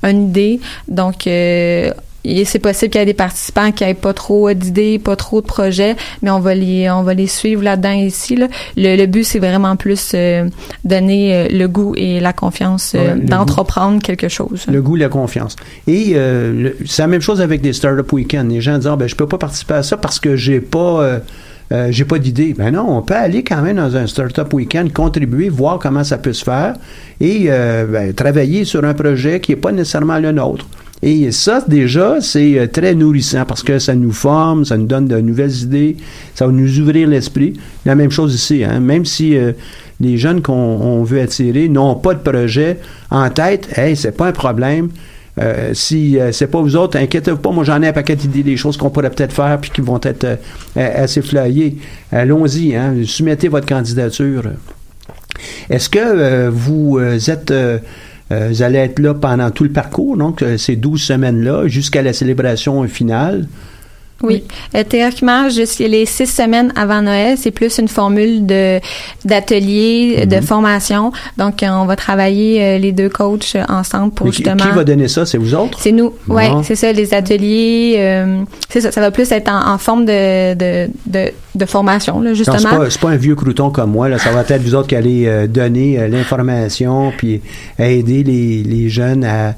une 0.03 0.29
idée. 0.29 0.59
Donc 0.87 1.27
euh, 1.27 1.91
et 2.25 2.43
c'est 2.43 2.59
possible 2.59 2.91
qu'il 2.91 2.99
y 2.99 3.03
ait 3.03 3.05
des 3.05 3.13
participants 3.13 3.71
qui 3.71 3.83
n'aient 3.83 3.93
pas 3.93 4.13
trop 4.13 4.51
d'idées, 4.53 4.99
pas 4.99 5.15
trop 5.15 5.41
de 5.41 5.45
projets, 5.45 5.95
mais 6.21 6.31
on 6.31 6.39
va 6.39 6.55
les 6.55 6.89
on 6.89 7.03
va 7.03 7.13
les 7.13 7.27
suivre 7.27 7.63
là-dedans 7.63 7.91
ici. 7.91 8.35
Là. 8.35 8.47
Le, 8.75 8.95
le 8.95 9.05
but 9.05 9.23
c'est 9.23 9.39
vraiment 9.39 9.75
plus 9.75 10.11
euh, 10.15 10.49
donner 10.83 11.35
euh, 11.35 11.47
le 11.51 11.67
goût 11.67 11.93
et 11.95 12.19
la 12.19 12.33
confiance 12.33 12.93
euh, 12.95 13.05
Ouais, 13.05 13.15
d'entreprendre 13.15 14.01
quelque 14.01 14.29
chose. 14.29 14.65
Le 14.67 14.81
goût, 14.81 14.95
la 14.95 15.09
confiance. 15.09 15.55
Et 15.85 16.15
c'est 16.85 17.01
la 17.03 17.07
même 17.07 17.21
chose 17.21 17.41
avec 17.41 17.61
des 17.61 17.73
Startup 17.73 18.11
Weekend. 18.11 18.49
Les 18.49 18.61
gens 18.61 18.77
disent 18.77 18.87
ah, 18.87 18.95
ben, 18.95 19.07
je 19.07 19.15
peux 19.15 19.27
pas 19.27 19.37
participer 19.37 19.75
à 19.75 19.83
ça 19.83 19.97
parce 19.97 20.19
que 20.19 20.35
j'ai 20.35 20.59
pas. 20.59 21.19
Euh, 21.71 21.87
j'ai 21.89 22.05
pas 22.05 22.19
d'idée. 22.19 22.53
Ben 22.53 22.71
non, 22.71 22.85
on 22.97 23.01
peut 23.01 23.15
aller 23.15 23.43
quand 23.43 23.61
même 23.61 23.77
dans 23.77 23.95
un 23.95 24.07
Startup 24.07 24.51
Weekend, 24.53 24.93
contribuer, 24.93 25.49
voir 25.49 25.79
comment 25.79 26.03
ça 26.03 26.17
peut 26.17 26.33
se 26.33 26.43
faire 26.43 26.75
et 27.19 27.45
euh, 27.49 27.85
ben, 27.85 28.13
travailler 28.13 28.65
sur 28.65 28.83
un 28.83 28.93
projet 28.93 29.39
qui 29.39 29.51
n'est 29.51 29.57
pas 29.57 29.71
nécessairement 29.71 30.19
le 30.19 30.31
nôtre. 30.31 30.67
Et 31.01 31.31
ça, 31.31 31.63
déjà, 31.67 32.21
c'est 32.21 32.57
euh, 32.57 32.67
très 32.67 32.93
nourrissant 32.93 33.45
parce 33.45 33.63
que 33.63 33.79
ça 33.79 33.95
nous 33.95 34.11
forme, 34.11 34.63
ça 34.63 34.77
nous 34.77 34.85
donne 34.85 35.07
de 35.07 35.19
nouvelles 35.19 35.55
idées, 35.63 35.97
ça 36.35 36.45
va 36.45 36.51
nous 36.51 36.79
ouvrir 36.79 37.07
l'esprit. 37.07 37.53
La 37.85 37.95
même 37.95 38.11
chose 38.11 38.35
ici, 38.35 38.63
hein. 38.63 38.79
même 38.79 39.05
si 39.05 39.35
les 39.99 40.17
jeunes 40.17 40.41
qu'on 40.41 40.53
on 40.53 41.03
veut 41.03 41.21
attirer 41.21 41.69
n'ont 41.69 41.95
pas 41.95 42.13
de 42.13 42.19
projet 42.19 42.77
en 43.09 43.29
tête, 43.29 43.67
hey, 43.77 43.95
c'est 43.95 44.15
pas 44.15 44.27
un 44.27 44.31
problème. 44.31 44.89
Euh, 45.41 45.73
si 45.73 46.17
euh, 46.17 46.31
c'est 46.31 46.47
pas 46.47 46.61
vous 46.61 46.75
autres, 46.77 46.97
inquiétez-vous 46.97 47.37
pas, 47.37 47.51
moi 47.51 47.63
j'en 47.63 47.81
ai 47.81 47.89
un 47.89 47.93
paquet 47.93 48.15
d'idées, 48.15 48.43
des 48.43 48.55
choses 48.55 48.77
qu'on 48.77 48.89
pourrait 48.89 49.09
peut-être 49.09 49.33
faire 49.33 49.59
puis 49.59 49.69
qui 49.69 49.81
vont 49.81 49.99
être 50.01 50.23
euh, 50.23 50.35
euh, 50.77 51.03
assez 51.03 51.21
flyées. 51.21 51.77
Allons-y, 52.11 52.75
hein, 52.75 52.93
soumettez 53.05 53.49
votre 53.49 53.67
candidature. 53.67 54.43
Est-ce 55.69 55.89
que 55.89 55.99
euh, 55.99 56.49
vous 56.51 56.99
êtes 56.99 57.53
vous 58.31 58.63
allez 58.63 58.79
être 58.79 58.97
là 58.97 59.13
pendant 59.13 59.51
tout 59.51 59.63
le 59.65 59.69
parcours, 59.69 60.17
donc 60.17 60.43
ces 60.57 60.75
12 60.75 60.99
semaines-là, 60.99 61.67
jusqu'à 61.67 62.01
la 62.01 62.11
célébration 62.11 62.83
finale? 62.87 63.47
Oui. 64.23 64.43
Euh, 64.75 64.83
théoriquement, 64.87 65.49
jusqu'à 65.49 65.87
les 65.87 66.05
six 66.05 66.25
semaines 66.27 66.71
avant 66.75 67.01
Noël, 67.01 67.37
c'est 67.37 67.51
plus 67.51 67.77
une 67.77 67.89
formule 67.89 68.45
de 68.45 68.79
d'atelier, 69.25 70.25
de 70.25 70.37
Mhm. 70.37 70.41
formation. 70.41 71.11
Donc, 71.37 71.61
euh, 71.61 71.67
on 71.69 71.85
va 71.85 71.95
travailler 71.95 72.63
euh, 72.63 72.77
les 72.77 72.91
deux 72.91 73.09
coachs 73.09 73.55
euh, 73.55 73.63
ensemble 73.67 74.13
pour 74.13 74.27
Mais 74.27 74.31
justement. 74.31 74.55
qui 74.63 74.69
va 74.69 74.83
donner 74.83 75.07
ça? 75.09 75.25
C'est 75.25 75.37
vous 75.37 75.53
autres? 75.53 75.77
C'est 75.81 75.91
nous, 75.91 76.13
Bon. 76.27 76.35
ouais, 76.35 76.49
c'est 76.63 76.75
ça, 76.75 76.91
les 76.93 77.13
ateliers, 77.13 77.95
euh, 77.97 78.43
c'est 78.69 78.81
ça, 78.81 78.91
ça 78.91 79.01
va 79.01 79.11
plus 79.11 79.29
être 79.31 79.49
en, 79.51 79.73
en 79.73 79.77
forme 79.77 80.05
de, 80.05 80.53
de, 80.53 80.89
de, 81.05 81.31
de 81.53 81.65
formation, 81.65 82.21
là, 82.21 82.33
justement. 82.33 82.57
c'est 82.57 82.99
pas, 82.99 83.07
pas 83.07 83.13
un 83.13 83.17
vieux 83.17 83.35
crouton 83.35 83.69
comme 83.69 83.91
moi. 83.91 84.07
Là. 84.09 84.17
Ça 84.17 84.31
va 84.31 84.41
être 84.47 84.61
vous 84.61 84.75
autres 84.75 84.87
qui 84.87 84.95
allez 84.95 85.25
euh, 85.27 85.47
donner 85.47 85.99
euh, 85.99 86.07
l'information 86.07 87.11
puis 87.17 87.41
aider 87.77 88.23
les, 88.23 88.63
les 88.63 88.89
jeunes 88.89 89.23
à, 89.25 89.55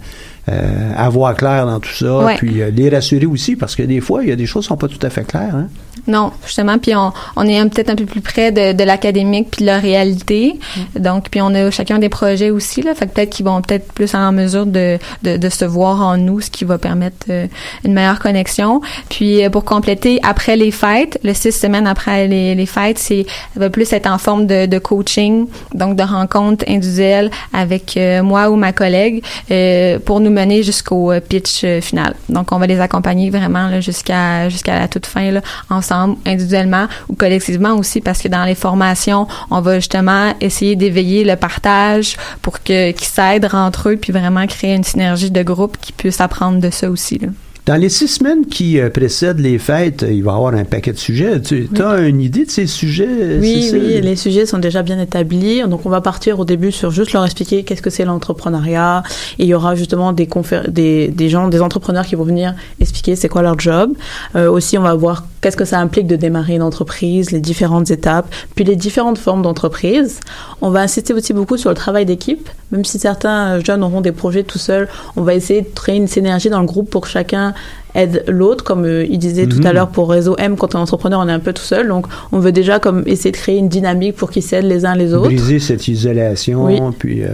euh, 0.50 0.93
à 0.95 1.10
voir 1.10 1.36
clair 1.36 1.66
dans 1.66 1.80
tout 1.80 1.89
ça, 1.93 2.18
Ouais. 2.20 2.36
puis 2.38 2.62
euh, 2.62 2.70
les 2.72 2.89
rassurer 2.89 3.26
aussi, 3.26 3.56
parce 3.56 3.76
que 3.76 3.84
des 3.84 4.00
fois, 4.02 4.24
il 4.24 4.30
y 4.30 4.32
a 4.32 4.36
des 4.36 4.45
choses 4.45 4.64
qui 4.66 4.70
sont 4.70 4.78
pas 4.78 4.88
tout 4.88 5.00
à 5.06 5.10
fait 5.10 5.26
claires. 5.26 5.56
Hein? 5.56 5.68
Non, 6.08 6.32
justement, 6.45 6.78
puis 6.78 6.95
on, 6.95 7.12
on 7.36 7.45
est 7.45 7.62
peut-être 7.70 7.89
un 7.89 7.95
peu 7.95 8.06
plus 8.06 8.22
près 8.22 8.52
de, 8.54 8.72
de 8.72 8.84
l'académique 8.86 9.50
puis 9.52 9.62
de 9.62 9.66
la 9.66 9.78
réalité. 9.80 10.58
Donc, 10.98 11.30
puis 11.30 11.41
on 11.41 11.54
a 11.54 11.70
chacun 11.70 12.00
des 12.00 12.08
projets 12.08 12.50
aussi, 12.50 12.82
là. 12.82 12.95
Fait 12.95 13.08
que 13.08 13.14
peut-être 13.14 13.32
qu'ils 13.32 13.45
vont 13.45 13.62
peut-être 13.62 13.91
plus 13.91 14.16
en 14.16 14.32
mesure 14.32 14.66
de, 14.66 15.00
de, 15.24 15.36
de 15.36 15.50
se 15.50 15.66
voir 15.66 16.02
en 16.02 16.16
nous, 16.18 16.39
ce 16.39 16.50
qui 16.50 16.64
va 16.64 16.78
permettre 16.78 17.26
euh, 17.30 17.48
une 17.84 17.93
meilleure 17.93 18.20
connexion. 18.20 18.80
Puis 19.10 19.43
euh, 19.43 19.50
pour 19.50 19.66
compléter, 19.66 20.20
après 20.24 20.56
les 20.56 20.72
fêtes, 20.72 21.20
le 21.24 21.34
six 21.34 21.52
semaines 21.52 21.88
après 21.88 22.28
les, 22.28 22.56
les 22.56 22.66
fêtes, 22.66 23.00
c'est 23.00 23.26
ça 23.54 23.60
va 23.60 23.70
plus 23.70 23.91
être 23.91 24.08
en 24.08 24.18
forme 24.18 24.45
de, 24.48 24.66
de 24.66 24.80
coaching, 24.80 25.48
donc 25.74 25.98
de 25.98 26.04
rencontres 26.04 26.64
individuelles 26.70 27.32
avec 27.54 27.98
euh, 27.98 28.24
moi 28.24 28.50
ou 28.50 28.56
ma 28.56 28.72
collègue 28.72 29.24
euh, 29.52 30.00
pour 30.00 30.22
nous 30.22 30.32
jusqu'au 30.62 31.12
euh, 31.12 31.20
pitch 31.20 31.64
euh, 31.64 31.82
final. 31.82 32.14
Donc, 32.30 32.52
on 32.52 32.58
va 32.58 32.68
les 32.68 32.80
accompagner 32.80 33.30
vraiment 33.30 33.82
jusqu'à 33.82 34.48
la 34.68 34.88
toute 34.88 35.06
fin 35.06 35.42
ensemble, 35.70 36.18
individuellement 36.26 36.88
ou 37.10 37.16
collectivement 37.16 37.74
aussi, 37.76 38.02
parce 38.02 38.22
que 38.22 38.28
dans 38.28 38.44
les 38.44 38.56
formations, 38.56 39.28
on 39.50 39.62
va 39.62 39.76
justement 39.76 40.34
essayer 40.40 40.76
d'éveiller 40.76 41.24
le 41.24 41.36
partage 41.36 42.18
pour 42.42 42.62
que 42.62 42.92
qu'ils 42.92 43.08
s'aident 43.08 43.50
entre 43.54 43.90
eux, 43.90 43.98
puis 43.98 44.12
vraiment 44.12 44.46
créer 44.48 44.76
une 44.76 44.84
synergie 44.84 45.32
de 45.32 45.44
groupe 45.44 45.78
qui 45.82 45.92
puisse 45.92 46.22
apprendre 46.22 46.60
de 46.60 46.70
ça 46.70 46.90
aussi. 46.90 47.20
Dans 47.68 47.76
les 47.76 47.89
six 47.89 48.07
semaines 48.07 48.45
qui 48.45 48.80
euh, 48.80 48.89
précèdent 48.89 49.41
les 49.41 49.59
fêtes, 49.59 50.05
il 50.09 50.24
va 50.24 50.32
y 50.32 50.36
avoir 50.36 50.53
un 50.53 50.63
paquet 50.63 50.93
de 50.93 50.97
sujets. 50.97 51.41
Tu 51.41 51.68
as 51.82 51.99
une 51.99 52.22
idée 52.22 52.45
de 52.45 52.49
ces 52.49 52.65
sujets? 52.65 53.38
Oui, 53.41 53.70
oui, 53.74 53.99
les 53.99 54.15
sujets 54.15 54.45
sont 54.45 54.57
déjà 54.57 54.84
bien 54.84 54.97
établis. 55.01 55.61
Donc, 55.68 55.86
on 55.86 55.89
va 55.89 55.99
partir 55.99 56.39
au 56.39 56.45
début 56.45 56.72
sur 56.72 56.91
juste 56.91 57.11
leur 57.11 57.26
expliquer 57.26 57.65
qu'est-ce 57.65 57.82
que 57.82 57.89
c'est 57.89 58.05
l'entrepreneuriat. 58.05 59.03
Et 59.38 59.43
il 59.43 59.47
y 59.49 59.53
aura 59.53 59.76
justement 59.76 60.13
des, 60.13 60.30
des, 60.70 61.09
des 61.09 61.28
gens, 61.28 61.49
des 61.49 61.61
entrepreneurs 61.61 62.05
qui 62.05 62.15
vont 62.15 62.24
venir 62.24 62.55
expliquer 62.80 63.18
c'est 63.18 63.28
quoi 63.28 63.41
leur 63.41 63.59
job. 63.59 63.91
Euh, 64.38 64.49
aussi, 64.49 64.78
on 64.78 64.84
va 64.84 64.93
voir 64.93 65.26
qu'est-ce 65.41 65.57
que 65.57 65.65
ça 65.65 65.78
implique 65.82 66.07
de 66.07 66.15
démarrer 66.15 66.55
une 66.55 66.61
entreprise, 66.61 67.32
les 67.32 67.41
différentes 67.41 67.91
étapes, 67.91 68.34
puis 68.55 68.63
les 68.63 68.78
différentes 68.78 69.18
formes 69.18 69.41
d'entreprise. 69.41 70.22
On 70.61 70.70
va 70.70 70.80
insister 70.80 71.13
aussi 71.13 71.34
beaucoup 71.34 71.57
sur 71.57 71.70
le 71.70 71.76
travail 71.76 72.05
d'équipe. 72.05 72.47
Même 72.72 72.86
si 72.86 72.97
certains 72.97 73.59
jeunes 73.59 73.84
auront 73.84 74.01
des 74.01 74.11
projets 74.13 74.43
tout 74.43 74.57
seuls, 74.57 74.88
on 75.18 75.22
va 75.22 75.34
essayer 75.34 75.61
de 75.61 75.68
créer 75.74 75.97
une 75.97 76.07
synergie 76.07 76.49
dans 76.49 76.59
le 76.61 76.65
groupe 76.65 76.89
pour 76.89 77.01
que 77.01 77.07
chacun 77.07 77.53
aide 77.98 78.24
l'autre, 78.28 78.64
comme 78.64 78.86
euh, 78.86 79.06
il 79.10 79.18
disait 79.20 79.48
tout 79.48 79.60
à 79.64 79.70
Mhm. 79.70 79.74
l'heure 79.74 79.89
pour 79.89 80.10
Réseau 80.10 80.36
M, 80.38 80.56
quand 80.56 80.76
on 80.76 80.80
est 80.80 80.82
entrepreneur, 80.82 81.20
on 81.20 81.28
est 81.28 81.32
un 81.34 81.39
peu 81.39 81.52
tout 81.52 81.62
seul. 81.64 81.88
Donc, 81.89 82.06
on 82.32 82.39
veut 82.39 82.52
déjà 82.54 82.80
comme 82.80 83.04
essayer 83.06 83.32
de 83.32 83.38
créer 83.38 83.58
une 83.58 83.68
dynamique 83.70 84.16
pour 84.16 84.32
qu'ils 84.32 84.43
s'aident 84.43 84.66
les 84.66 84.86
uns 84.86 84.95
les 84.95 85.14
autres. 85.14 85.26
Briser 85.28 85.60
cette 85.60 85.88
isolation, 85.88 86.66
Oui. 86.66 86.80
puis 86.98 87.24
euh, 87.24 87.30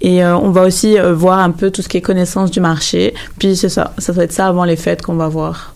Et 0.00 0.22
euh, 0.24 0.36
on 0.36 0.50
va 0.50 0.62
aussi 0.62 0.96
voir 1.14 1.38
un 1.40 1.50
peu 1.50 1.70
tout 1.70 1.82
ce 1.82 1.88
qui 1.88 1.96
est 1.96 2.00
connaissance 2.02 2.50
du 2.50 2.60
marché. 2.60 3.14
Puis 3.38 3.56
c'est 3.56 3.68
ça, 3.68 3.94
ça 3.98 4.12
doit 4.12 4.24
être 4.24 4.32
ça 4.32 4.46
avant 4.48 4.64
les 4.64 4.76
fêtes 4.76 5.02
qu'on 5.02 5.14
va 5.14 5.28
voir. 5.28 5.74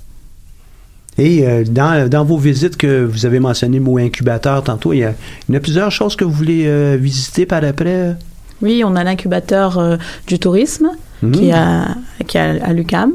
Et 1.18 1.46
euh, 1.46 1.64
dans, 1.64 2.08
dans 2.10 2.24
vos 2.24 2.36
visites 2.36 2.76
que 2.76 3.04
vous 3.04 3.24
avez 3.24 3.40
mentionné 3.40 3.78
le 3.78 3.84
mot 3.84 3.96
incubateur 3.98 4.62
tantôt, 4.62 4.92
il 4.92 4.98
y 4.98 5.04
a, 5.04 5.14
il 5.48 5.54
y 5.54 5.56
a 5.56 5.60
plusieurs 5.60 5.90
choses 5.90 6.14
que 6.14 6.24
vous 6.24 6.32
voulez 6.32 6.64
euh, 6.66 6.98
visiter 7.00 7.46
par 7.46 7.64
après? 7.64 8.14
Oui, 8.60 8.82
on 8.84 8.96
a 8.96 9.04
l'incubateur 9.04 9.78
euh, 9.78 9.96
du 10.26 10.38
tourisme 10.38 10.90
Qui 11.32 11.48
est 11.48 11.52
à, 11.52 11.94
qui 12.26 12.36
est 12.36 12.60
à, 12.60 12.66
à 12.66 12.72
l'UCAM. 12.72 13.12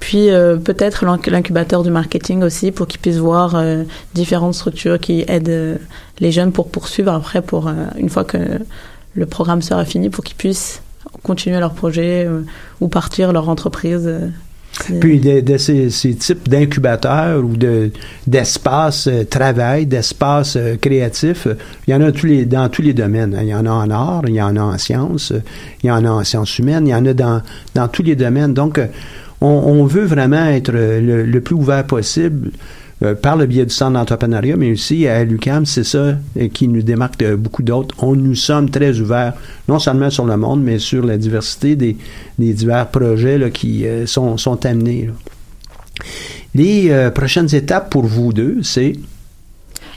Puis 0.00 0.30
euh, 0.30 0.56
peut-être 0.56 1.04
l'inc- 1.04 1.26
l'incubateur 1.26 1.82
du 1.84 1.90
marketing 1.90 2.42
aussi 2.42 2.72
pour 2.72 2.86
qu'ils 2.88 3.00
puissent 3.00 3.18
voir 3.18 3.54
euh, 3.54 3.84
différentes 4.12 4.54
structures 4.54 4.98
qui 4.98 5.24
aident 5.28 5.48
euh, 5.48 5.76
les 6.18 6.32
jeunes 6.32 6.50
pour 6.52 6.68
poursuivre 6.68 7.12
après, 7.12 7.42
pour 7.42 7.68
euh, 7.68 7.72
une 7.96 8.08
fois 8.08 8.24
que 8.24 8.38
le 9.14 9.26
programme 9.26 9.62
sera 9.62 9.84
fini, 9.84 10.10
pour 10.10 10.24
qu'ils 10.24 10.36
puissent 10.36 10.82
continuer 11.22 11.60
leur 11.60 11.74
projet 11.74 12.26
euh, 12.26 12.40
ou 12.80 12.88
partir 12.88 13.32
leur 13.32 13.48
entreprise. 13.48 14.10
Puis 15.00 15.20
de, 15.20 15.40
de 15.40 15.56
ces, 15.56 15.88
ces 15.90 16.14
types 16.14 16.48
d'incubateurs 16.48 17.44
ou 17.44 17.56
de 17.56 17.90
d'espaces 18.26 19.06
euh, 19.06 19.24
travail, 19.24 19.86
d'espaces 19.86 20.56
euh, 20.56 20.76
créatifs, 20.76 21.46
il 21.86 21.92
y 21.92 21.94
en 21.94 22.00
a 22.00 22.10
tous 22.10 22.26
les, 22.26 22.44
dans 22.44 22.68
tous 22.68 22.82
les 22.82 22.92
domaines. 22.92 23.38
Il 23.40 23.48
y 23.48 23.54
en 23.54 23.66
a 23.66 23.70
en 23.70 23.90
art, 23.90 24.22
il 24.26 24.34
y 24.34 24.42
en 24.42 24.56
a 24.56 24.60
en 24.60 24.76
sciences, 24.76 25.32
il 25.82 25.86
y 25.86 25.90
en 25.90 26.04
a 26.04 26.10
en 26.10 26.24
sciences 26.24 26.58
humaines, 26.58 26.86
il 26.88 26.90
y 26.90 26.94
en 26.94 27.06
a 27.06 27.14
dans, 27.14 27.40
dans 27.74 27.88
tous 27.88 28.02
les 28.02 28.16
domaines. 28.16 28.52
Donc, 28.52 28.78
euh, 28.78 28.86
on, 29.40 29.46
on 29.46 29.84
veut 29.84 30.04
vraiment 30.06 30.46
être 30.46 30.72
euh, 30.74 31.00
le, 31.00 31.24
le 31.24 31.40
plus 31.40 31.54
ouvert 31.54 31.84
possible 31.84 32.50
euh, 33.02 33.14
par 33.14 33.36
le 33.36 33.46
biais 33.46 33.66
du 33.66 33.74
centre 33.74 33.94
d'entrepreneuriat, 33.94 34.56
mais 34.56 34.70
aussi 34.70 35.06
à 35.08 35.24
l'UCAM, 35.24 35.66
c'est 35.66 35.84
ça 35.84 35.98
euh, 36.38 36.48
qui 36.52 36.68
nous 36.68 36.82
démarque 36.82 37.18
de 37.18 37.34
beaucoup 37.34 37.62
d'autres. 37.62 37.94
On 37.98 38.14
nous 38.14 38.36
sommes 38.36 38.70
très 38.70 39.00
ouverts, 39.00 39.34
non 39.68 39.80
seulement 39.80 40.10
sur 40.10 40.24
le 40.24 40.36
monde, 40.36 40.62
mais 40.62 40.78
sur 40.78 41.04
la 41.04 41.18
diversité 41.18 41.74
des, 41.74 41.96
divers 42.38 42.88
projets 42.88 43.50
qui 43.50 43.86
euh, 43.86 44.06
sont, 44.06 44.64
amenés. 44.64 45.10
Les 46.54 47.10
prochaines 47.12 47.52
étapes 47.52 47.90
pour 47.90 48.04
vous 48.04 48.32
deux, 48.32 48.58
c'est 48.62 48.92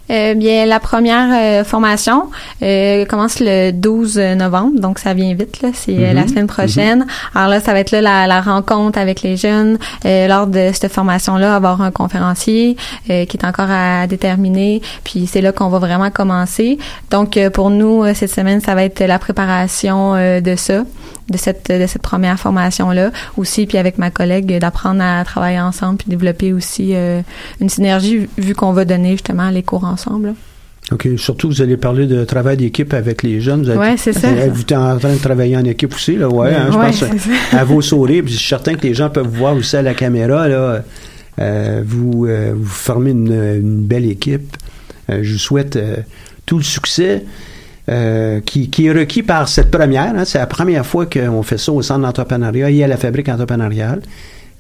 Euh, 0.10 0.34
bien, 0.36 0.66
la 0.66 0.80
première 0.80 1.28
euh, 1.34 1.64
formation 1.64 2.30
euh, 2.62 3.06
commence 3.06 3.40
le 3.40 3.72
12 3.72 4.18
novembre, 4.18 4.80
donc 4.80 5.00
ça 5.00 5.14
vient 5.14 5.34
vite, 5.34 5.62
là. 5.62 5.70
C'est 5.74 5.98
euh, 5.98 6.10
Mhm. 6.10 6.16
la 6.16 6.28
semaine 6.28 6.48
prochaine. 6.48 7.06
Alors 7.36 7.50
là, 7.50 7.60
ça 7.60 7.74
va 7.74 7.80
être 7.80 7.92
là 7.92 8.02
la, 8.02 8.28
la 8.28 8.42
rencontre 8.42 8.98
avec 9.00 9.22
les 9.22 9.36
jeunes. 9.38 9.78
Euh, 10.06 10.28
lors 10.28 10.48
de 10.48 10.72
cette 10.74 10.92
formation-là, 10.92 11.56
avoir 11.56 11.82
un 11.82 11.92
conférencier 11.92 12.78
euh, 13.10 13.26
qui 13.26 13.38
est 13.38 13.46
encore 13.46 13.70
à 13.70 14.08
déterminer. 14.08 14.82
Puis 15.04 15.28
c'est 15.28 15.42
là 15.42 15.52
qu'on 15.52 15.68
va 15.70 15.80
vraiment 15.80 16.10
commencer. 16.12 16.78
Donc 17.12 17.36
euh, 17.38 17.50
pour 17.50 17.70
nous, 17.70 18.04
euh, 18.04 18.14
cette 18.14 18.32
semaine, 18.32 18.62
ça 18.62 18.76
va 18.76 18.84
être 18.84 19.02
la 19.04 19.20
préparation 19.20 20.16
euh, 20.16 20.40
de 20.42 20.56
ça, 20.56 20.84
de 21.30 21.38
cette 21.38 21.72
de 21.72 21.86
cette 21.88 22.02
première 22.02 22.40
formation-là. 22.40 23.12
Aussi, 23.38 23.66
puis 23.66 23.78
avec 23.78 23.98
ma 23.98 24.12
collègue, 24.12 24.60
d'apprendre 24.60 25.02
à 25.02 25.24
travailler 25.26 25.60
ensemble 25.60 25.98
puis 25.98 26.10
développer 26.10 26.54
aussi 26.54 26.92
euh, 26.96 27.22
une 27.62 27.70
synergie 27.70 28.28
vu 28.38 28.56
qu'on 28.56 28.74
va 28.74 28.86
donner 28.86 29.12
justement 29.12 29.50
les 29.50 29.64
cours 29.64 29.84
ensemble. 29.84 30.28
là. 30.28 30.34
OK. 30.94 31.06
Surtout, 31.18 31.50
vous 31.50 31.62
allez 31.62 31.76
parler 31.76 32.08
de 32.08 32.24
travail 32.24 32.56
d'équipe 32.56 32.94
avec 32.94 33.22
les 33.22 33.42
jeunes. 33.42 33.64
Vous 33.64 33.72
êtes, 33.72 33.78
Ouais, 33.78 33.98
c'est 33.98 34.14
ça. 34.14 34.30
Vous 34.30 34.62
êtes 34.62 34.72
en 34.72 34.98
train 34.98 35.14
de 35.14 35.20
travailler 35.20 35.58
en 35.58 35.66
équipe 35.66 35.94
aussi, 35.94 36.16
là, 36.16 36.30
ouais. 36.30 36.54
hein, 36.56 36.68
je 36.72 36.78
Ouais, 36.78 36.86
pense 36.86 37.04
à 37.52 37.64
vos 37.66 37.82
sourires. 37.82 38.24
Puis 38.24 38.34
je 38.34 38.40
suis 38.40 38.48
certain 38.48 38.74
que 38.76 38.84
les 38.88 38.94
gens 38.94 39.10
peuvent 39.10 39.28
vous 39.28 39.36
voir 39.40 39.54
aussi 39.56 39.76
à 39.76 39.82
la 39.82 39.94
caméra, 39.94 40.48
là. 40.48 40.84
Euh, 41.40 41.84
vous, 41.86 42.26
euh, 42.26 42.54
vous 42.56 42.66
formez 42.66 43.12
une, 43.12 43.34
une 43.34 43.82
belle 43.86 44.06
équipe. 44.10 44.56
Euh, 45.10 45.20
je 45.24 45.34
vous 45.34 45.40
souhaite 45.40 45.78
tout 46.46 46.58
le 46.58 46.64
succès. 46.64 47.26
Euh, 47.90 48.42
qui, 48.42 48.70
qui 48.70 48.88
est 48.88 48.92
requis 48.92 49.24
par 49.24 49.48
cette 49.48 49.72
première. 49.72 50.14
hein. 50.16 50.26
c'est 50.26 50.40
la 50.40 50.48
première 50.48 50.86
fois 50.86 51.06
qu'on 51.06 51.44
fait 51.44 51.58
ça 51.58 51.72
au 51.72 51.82
centre 51.82 52.02
d'entrepreneuriat 52.02 52.70
et 52.70 52.84
à 52.84 52.88
la 52.88 52.98
fabrique 52.98 53.30
entrepreneuriale. 53.30 54.02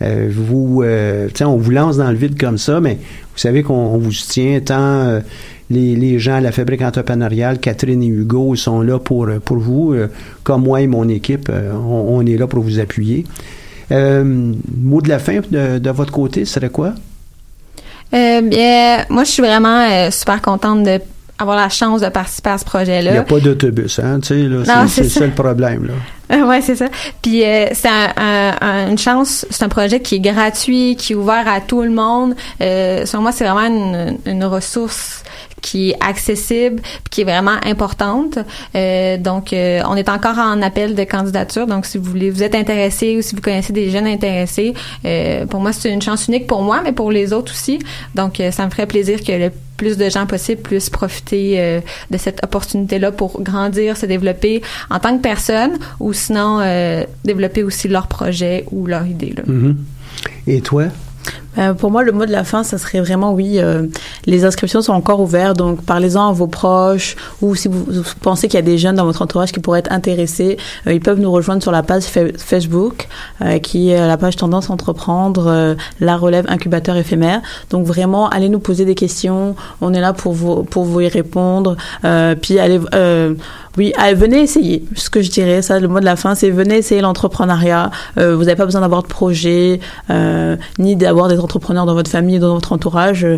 Euh, 0.03 0.30
vous, 0.32 0.84
euh, 0.84 1.28
on 1.41 1.57
vous 1.57 1.71
lance 1.71 1.97
dans 1.97 2.11
le 2.11 2.15
vide 2.15 2.39
comme 2.39 2.59
ça, 2.59 2.80
mais 2.80 2.95
vous 2.95 3.38
savez 3.38 3.63
qu'on 3.63 3.73
on 3.73 3.97
vous 3.97 4.11
soutient 4.11 4.59
tant 4.59 4.80
euh, 4.80 5.21
les, 5.71 5.95
les 5.95 6.19
gens 6.19 6.36
à 6.36 6.41
la 6.41 6.51
fabrique 6.51 6.84
entrepreneuriale, 6.84 7.59
Catherine 7.59 8.03
et 8.03 8.07
Hugo 8.07 8.55
sont 8.55 8.82
là 8.82 8.99
pour, 8.99 9.25
euh, 9.25 9.39
pour 9.39 9.57
vous, 9.57 9.95
comme 10.43 10.63
moi 10.63 10.82
et 10.82 10.88
mon 10.88 11.09
équipe, 11.09 11.49
on, 11.51 12.17
on 12.17 12.25
est 12.25 12.38
là 12.38 12.45
pour 12.45 12.61
vous 12.63 12.80
appuyer. 12.80 13.25
Mot 13.89 15.01
de 15.01 15.09
la 15.09 15.17
fin 15.19 15.39
de, 15.49 15.80
de 15.80 15.89
votre 15.89 16.11
côté, 16.11 16.45
ce 16.45 16.53
serait 16.53 16.69
quoi? 16.69 16.93
Bien, 18.11 19.05
moi, 19.09 19.23
je 19.23 19.32
suis 19.32 19.41
vraiment 19.41 20.11
super 20.11 20.41
contente 20.41 20.84
de 20.84 20.99
avoir 21.39 21.55
la 21.55 21.69
chance 21.69 22.01
de 22.01 22.09
participer 22.09 22.49
à 22.51 22.57
ce 22.57 22.63
Il 22.63 22.67
projet-là. 22.67 23.11
n'y 23.11 23.17
a 23.17 23.23
pas 23.23 23.39
d'autobus, 23.39 23.99
hein? 23.99 24.19
Tu 24.21 24.27
sais, 24.29 24.35
là, 24.47 24.88
c'est 24.88 25.03
ça 25.03 25.19
ça. 25.19 25.25
le 25.25 25.31
problème, 25.33 25.85
là. 25.88 25.93
Ouais, 26.47 26.59
c'est 26.61 26.75
ça. 26.75 26.88
Puis 27.21 27.45
euh, 27.45 27.67
c'est 27.71 27.88
un- 27.88 28.11
un- 28.17 28.55
un- 28.59 28.89
une 28.91 28.97
chance, 28.97 29.45
c'est 29.49 29.63
un 29.63 29.69
projet 29.69 30.01
qui 30.01 30.15
est 30.15 30.19
gratuit, 30.19 30.95
qui 30.97 31.13
est 31.13 31.15
ouvert 31.15 31.47
à 31.47 31.61
tout 31.61 31.81
le 31.83 31.89
monde. 31.89 32.35
Euh, 32.59 33.05
selon 33.05 33.21
moi, 33.23 33.31
c'est 33.31 33.45
vraiment 33.45 33.65
une, 33.73 34.17
une 34.25 34.43
ressource 34.43 35.23
qui 35.61 35.91
est 35.91 35.95
accessible, 36.05 36.81
qui 37.11 37.21
est 37.21 37.23
vraiment 37.23 37.57
importante. 37.65 38.39
Euh, 38.75 39.17
donc, 39.17 39.53
euh, 39.53 39.81
on 39.89 39.95
est 39.95 40.09
encore 40.09 40.38
en 40.38 40.61
appel 40.61 40.95
de 40.95 41.03
candidature. 41.05 41.65
Donc, 41.65 41.85
si 41.85 41.97
vous 41.97 42.09
voulez, 42.11 42.29
vous 42.29 42.43
êtes 42.43 42.55
intéressé 42.55 43.15
ou 43.17 43.21
si 43.21 43.33
vous 43.33 43.41
connaissez 43.41 43.71
des 43.73 43.89
jeunes 43.89 44.07
intéressés, 44.07 44.73
euh, 45.05 45.45
pour 45.45 45.61
moi, 45.61 45.71
c'est 45.71 45.91
une 45.91 46.01
chance 46.01 46.27
unique 46.27 46.45
pour 46.45 46.61
moi, 46.61 46.81
mais 46.83 46.91
pour 46.91 47.09
les 47.11 47.31
autres 47.31 47.53
aussi. 47.53 47.79
Donc, 48.15 48.39
euh, 48.41 48.51
ça 48.51 48.65
me 48.65 48.69
ferait 48.69 48.85
plaisir 48.85 49.23
que 49.23 49.31
le 49.31 49.51
plus 49.78 49.97
de 49.97 50.09
gens 50.09 50.25
possible 50.25 50.61
puissent 50.61 50.89
profiter 50.89 51.59
euh, 51.59 51.80
de 52.11 52.17
cette 52.17 52.43
opportunité-là 52.43 53.11
pour 53.11 53.41
grandir, 53.41 53.95
se 53.95 54.05
développer 54.05 54.61
en 54.89 54.99
tant 54.99 55.15
que 55.15 55.21
personne 55.21 55.78
ou 55.99 56.13
sinon 56.13 56.59
euh, 56.59 57.03
développer 57.23 57.63
aussi 57.63 57.88
leur 57.88 58.07
projet 58.07 58.65
ou 58.71 58.88
leur 58.88 59.05
idée. 59.05 59.34
Là. 59.38 59.43
Mhm. 59.45 59.78
Et 60.47 60.61
toi? 60.61 60.86
Euh, 61.57 61.73
pour 61.73 61.89
moi, 61.89 62.03
le 62.03 62.11
mot 62.11 62.25
de 62.25 62.32
la 62.32 62.43
fin, 62.43 62.63
ça 62.63 62.78
serait 62.78 63.01
vraiment 63.01 63.34
oui. 63.34 63.57
euh, 63.57 63.88
les 64.28 64.45
inscriptions 64.45 64.82
sont 64.82 64.93
encore 64.93 65.19
ouvertes, 65.19 65.57
donc 65.57 65.82
parlez-en 65.84 66.30
à 66.30 66.32
vos 66.32 66.45
proches 66.45 67.15
ou 67.41 67.55
si 67.55 67.67
vous, 67.67 67.84
pensez 68.21 68.47
qu'il 68.47 68.57
y 68.59 68.61
a 68.61 68.65
des 68.65 68.78
jeunes 68.78 68.95
dans 68.95 69.05
votre 69.05 69.23
entourage 69.23 69.51
qui 69.51 69.59
pourraient 69.59 69.80
être 69.80 69.91
intéressés, 69.91 70.57
euh, 70.86 70.93
ils 70.93 70.99
peuvent 70.99 71.19
nous 71.19 71.32
rejoindre 71.32 71.63
sur 71.63 71.71
la 71.71 71.82
page 71.82 72.03
fa- 72.03 72.32
Facebook 72.38 73.07
euh, 73.41 73.57
qui 73.57 73.89
est 73.89 74.05
la 74.05 74.17
page 74.17 74.36
Tendance 74.36 74.69
Entreprendre, 74.69 75.47
euh, 75.47 75.75
la 75.99 76.15
relève 76.15 76.45
incubateur 76.47 76.95
éphémère. 76.95 77.41
Donc 77.71 77.88
vraiment, 77.88 78.30
allez 78.30 78.49
nous 78.49 78.59
poser 78.59 78.86
des 78.86 78.95
questions. 78.95 79.55
On 79.82 79.93
est 79.95 80.01
là 80.01 80.13
pour 80.13 80.34
vous 80.34 80.63
pour 80.63 80.84
vous 80.84 81.01
y 81.01 81.07
répondre. 81.07 81.75
Puis 82.41 82.59
allez 82.59 82.80
oui, 83.78 83.93
allez, 83.95 84.15
venez 84.15 84.41
essayer. 84.41 84.84
Ce 84.95 85.09
que 85.09 85.21
je 85.21 85.30
dirais, 85.30 85.61
ça, 85.61 85.80
le 85.80 85.88
mot 85.88 85.99
de 85.99 86.05
la 86.05 86.15
fin, 86.15 86.34
c'est 86.34 86.49
venez 86.49 86.78
essayer 86.78 86.99
l'entrepreneuriat. 86.99 87.91
Euh, 88.17 88.36
vous 88.36 88.45
n'avez 88.45 88.55
pas 88.55 88.65
besoin 88.65 88.82
d'avoir 88.82 89.03
de 89.03 89.07
projet, 89.07 89.80
euh, 90.09 90.57
ni 90.80 90.95
d'avoir 90.95 91.28
des 91.28 91.39
entrepreneurs 91.39 91.86
dans 91.86 91.93
votre 91.93 92.09
famille, 92.09 92.39
dans 92.39 92.55
votre 92.55 92.73
entourage. 92.73 93.23
Euh, 93.23 93.38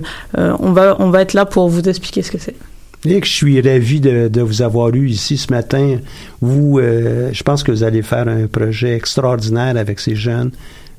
on 0.59 0.71
va, 0.71 0.95
on 0.99 1.09
va 1.09 1.21
être 1.21 1.33
là 1.33 1.45
pour 1.45 1.67
vous 1.67 1.81
expliquer 1.81 2.21
ce 2.21 2.31
que 2.31 2.37
c'est. 2.37 2.55
Que 3.03 3.25
je 3.25 3.31
suis 3.31 3.59
ravi 3.59 3.99
de, 3.99 4.41
vous 4.41 4.61
avoir 4.61 4.93
eu 4.95 5.07
ici 5.07 5.37
ce 5.37 5.51
matin. 5.51 5.97
Vous, 6.41 6.79
je 6.81 7.43
pense 7.43 7.63
que 7.63 7.71
vous 7.71 7.83
allez 7.83 8.01
faire 8.01 8.27
un 8.27 8.47
projet 8.47 8.93
extraordinaire 8.93 9.77
avec 9.77 10.01
ces 10.01 10.15
jeunes. 10.15 10.51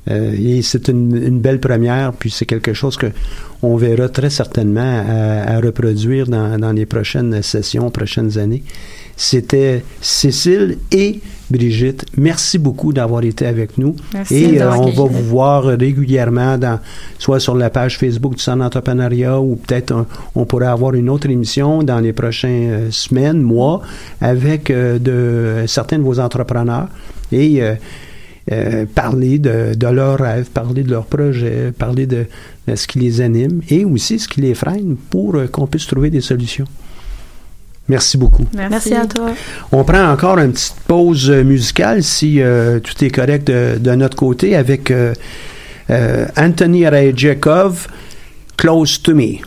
Et 0.09 0.63
c'est 0.63 0.87
une, 0.87 1.39
belle 1.39 1.59
première, 1.59 2.13
puis 2.13 2.31
c'est 2.31 2.47
quelque 2.47 2.73
chose 2.73 2.97
que 2.97 3.05
on 3.61 3.75
verra 3.75 4.09
très 4.09 4.31
certainement 4.31 5.03
à, 5.07 5.57
à 5.57 5.59
reproduire 5.59 6.25
dans, 6.25 6.57
dans 6.57 6.71
les 6.71 6.87
prochaines 6.87 7.43
sessions, 7.43 7.91
prochaines 7.91 8.39
années. 8.39 8.63
C'était 9.23 9.83
Cécile 10.01 10.79
et 10.91 11.19
Brigitte. 11.51 12.05
Merci 12.17 12.57
beaucoup 12.57 12.91
d'avoir 12.91 13.23
été 13.23 13.45
avec 13.45 13.77
nous. 13.77 13.95
Merci 14.15 14.35
et 14.35 14.61
euh, 14.63 14.71
on 14.71 14.89
va 14.89 15.03
vous 15.03 15.23
voir 15.23 15.65
régulièrement, 15.65 16.57
dans, 16.57 16.79
soit 17.19 17.39
sur 17.39 17.53
la 17.53 17.69
page 17.69 17.99
Facebook 17.99 18.33
du 18.33 18.41
Centre 18.41 18.57
d'entrepreneuriat 18.63 19.39
ou 19.39 19.57
peut-être 19.57 20.07
on, 20.33 20.45
pourrait 20.45 20.65
avoir 20.65 20.95
une 20.95 21.07
autre 21.07 21.29
émission 21.29 21.83
dans 21.83 21.99
les 21.99 22.13
prochaines 22.13 22.71
euh, 22.71 22.87
semaines, 22.89 23.43
mois, 23.43 23.83
avec 24.21 24.71
euh, 24.71 24.97
de, 24.97 25.67
certains 25.67 25.99
de 25.99 26.03
vos 26.03 26.19
entrepreneurs 26.19 26.87
et 27.31 27.61
euh, 28.51 28.87
parler 28.87 29.37
de, 29.37 29.75
de 29.75 29.87
leurs 29.87 30.17
rêves, 30.17 30.49
parler 30.49 30.81
de 30.81 30.89
leurs 30.89 31.05
projets, 31.05 31.71
parler 31.71 32.07
de, 32.07 32.25
de 32.67 32.75
ce 32.75 32.87
qui 32.87 32.97
les 32.97 33.21
anime 33.21 33.61
et 33.69 33.85
aussi 33.85 34.17
ce 34.17 34.27
qui 34.27 34.41
les 34.41 34.55
freine 34.55 34.95
pour 35.11 35.35
euh, 35.35 35.45
qu'on 35.45 35.67
puisse 35.67 35.85
trouver 35.85 36.09
des 36.09 36.21
solutions. 36.21 36.65
Merci 37.91 38.17
beaucoup. 38.17 38.45
Merci, 38.53 38.93
à 38.93 39.05
toi. 39.05 39.31
On 39.73 39.83
prend 39.83 40.09
encore 40.09 40.39
une 40.39 40.53
petite 40.53 40.77
pause 40.87 41.29
euh, 41.29 41.43
musicale 41.43 42.03
si 42.03 42.41
euh, 42.41 42.79
tout 42.79 43.03
est 43.03 43.09
correct 43.09 43.45
de, 43.45 43.77
de 43.77 43.91
notre 43.95 44.15
côté 44.15 44.55
avec 44.55 44.91
euh, 44.91 45.13
euh, 45.89 46.25
Anthony 46.37 46.87
Rajekov, 46.87 47.87
Close 48.55 49.01
to 49.01 49.13
Me. 49.13 49.41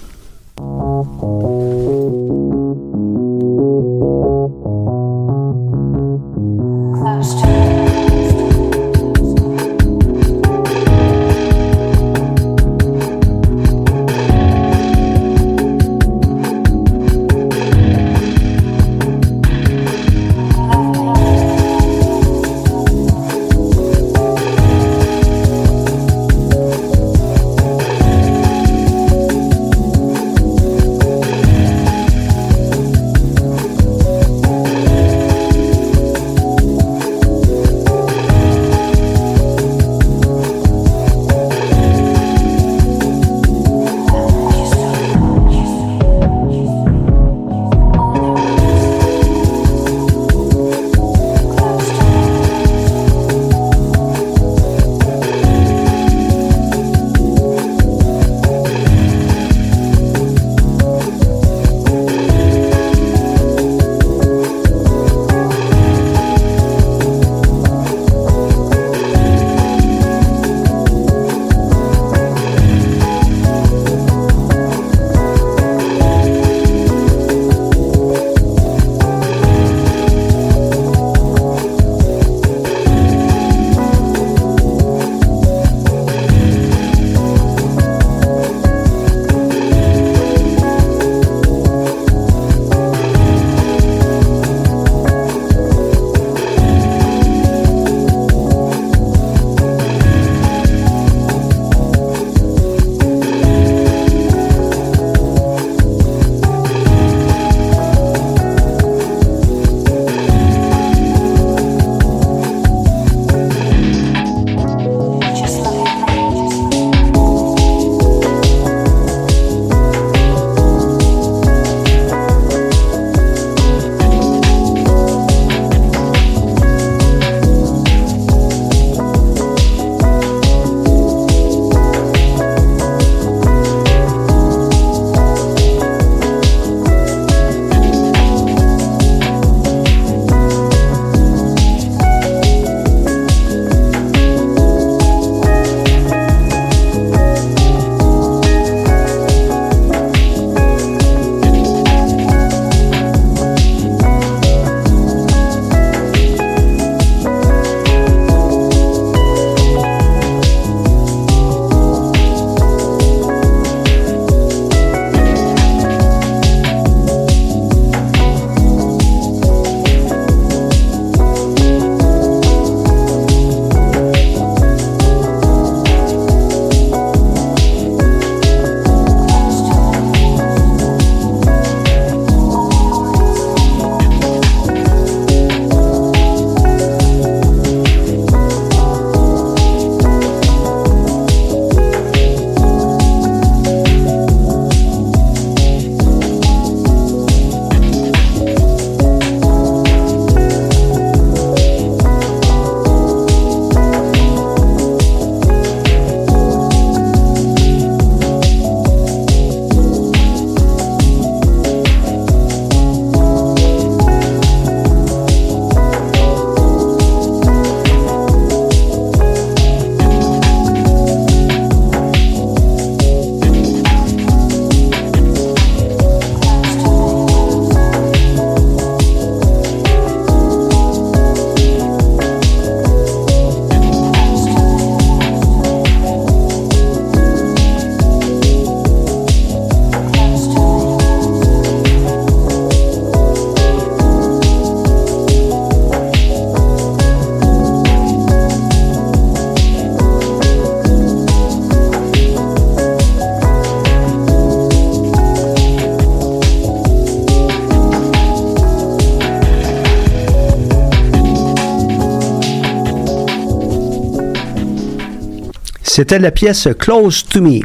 C'était 265.96 266.18
la 266.18 266.32
pièce 266.32 266.66
Close 266.76 267.24
to 267.24 267.40
Me. 267.40 267.60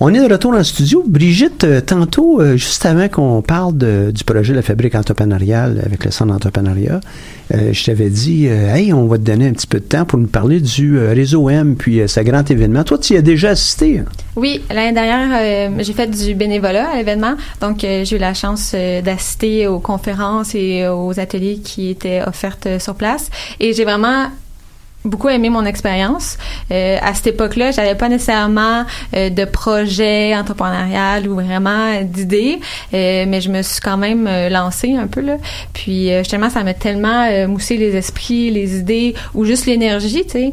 On 0.00 0.12
est 0.12 0.18
de 0.18 0.32
retour 0.32 0.52
en 0.52 0.64
studio. 0.64 1.04
Brigitte, 1.06 1.62
euh, 1.62 1.80
tantôt, 1.80 2.40
euh, 2.40 2.56
juste 2.56 2.84
avant 2.84 3.06
qu'on 3.06 3.40
parle 3.40 3.74
du 4.12 4.24
projet 4.24 4.50
de 4.50 4.56
la 4.56 4.62
fabrique 4.62 4.96
entrepreneuriale 4.96 5.80
avec 5.86 6.04
le 6.04 6.10
centre 6.10 6.32
d'entrepreneuriat, 6.32 6.98
euh, 7.54 7.72
je 7.72 7.84
t'avais 7.84 8.10
dit, 8.10 8.46
hey, 8.46 8.92
on 8.92 9.06
va 9.06 9.16
te 9.16 9.22
donner 9.22 9.46
un 9.46 9.52
petit 9.52 9.68
peu 9.68 9.78
de 9.78 9.84
temps 9.84 10.04
pour 10.04 10.18
nous 10.18 10.26
parler 10.26 10.60
du 10.60 10.98
réseau 10.98 11.48
M 11.48 11.76
puis 11.76 12.00
ce 12.04 12.18
grand 12.18 12.50
événement. 12.50 12.82
Toi, 12.82 12.98
tu 12.98 13.12
y 13.12 13.16
as 13.16 13.22
déjà 13.22 13.50
assisté. 13.50 14.00
hein? 14.00 14.06
Oui, 14.34 14.60
l'année 14.68 14.92
dernière, 14.92 15.70
j'ai 15.84 15.92
fait 15.92 16.08
du 16.08 16.34
bénévolat 16.34 16.88
à 16.88 16.96
l'événement. 16.96 17.36
Donc, 17.60 17.82
j'ai 17.82 18.16
eu 18.16 18.18
la 18.18 18.34
chance 18.34 18.74
d'assister 19.04 19.68
aux 19.68 19.78
conférences 19.78 20.56
et 20.56 20.88
aux 20.88 21.20
ateliers 21.20 21.60
qui 21.62 21.90
étaient 21.90 22.22
offertes 22.26 22.80
sur 22.80 22.96
place. 22.96 23.30
Et 23.60 23.72
j'ai 23.72 23.84
vraiment 23.84 24.30
beaucoup 25.04 25.28
aimé 25.28 25.48
mon 25.50 25.64
expérience. 25.64 26.36
Euh, 26.70 26.96
à 27.00 27.14
cette 27.14 27.28
époque-là, 27.28 27.70
j'avais 27.70 27.94
pas 27.94 28.08
nécessairement 28.08 28.84
euh, 29.16 29.30
de 29.30 29.44
projet 29.44 30.34
entrepreneurial 30.36 31.26
ou 31.28 31.34
vraiment 31.36 32.02
d'idées, 32.02 32.58
euh, 32.94 33.24
mais 33.26 33.40
je 33.40 33.50
me 33.50 33.62
suis 33.62 33.80
quand 33.80 33.96
même 33.96 34.26
euh, 34.26 34.48
lancée 34.48 34.94
un 34.94 35.06
peu 35.06 35.20
là. 35.20 35.36
Puis 35.72 36.12
euh, 36.12 36.18
justement, 36.18 36.50
ça 36.50 36.62
m'a 36.64 36.74
tellement 36.74 37.26
euh, 37.30 37.46
moussé 37.46 37.76
les 37.76 37.96
esprits, 37.96 38.50
les 38.50 38.78
idées 38.78 39.14
ou 39.34 39.44
juste 39.44 39.66
l'énergie, 39.66 40.24
tu 40.24 40.30
sais. 40.30 40.52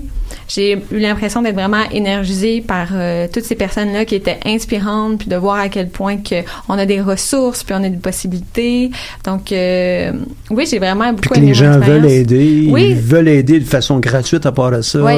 J'ai 0.49 0.73
eu 0.91 0.99
l'impression 0.99 1.41
d'être 1.41 1.55
vraiment 1.55 1.83
énergisée 1.91 2.61
par 2.61 2.89
euh, 2.93 3.27
toutes 3.31 3.43
ces 3.45 3.55
personnes-là 3.55 4.03
qui 4.03 4.15
étaient 4.15 4.39
inspirantes, 4.45 5.19
puis 5.19 5.27
de 5.29 5.35
voir 5.37 5.55
à 5.57 5.69
quel 5.69 5.89
point 5.89 6.17
que 6.17 6.35
on 6.67 6.77
a 6.77 6.85
des 6.85 6.99
ressources, 7.01 7.63
puis 7.63 7.73
on 7.77 7.83
a 7.83 7.89
des 7.89 7.97
possibilités. 7.97 8.91
Donc, 9.23 9.51
euh, 9.53 10.11
oui, 10.49 10.65
j'ai 10.69 10.79
vraiment 10.79 11.09
beaucoup 11.11 11.21
Puis 11.21 11.29
que 11.29 11.37
aimé 11.37 11.47
les 11.47 11.53
gens 11.53 11.79
veulent 11.79 12.05
aider, 12.05 12.67
Oui. 12.69 12.87
ils 12.89 12.95
veulent 12.97 13.27
aider 13.29 13.59
de 13.59 13.65
façon 13.65 13.99
gratuite 13.99 14.36
à 14.43 14.51
part 14.51 14.83
ça. 14.83 14.99
Oui, 14.99 15.13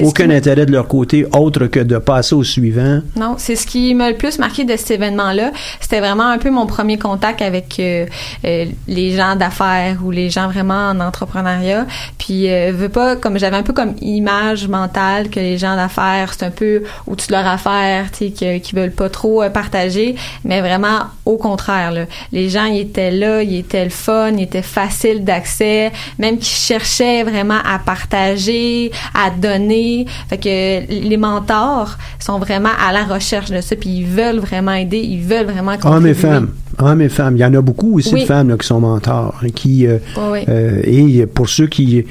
Aucun 0.00 0.30
intérêt 0.30 0.66
de 0.66 0.72
leur 0.72 0.88
côté 0.88 1.26
autre 1.32 1.66
que 1.66 1.80
de 1.80 1.98
passer 1.98 2.34
au 2.34 2.44
suivant. 2.44 3.00
Non, 3.16 3.34
c'est 3.38 3.56
ce 3.56 3.66
qui 3.66 3.94
m'a 3.94 4.10
le 4.10 4.16
plus 4.16 4.38
marqué 4.38 4.64
de 4.64 4.76
cet 4.76 4.92
événement-là. 4.92 5.52
C'était 5.80 6.00
vraiment 6.00 6.28
un 6.28 6.38
peu 6.38 6.50
mon 6.50 6.66
premier 6.66 6.98
contact 6.98 7.42
avec 7.42 7.76
euh, 7.78 8.06
euh, 8.44 8.66
les 8.88 9.12
gens 9.12 9.36
d'affaires 9.36 9.98
ou 10.04 10.10
les 10.10 10.30
gens 10.30 10.48
vraiment 10.48 10.90
en 10.90 11.00
entrepreneuriat. 11.00 11.86
Puis, 12.18 12.50
euh, 12.50 12.72
veux 12.74 12.88
pas, 12.88 13.16
comme 13.16 13.38
j'avais 13.38 13.56
un 13.56 13.62
peu 13.62 13.72
comme 13.72 13.94
image 14.00 14.68
mentale 14.68 15.28
que 15.28 15.40
les 15.40 15.58
gens 15.58 15.76
d'affaires, 15.76 16.32
c'est 16.32 16.44
un 16.44 16.50
peu 16.50 16.82
au-dessus 17.06 17.28
de 17.28 17.32
leur 17.32 17.46
affaire, 17.46 18.10
tu 18.10 18.32
sais, 18.34 18.60
qui 18.60 18.74
veulent 18.74 18.92
pas 18.92 19.08
trop 19.08 19.42
euh, 19.42 19.50
partager. 19.50 20.16
Mais 20.44 20.60
vraiment, 20.60 21.00
au 21.24 21.36
contraire, 21.36 21.92
là. 21.92 22.04
Les 22.32 22.48
gens, 22.48 22.64
ils 22.64 22.80
étaient 22.80 23.10
là, 23.10 23.42
ils 23.42 23.58
étaient 23.58 23.84
le 23.84 23.90
fun, 23.90 24.32
ils 24.32 24.42
étaient 24.42 24.62
faciles 24.62 25.24
d'accès, 25.24 25.92
même 26.18 26.38
qui 26.38 26.50
cherchaient 26.50 27.22
vraiment 27.22 27.58
à 27.64 27.78
partager, 27.78 28.63
à 29.14 29.30
donner. 29.30 30.06
Fait 30.28 30.38
que 30.38 31.08
les 31.08 31.16
mentors 31.16 31.96
sont 32.18 32.38
vraiment 32.38 32.70
à 32.86 32.92
la 32.92 33.04
recherche 33.04 33.50
de 33.50 33.60
ça, 33.60 33.76
puis 33.76 33.90
ils 33.90 34.06
veulent 34.06 34.38
vraiment 34.38 34.72
aider, 34.72 34.98
ils 34.98 35.22
veulent 35.22 35.46
vraiment 35.46 35.72
contribuer. 35.76 35.96
Hommes 35.96 36.06
et 36.06 36.14
femmes. 36.14 36.48
Hommes 36.78 37.02
et 37.02 37.08
femmes. 37.08 37.36
Il 37.36 37.40
y 37.40 37.44
en 37.44 37.54
a 37.54 37.60
beaucoup 37.60 37.96
aussi 37.98 38.14
Oui. 38.14 38.22
de 38.22 38.26
femmes 38.26 38.48
là, 38.48 38.56
qui 38.56 38.66
sont 38.66 38.80
mentors. 38.80 39.34
hein, 39.42 39.46
Qui, 39.54 39.86
euh, 39.86 39.98
oui. 40.32 40.40
euh, 40.48 40.80
et 40.84 41.26
pour 41.26 41.48
ceux 41.48 41.66
qui 41.66 42.04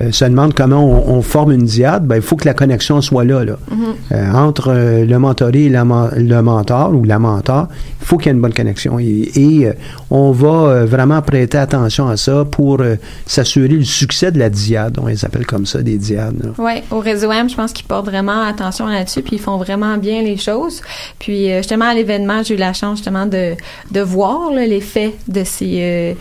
euh, 0.00 0.12
se 0.12 0.24
demandent 0.24 0.54
comment 0.54 0.84
on, 0.84 1.16
on 1.16 1.22
forme 1.22 1.52
une 1.52 1.64
diade, 1.64 2.06
ben, 2.06 2.16
il 2.16 2.22
faut 2.22 2.36
que 2.36 2.46
la 2.46 2.54
connexion 2.54 3.00
soit 3.00 3.24
là. 3.24 3.44
là. 3.44 3.56
Mhm. 3.70 3.94
Euh, 4.12 4.32
entre 4.32 4.70
euh, 4.70 5.04
le 5.04 5.18
mentoré 5.18 5.64
et 5.64 5.68
la 5.68 5.84
le 6.16 6.42
mentor 6.42 6.94
ou 6.94 7.04
la 7.04 7.18
mentor, 7.18 7.68
il 8.00 8.06
faut 8.06 8.16
qu'il 8.16 8.26
y 8.26 8.28
ait 8.30 8.34
une 8.34 8.40
bonne 8.40 8.54
connexion. 8.54 8.98
Et, 8.98 9.30
et, 9.34 9.66
euh, 9.66 9.72
on 10.10 10.30
va 10.32 10.84
vraiment 10.84 11.22
prêter 11.22 11.58
attention 11.58 12.08
à 12.08 12.16
ça 12.16 12.44
pour 12.44 12.82
s'assurer 13.26 13.68
le 13.68 13.84
succès 13.84 14.32
de 14.32 14.38
la 14.38 14.50
diade. 14.50 14.98
On 15.00 15.06
les 15.06 15.24
appelle 15.24 15.46
comme 15.46 15.66
ça, 15.66 15.82
des 15.82 15.98
diades. 15.98 16.52
Oui, 16.58 16.82
au 16.90 16.98
réseau 16.98 17.30
M, 17.30 17.48
je 17.48 17.54
pense 17.54 17.72
qu'ils 17.72 17.86
portent 17.86 18.06
vraiment 18.06 18.42
attention 18.42 18.86
là-dessus, 18.86 19.22
puis 19.22 19.36
ils 19.36 19.42
font 19.42 19.56
vraiment 19.56 19.96
bien 19.98 20.22
les 20.22 20.36
choses. 20.36 20.82
Puis 21.18 21.56
justement 21.58 21.86
à 21.86 21.94
l'événement, 21.94 22.42
j'ai 22.42 22.54
eu 22.54 22.58
la 22.58 22.72
chance 22.72 22.98
justement 22.98 23.26
de, 23.26 23.54
de 23.90 24.00
voir 24.00 24.50
l'effet 24.52 25.14
de 25.28 25.44
ces 25.44 25.78
euh, 25.80 26.14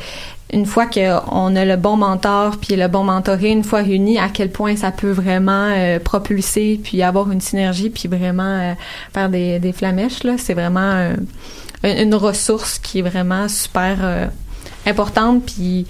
une 0.51 0.65
fois 0.65 0.87
qu'on 0.87 1.55
a 1.55 1.65
le 1.65 1.75
bon 1.75 1.95
mentor 1.95 2.57
puis 2.57 2.75
le 2.75 2.87
bon 2.87 3.03
mentoré, 3.03 3.49
une 3.49 3.63
fois 3.63 3.81
réunis, 3.81 4.17
à 4.17 4.29
quel 4.29 4.51
point 4.51 4.75
ça 4.75 4.91
peut 4.91 5.11
vraiment 5.11 5.69
euh, 5.69 5.99
propulser 5.99 6.79
puis 6.83 7.03
avoir 7.03 7.31
une 7.31 7.41
synergie 7.41 7.89
puis 7.89 8.07
vraiment 8.07 8.43
euh, 8.43 8.73
faire 9.13 9.29
des, 9.29 9.59
des 9.59 9.71
flamèches 9.71 10.23
là, 10.23 10.37
c'est 10.37 10.53
vraiment 10.53 11.13
une 11.83 11.99
une 11.99 12.15
ressource 12.15 12.77
qui 12.77 12.99
est 12.99 13.01
vraiment 13.01 13.47
super 13.47 13.97
euh, 14.01 14.25
importante 14.85 15.43
puis 15.45 15.85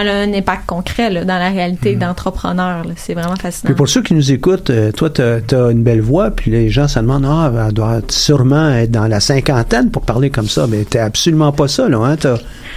elle 0.00 0.08
a 0.08 0.20
un 0.20 0.32
impact 0.32 0.66
concret 0.66 1.10
là, 1.10 1.24
dans 1.24 1.38
la 1.38 1.50
réalité 1.50 1.94
d'entrepreneur. 1.94 2.84
là. 2.84 2.94
C'est 2.96 3.14
vraiment 3.14 3.36
fascinant. 3.36 3.68
Puis 3.68 3.74
pour 3.74 3.88
ceux 3.88 4.02
qui 4.02 4.14
nous 4.14 4.32
écoutent, 4.32 4.70
euh, 4.70 4.92
toi, 4.92 5.10
tu 5.10 5.22
as, 5.22 5.70
une 5.70 5.82
belle 5.82 6.00
voix, 6.00 6.30
puis 6.30 6.50
les 6.50 6.68
gens 6.68 6.88
se 6.88 6.98
demandent, 6.98 7.26
ah, 7.26 7.52
elle 7.68 7.72
doit 7.72 8.00
sûrement 8.08 8.70
être 8.70 8.90
dans 8.90 9.06
la 9.06 9.20
cinquantaine 9.20 9.90
pour 9.90 10.02
parler 10.02 10.30
comme 10.30 10.48
ça. 10.48 10.66
Mais 10.68 10.84
t'es 10.84 10.98
absolument 10.98 11.52
pas 11.52 11.68
ça, 11.68 11.88
là. 11.88 11.98
Hein? 11.98 12.16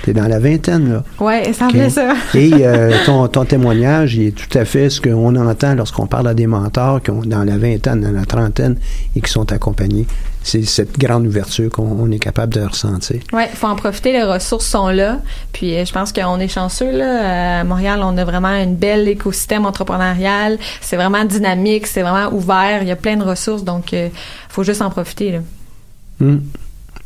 T'es 0.04 0.14
dans 0.14 0.28
la 0.28 0.40
vingtaine, 0.40 0.94
là. 0.94 1.04
Ouais, 1.20 1.52
ça 1.54 1.68
OK? 1.68 1.74
me 1.74 1.80
fait 1.80 1.90
ça. 1.90 2.14
Et 2.36 2.52
euh, 2.62 2.92
ton, 3.06 3.28
ton 3.28 3.46
témoignage 3.46 3.80
il 4.16 4.28
est 4.28 4.32
tout 4.32 4.58
à 4.58 4.66
fait 4.66 4.90
ce 4.90 5.02
qu'on 5.02 5.36
entend 5.36 5.76
lorsqu'on 5.76 6.08
parle 6.08 6.28
à 6.28 6.34
des 6.34 6.48
mentors 6.48 7.02
qui 7.02 7.12
ont 7.12 7.22
dans 7.22 7.44
la 7.44 7.58
vingtaine, 7.58 8.02
dans 8.02 8.12
la 8.12 8.26
trentaine 8.26 8.78
et 9.16 9.22
qui 9.22 9.32
sont 9.32 9.52
accompagnés. 9.52 10.08
C'est 10.42 10.64
cette 10.64 10.98
grande 10.98 11.28
ouverture 11.28 11.70
qu'on 11.70 11.84
on 12.00 12.10
est 12.12 12.20
capable 12.20 12.54
de 12.54 12.62
ressentir. 12.62 13.20
Ouais, 13.34 13.48
faut 13.54 13.68
en 13.68 13.76
profiter. 13.76 14.14
Les 14.14 14.24
ressources 14.24 14.66
sont 14.66 14.88
là. 14.88 15.20
Puis 15.52 15.76
euh, 15.76 15.86
je 15.86 15.92
pense 15.92 16.14
qu'on 16.14 16.40
est 16.40 16.48
chanceux 16.48 16.92
là. 16.92 17.60
À 17.60 17.64
Montréal, 17.64 18.00
on 18.04 18.18
a 18.18 18.24
vraiment 18.24 18.48
un 18.48 18.68
bel 18.68 19.08
écosystème 19.08 19.66
entrepreneurial. 19.66 20.58
C'est 20.82 20.96
vraiment 20.96 21.26
dynamique, 21.26 21.88
c'est 21.88 22.02
vraiment 22.02 22.34
ouvert. 22.34 22.82
Il 22.82 22.88
y 22.88 22.92
a 22.92 22.96
plein 22.96 23.18
de 23.18 23.24
ressources, 23.24 23.64
donc 23.64 23.94
euh, 23.94 24.10
faut 24.50 24.64
juste 24.64 24.82
en 24.82 24.90
profiter. 24.90 25.32
Là. 25.34 25.40
Hmm. 26.20 26.40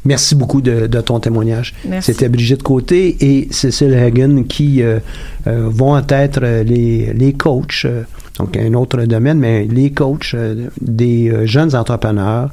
Merci 0.05 0.35
beaucoup 0.35 0.61
de, 0.61 0.87
de 0.87 1.01
ton 1.01 1.19
témoignage. 1.19 1.73
C'était 2.01 2.27
Brigitte 2.27 2.61
Côté 2.61 3.15
et 3.21 3.47
Cécile 3.51 3.93
Hagen 3.93 4.43
qui 4.43 4.83
euh, 4.83 4.99
euh, 5.47 5.69
vont 5.69 5.97
être 5.97 6.41
euh, 6.43 6.63
les, 6.63 7.13
les 7.13 7.33
coachs, 7.33 7.85
euh, 7.85 8.03
donc 8.37 8.57
un 8.57 8.73
autre 8.73 9.01
domaine, 9.03 9.39
mais 9.39 9.63
les 9.63 9.91
coachs 9.93 10.33
euh, 10.33 10.67
des 10.81 11.29
euh, 11.29 11.45
jeunes 11.45 11.73
entrepreneurs 11.73 12.49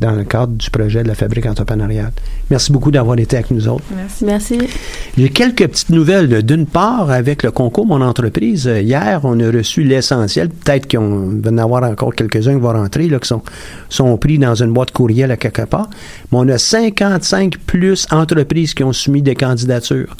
dans 0.00 0.12
le 0.12 0.24
cadre 0.24 0.54
du 0.54 0.70
projet 0.70 1.02
de 1.02 1.08
la 1.08 1.14
fabrique 1.14 1.46
entrepreneuriale. 1.46 2.12
Merci 2.50 2.72
beaucoup 2.72 2.90
d'avoir 2.90 3.18
été 3.18 3.36
avec 3.36 3.50
nous 3.50 3.68
autres. 3.68 3.84
Merci. 3.94 4.24
Merci. 4.24 4.58
J'ai 5.16 5.28
quelques 5.28 5.66
petites 5.68 5.90
nouvelles. 5.90 6.42
D'une 6.42 6.66
part, 6.66 7.10
avec 7.10 7.42
le 7.42 7.50
concours 7.50 7.86
Mon 7.86 8.00
entreprise, 8.00 8.66
euh, 8.66 8.80
hier, 8.80 9.20
on 9.24 9.38
a 9.40 9.50
reçu 9.50 9.82
l'essentiel. 9.82 10.48
Peut-être 10.48 10.86
qu'il 10.86 10.98
va 10.98 11.50
y 11.50 11.54
en 11.54 11.58
avoir 11.58 11.84
encore 11.84 12.14
quelques-uns 12.14 12.54
qui 12.54 12.60
vont 12.60 12.72
rentrer, 12.72 13.08
là, 13.08 13.18
qui 13.18 13.28
sont, 13.28 13.42
sont 13.88 14.16
pris 14.16 14.38
dans 14.38 14.54
une 14.54 14.72
boîte 14.72 14.90
courriel 14.90 15.30
à 15.30 15.36
quelque 15.36 15.62
part. 15.62 15.90
Mais 16.32 16.38
on 16.38 16.48
a 16.48 16.58
55 16.58 17.58
plus 17.58 18.06
entreprises 18.10 18.74
qui 18.74 18.82
ont 18.82 18.92
soumis 18.92 19.22
des 19.22 19.34
candidatures. 19.34 20.16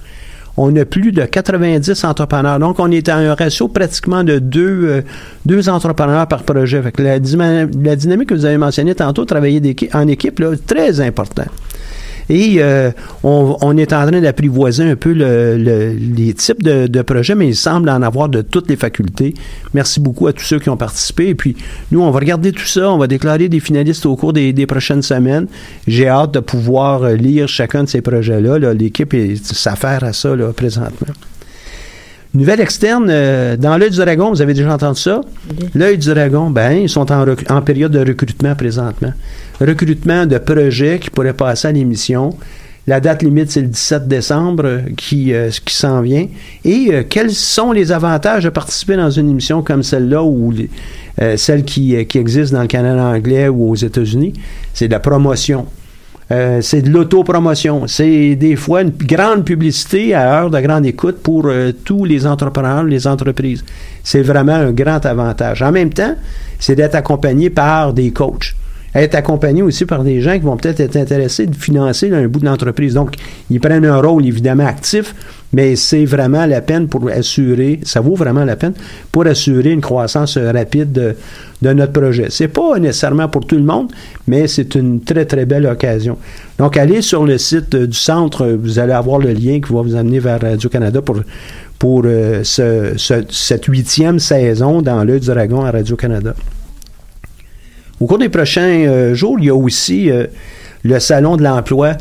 On 0.62 0.76
a 0.76 0.84
plus 0.84 1.10
de 1.10 1.24
90 1.24 2.04
entrepreneurs. 2.04 2.58
Donc, 2.58 2.80
on 2.80 2.90
est 2.90 3.08
à 3.08 3.16
un 3.16 3.34
ratio 3.34 3.68
pratiquement 3.68 4.22
de 4.24 4.38
deux, 4.38 4.84
euh, 4.84 5.02
deux 5.46 5.70
entrepreneurs 5.70 6.26
par 6.26 6.42
projet. 6.42 6.82
Fait 6.82 7.00
la, 7.00 7.18
dynamique 7.18 8.28
que 8.28 8.34
vous 8.34 8.44
avez 8.44 8.58
mentionnée 8.58 8.94
tantôt, 8.94 9.24
travailler 9.24 9.74
en 9.94 10.06
équipe, 10.06 10.38
là, 10.38 10.50
très 10.66 11.00
important. 11.00 11.46
Et 12.30 12.58
euh, 12.62 12.92
on, 13.24 13.56
on 13.60 13.76
est 13.76 13.92
en 13.92 14.06
train 14.06 14.20
d'apprivoiser 14.20 14.84
un 14.84 14.94
peu 14.94 15.12
le- 15.12 15.58
le- 15.58 15.92
les 15.92 16.32
types 16.32 16.62
de, 16.62 16.86
de 16.86 17.02
projets, 17.02 17.34
mais 17.34 17.48
il 17.48 17.56
semble 17.56 17.90
en 17.90 18.00
avoir 18.02 18.28
de 18.28 18.40
toutes 18.40 18.70
les 18.70 18.76
facultés. 18.76 19.34
Merci 19.74 19.98
beaucoup 19.98 20.28
à 20.28 20.32
tous 20.32 20.44
ceux 20.44 20.60
qui 20.60 20.70
ont 20.70 20.76
participé. 20.76 21.28
Et 21.28 21.34
puis, 21.34 21.56
nous, 21.90 22.00
on 22.00 22.10
va 22.12 22.20
regarder 22.20 22.52
tout 22.52 22.64
ça. 22.66 22.88
On 22.90 22.98
va 22.98 23.08
déclarer 23.08 23.48
des 23.48 23.58
finalistes 23.58 24.06
au 24.06 24.14
cours 24.14 24.32
des, 24.32 24.52
des 24.52 24.66
prochaines 24.66 25.02
semaines. 25.02 25.48
J'ai 25.88 26.06
hâte 26.08 26.32
de 26.32 26.40
pouvoir 26.40 27.02
euh, 27.02 27.14
lire 27.16 27.48
chacun 27.48 27.82
de 27.82 27.88
ces 27.88 28.00
projets-là. 28.00 28.58
là. 28.60 28.74
L'équipe 28.74 29.14
s'affaire 29.42 30.04
à 30.04 30.12
ça 30.12 30.36
là, 30.36 30.52
présentement. 30.52 31.12
Nouvelle 32.32 32.60
externe, 32.60 33.08
euh, 33.10 33.56
dans 33.56 33.76
l'œil 33.76 33.90
du 33.90 33.96
dragon, 33.96 34.30
vous 34.30 34.40
avez 34.40 34.54
déjà 34.54 34.72
entendu 34.72 35.00
ça? 35.00 35.20
L'œil 35.74 35.98
du 35.98 36.06
dragon, 36.08 36.48
ben, 36.48 36.70
ils 36.82 36.88
sont 36.88 37.10
en 37.10 37.62
période 37.62 37.90
de 37.90 37.98
recrutement 37.98 38.54
présentement. 38.54 39.12
Recrutement 39.60 40.26
de 40.26 40.38
projets 40.38 40.98
qui 40.98 41.10
pourraient 41.10 41.34
passer 41.34 41.68
à 41.68 41.72
l'émission. 41.72 42.34
La 42.86 42.98
date 42.98 43.22
limite, 43.22 43.50
c'est 43.50 43.60
le 43.60 43.68
17 43.68 44.08
décembre 44.08 44.80
qui, 44.96 45.34
euh, 45.34 45.50
qui 45.64 45.74
s'en 45.74 46.00
vient. 46.00 46.26
Et 46.64 46.88
euh, 46.90 47.02
quels 47.08 47.30
sont 47.30 47.72
les 47.72 47.92
avantages 47.92 48.44
de 48.44 48.48
participer 48.48 48.96
dans 48.96 49.10
une 49.10 49.28
émission 49.28 49.62
comme 49.62 49.82
celle-là 49.82 50.24
ou 50.24 50.52
euh, 51.20 51.36
celle 51.36 51.64
qui, 51.64 51.94
euh, 51.94 52.04
qui 52.04 52.18
existe 52.18 52.52
dans 52.52 52.62
le 52.62 52.68
Canada 52.68 53.04
anglais 53.04 53.48
ou 53.48 53.70
aux 53.70 53.74
États-Unis? 53.74 54.32
C'est 54.72 54.88
de 54.88 54.92
la 54.92 55.00
promotion. 55.00 55.66
Euh, 56.32 56.60
c'est 56.62 56.80
de 56.80 56.90
l'autopromotion. 56.90 57.86
C'est 57.86 58.34
des 58.36 58.56
fois 58.56 58.82
une 58.82 58.90
grande 58.90 59.44
publicité 59.44 60.14
à 60.14 60.40
heure 60.40 60.50
de 60.50 60.60
grande 60.60 60.86
écoute 60.86 61.18
pour 61.22 61.50
tous 61.84 62.04
les 62.04 62.26
entrepreneurs, 62.26 62.84
les 62.84 63.06
entreprises. 63.06 63.64
C'est 64.02 64.22
vraiment 64.22 64.54
un 64.54 64.72
grand 64.72 65.04
avantage. 65.04 65.60
En 65.60 65.72
même 65.72 65.90
temps, 65.90 66.14
c'est 66.58 66.76
d'être 66.76 66.94
accompagné 66.94 67.50
par 67.50 67.92
des 67.92 68.10
coachs. 68.12 68.54
Être 68.94 69.14
accompagné 69.14 69.62
aussi 69.62 69.84
par 69.84 70.02
des 70.02 70.20
gens 70.20 70.32
qui 70.32 70.44
vont 70.44 70.56
peut-être 70.56 70.80
être 70.80 70.96
intéressés 70.96 71.46
de 71.46 71.54
financer 71.54 72.12
un 72.12 72.26
bout 72.26 72.40
de 72.40 72.46
l'entreprise. 72.46 72.94
Donc, 72.94 73.14
ils 73.48 73.60
prennent 73.60 73.84
un 73.84 74.00
rôle 74.00 74.26
évidemment 74.26 74.66
actif, 74.66 75.14
mais 75.52 75.76
c'est 75.76 76.04
vraiment 76.04 76.46
la 76.46 76.60
peine 76.60 76.88
pour 76.88 77.08
assurer, 77.08 77.80
ça 77.84 78.00
vaut 78.00 78.14
vraiment 78.14 78.44
la 78.44 78.56
peine 78.56 78.74
pour 79.12 79.26
assurer 79.26 79.72
une 79.72 79.80
croissance 79.80 80.38
rapide 80.38 80.92
de, 80.92 81.16
notre 81.72 81.92
projet. 81.92 82.26
C'est 82.30 82.48
pas 82.48 82.78
nécessairement 82.78 83.28
pour 83.28 83.46
tout 83.46 83.56
le 83.56 83.62
monde, 83.62 83.92
mais 84.26 84.46
c'est 84.46 84.74
une 84.74 85.02
très 85.02 85.24
très 85.24 85.44
belle 85.44 85.66
occasion. 85.66 86.16
Donc 86.58 86.76
allez 86.76 87.02
sur 87.02 87.24
le 87.26 87.38
site 87.38 87.76
du 87.76 87.96
centre, 87.96 88.46
vous 88.46 88.78
allez 88.78 88.92
avoir 88.92 89.18
le 89.18 89.32
lien 89.32 89.60
qui 89.60 89.72
va 89.72 89.82
vous 89.82 89.94
amener 89.94 90.20
vers 90.20 90.40
Radio 90.40 90.68
Canada 90.68 91.02
pour 91.02 91.20
pour 91.78 92.02
euh, 92.04 92.44
ce, 92.44 93.24
cette 93.30 93.64
huitième 93.64 94.18
saison 94.18 94.82
dans 94.82 95.02
l'œil 95.02 95.20
du 95.20 95.28
dragon 95.28 95.64
à 95.64 95.70
Radio 95.70 95.96
Canada. 95.96 96.34
Au 98.00 98.06
cours 98.06 98.18
des 98.18 98.30
prochains 98.30 98.86
euh, 98.86 99.14
jours, 99.14 99.36
il 99.38 99.44
y 99.44 99.50
a 99.50 99.54
aussi 99.54 100.10
euh, 100.10 100.26
le 100.82 100.98
salon 100.98 101.36
de 101.36 101.42
l'emploi 101.42 101.98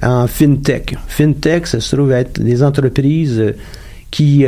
en 0.00 0.28
FinTech. 0.28 0.94
FinTech, 1.08 1.66
ça 1.66 1.80
se 1.80 1.96
trouve 1.96 2.12
être 2.12 2.40
des 2.40 2.62
entreprises 2.62 3.40
euh, 3.40 3.52
qui 4.12 4.44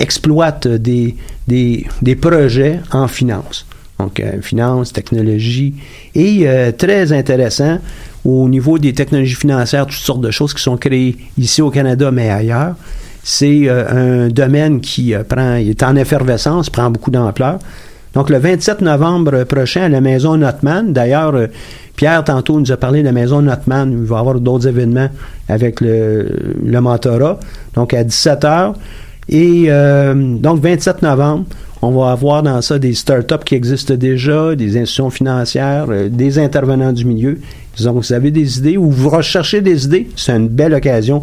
exploitent 0.00 0.66
des, 0.66 1.14
des, 1.46 2.16
projets 2.16 2.80
en 2.92 3.06
finance. 3.06 3.66
Donc, 3.98 4.22
finance, 4.40 4.90
technologie. 4.90 5.74
Et 6.14 6.46
très 6.78 7.12
intéressant, 7.12 7.78
au 8.24 8.48
niveau 8.48 8.78
des 8.78 8.94
technologies 8.94 9.34
financières, 9.34 9.84
toutes 9.84 9.98
sortes 9.98 10.22
de 10.22 10.30
choses 10.30 10.54
qui 10.54 10.62
sont 10.62 10.78
créées 10.78 11.18
ici 11.36 11.60
au 11.60 11.70
Canada, 11.70 12.10
mais 12.10 12.30
ailleurs. 12.30 12.74
C'est 13.22 13.68
un 13.68 14.28
domaine 14.28 14.80
qui 14.80 15.12
prend, 15.28 15.56
est 15.56 15.82
en 15.82 15.96
effervescence, 15.96 16.70
prend 16.70 16.90
beaucoup 16.90 17.10
d'ampleur. 17.10 17.58
Donc, 18.14 18.30
le 18.30 18.38
27 18.38 18.80
novembre 18.80 19.44
prochain, 19.44 19.82
à 19.82 19.88
la 19.88 20.00
Maison 20.00 20.36
Notman, 20.36 20.92
d'ailleurs, 20.92 21.34
euh, 21.34 21.46
Pierre, 21.96 22.24
tantôt, 22.24 22.58
nous 22.58 22.72
a 22.72 22.76
parlé 22.76 23.00
de 23.00 23.06
la 23.06 23.12
Maison 23.12 23.42
Notman. 23.42 23.92
Il 23.92 24.04
va 24.04 24.16
y 24.16 24.20
avoir 24.20 24.40
d'autres 24.40 24.68
événements 24.68 25.08
avec 25.48 25.80
le, 25.80 26.28
le 26.64 26.80
mentorat. 26.80 27.38
Donc, 27.74 27.92
à 27.92 28.04
17 28.04 28.42
h. 28.42 28.74
Et 29.28 29.66
euh, 29.68 30.14
donc, 30.14 30.60
27 30.62 31.02
novembre, 31.02 31.44
on 31.82 31.90
va 31.90 32.12
avoir 32.12 32.42
dans 32.42 32.60
ça 32.62 32.78
des 32.78 32.94
startups 32.94 33.44
qui 33.44 33.54
existent 33.54 33.94
déjà, 33.94 34.54
des 34.56 34.76
institutions 34.76 35.10
financières, 35.10 35.86
euh, 35.90 36.08
des 36.08 36.38
intervenants 36.38 36.92
du 36.92 37.04
milieu. 37.04 37.38
Donc, 37.80 38.02
vous 38.02 38.12
avez 38.12 38.30
des 38.30 38.58
idées 38.58 38.76
ou 38.76 38.90
vous 38.90 39.10
recherchez 39.10 39.60
des 39.60 39.84
idées, 39.84 40.08
c'est 40.16 40.34
une 40.34 40.48
belle 40.48 40.74
occasion 40.74 41.22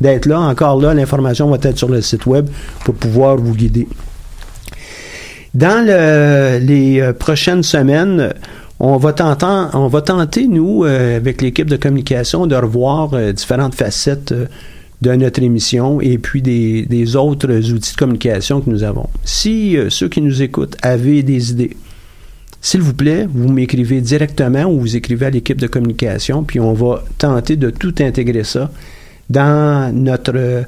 d'être 0.00 0.26
là. 0.26 0.38
Encore 0.40 0.80
là, 0.80 0.94
l'information 0.94 1.48
va 1.48 1.56
être 1.62 1.78
sur 1.78 1.88
le 1.88 2.00
site 2.02 2.26
web 2.26 2.48
pour 2.84 2.94
pouvoir 2.94 3.36
vous 3.36 3.54
guider. 3.54 3.88
Dans 5.56 5.86
les 6.60 7.00
euh, 7.00 7.14
prochaines 7.14 7.62
semaines, 7.62 8.34
on 8.78 8.98
va, 8.98 9.14
tenter, 9.14 9.46
on 9.72 9.88
va 9.88 10.02
tenter, 10.02 10.48
nous, 10.48 10.84
euh, 10.84 11.16
avec 11.16 11.40
l'équipe 11.40 11.70
de 11.70 11.78
communication, 11.78 12.46
de 12.46 12.54
revoir 12.54 13.14
euh, 13.14 13.32
différentes 13.32 13.74
facettes 13.74 14.34
de 15.00 15.12
notre 15.14 15.42
émission 15.42 16.02
et 16.02 16.18
puis 16.18 16.42
des, 16.42 17.16
autres 17.16 17.50
outils 17.72 17.92
de 17.94 17.96
communication 17.96 18.60
que 18.60 18.68
nous 18.68 18.82
avons. 18.82 19.08
Si 19.24 19.78
ceux 19.88 20.10
qui 20.10 20.20
nous 20.20 20.42
écoutent 20.42 20.76
avaient 20.82 21.22
des 21.22 21.52
idées, 21.52 21.74
s'il 22.60 22.82
vous 22.82 22.92
plaît, 22.92 23.26
vous 23.26 23.50
m'écrivez 23.50 24.02
directement 24.02 24.64
ou 24.64 24.80
vous 24.80 24.96
écrivez 24.96 25.24
à 25.24 25.30
l'équipe 25.30 25.58
de 25.58 25.68
communication, 25.68 26.42
puis 26.44 26.60
on 26.60 26.74
va 26.74 27.02
tenter 27.16 27.56
de 27.56 27.70
tout 27.70 27.94
intégrer 28.00 28.44
ça 28.44 28.70
dans 29.30 29.94
notre 29.94 30.64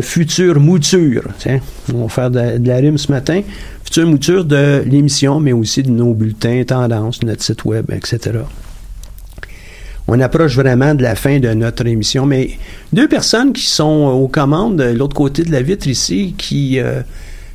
future 0.00 0.60
mouture. 0.60 1.24
Tiens, 1.38 1.60
on 1.92 2.02
va 2.02 2.08
faire 2.08 2.30
de 2.30 2.68
la 2.68 2.76
rime 2.76 2.98
ce 2.98 3.10
matin 3.10 3.42
mouture 4.00 4.44
de 4.44 4.82
l'émission, 4.86 5.40
mais 5.40 5.52
aussi 5.52 5.82
de 5.82 5.90
nos 5.90 6.14
bulletins, 6.14 6.64
tendances, 6.64 7.22
notre 7.22 7.42
site 7.42 7.64
web, 7.64 7.90
etc. 7.90 8.40
On 10.08 10.18
approche 10.20 10.56
vraiment 10.56 10.94
de 10.94 11.02
la 11.02 11.14
fin 11.14 11.38
de 11.38 11.48
notre 11.54 11.86
émission, 11.86 12.26
mais 12.26 12.50
deux 12.92 13.08
personnes 13.08 13.52
qui 13.52 13.66
sont 13.66 14.06
aux 14.06 14.28
commandes 14.28 14.76
de 14.76 14.84
l'autre 14.84 15.14
côté 15.14 15.42
de 15.44 15.52
la 15.52 15.62
vitre 15.62 15.86
ici, 15.86 16.34
qui, 16.36 16.80
euh, 16.80 17.02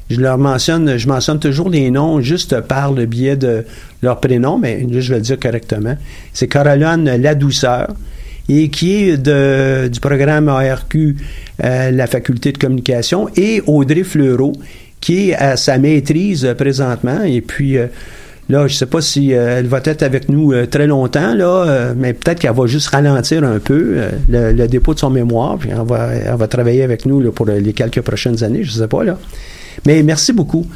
je 0.10 0.20
leur 0.22 0.38
mentionne, 0.38 0.98
je 0.98 1.08
mentionne 1.08 1.40
toujours 1.40 1.70
les 1.70 1.92
noms 1.92 2.22
juste 2.22 2.62
par 2.62 2.94
le 2.94 3.06
biais 3.06 3.36
de 3.36 3.66
leur 4.02 4.20
prénom, 4.20 4.58
mais 4.58 4.86
je 4.90 5.10
vais 5.10 5.20
le 5.20 5.22
dire 5.22 5.40
correctement. 5.40 5.98
C'est 6.34 6.48
Caroline 6.48 7.04
Ladouceur, 7.18 7.94
et 8.50 8.70
qui 8.70 9.10
est 9.10 9.18
du 9.90 10.00
programme 10.00 10.48
ARQ, 10.48 11.18
euh, 11.64 11.92
la 11.92 12.08
faculté 12.08 12.54
de 12.54 12.58
communication, 12.58 13.28
et 13.36 13.62
Audrey 13.68 14.04
Fleureau, 14.04 14.54
qui 15.08 15.30
est 15.30 15.36
à 15.36 15.56
sa 15.56 15.78
maîtrise 15.78 16.44
euh, 16.44 16.54
présentement. 16.54 17.24
Et 17.24 17.40
puis, 17.40 17.78
euh, 17.78 17.88
là, 18.50 18.68
je 18.68 18.76
sais 18.76 18.86
pas 18.86 19.00
si 19.00 19.34
euh, 19.34 19.60
elle 19.60 19.68
va 19.68 19.80
être 19.86 20.04
avec 20.04 20.28
nous 20.28 20.54
très 20.66 20.86
longtemps, 20.86 21.34
là, 21.34 21.94
mais 21.96 22.12
peut-être 22.12 22.40
qu'elle 22.40 22.52
va 22.52 22.68
juste 22.68 22.90
ralentir 22.90 23.42
un 23.46 23.60
peu 23.60 24.02
le, 24.28 24.68
dépôt 24.68 24.94
de 24.94 25.00
son 25.00 25.10
mémoire, 25.10 25.60
puis 25.60 25.70
elle 25.70 25.88
va, 25.88 26.36
va 26.36 26.48
travailler 26.50 26.84
avec 26.84 27.06
nous 27.06 27.32
pour 27.32 27.46
les 27.46 27.72
quelques 27.72 28.02
prochaines 28.02 28.44
années, 28.44 28.64
je 28.64 28.74
ne 28.74 28.82
sais 28.82 28.88
pas. 28.90 29.06
là. 29.06 29.18
Mais 29.86 30.04
merci 30.04 30.34
beaucoup. 30.34 30.68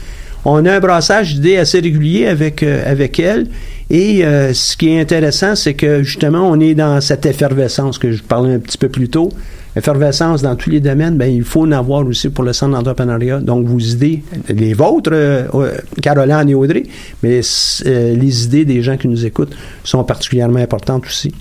On 0.44 0.66
a 0.66 0.74
un 0.74 0.80
brassage 0.80 1.36
d'idées 1.36 1.58
assez 1.58 1.80
régulier 1.80 2.28
avec, 2.28 2.64
avec 2.64 3.20
elle. 3.20 3.48
Et 3.90 4.24
ce 4.24 4.76
qui 4.76 4.90
est 4.90 5.02
intéressant, 5.02 5.56
c'est 5.56 5.74
que 5.76 6.02
justement, 6.02 6.50
on 6.50 6.60
est 6.60 6.74
dans 6.74 7.00
cette 7.02 7.26
effervescence 7.26 7.98
que 7.98 8.12
je 8.12 8.24
parlais 8.24 8.54
un 8.56 8.60
petit 8.60 8.78
peu 8.78 8.90
plus 8.90 9.10
tôt 9.10 9.30
effervescence 9.76 10.42
dans 10.42 10.56
tous 10.56 10.70
les 10.70 10.80
domaines, 10.80 11.18
ben, 11.18 11.32
il 11.32 11.44
faut 11.44 11.62
en 11.62 11.72
avoir 11.72 12.06
aussi 12.06 12.30
pour 12.30 12.44
le 12.44 12.54
centre 12.54 12.74
d'entrepreneuriat. 12.74 13.40
Donc, 13.40 13.66
vos 13.66 13.80
idées, 13.80 14.22
les 14.50 14.74
vôtres, 14.74 15.12
euh, 15.14 15.48
euh, 15.54 15.78
Caroline 16.02 16.50
et 16.50 16.56
Audrey, 16.56 16.84
mais 17.24 17.42
euh, 17.86 18.16
les 18.16 18.46
idées 18.46 18.66
des 18.66 18.82
gens 18.82 18.98
qui 18.98 19.08
nous 19.08 19.26
écoutent 19.26 19.56
sont 19.84 20.04
particulièrement 20.04 20.60
importantes 20.60 21.06
aussi. 21.06 21.34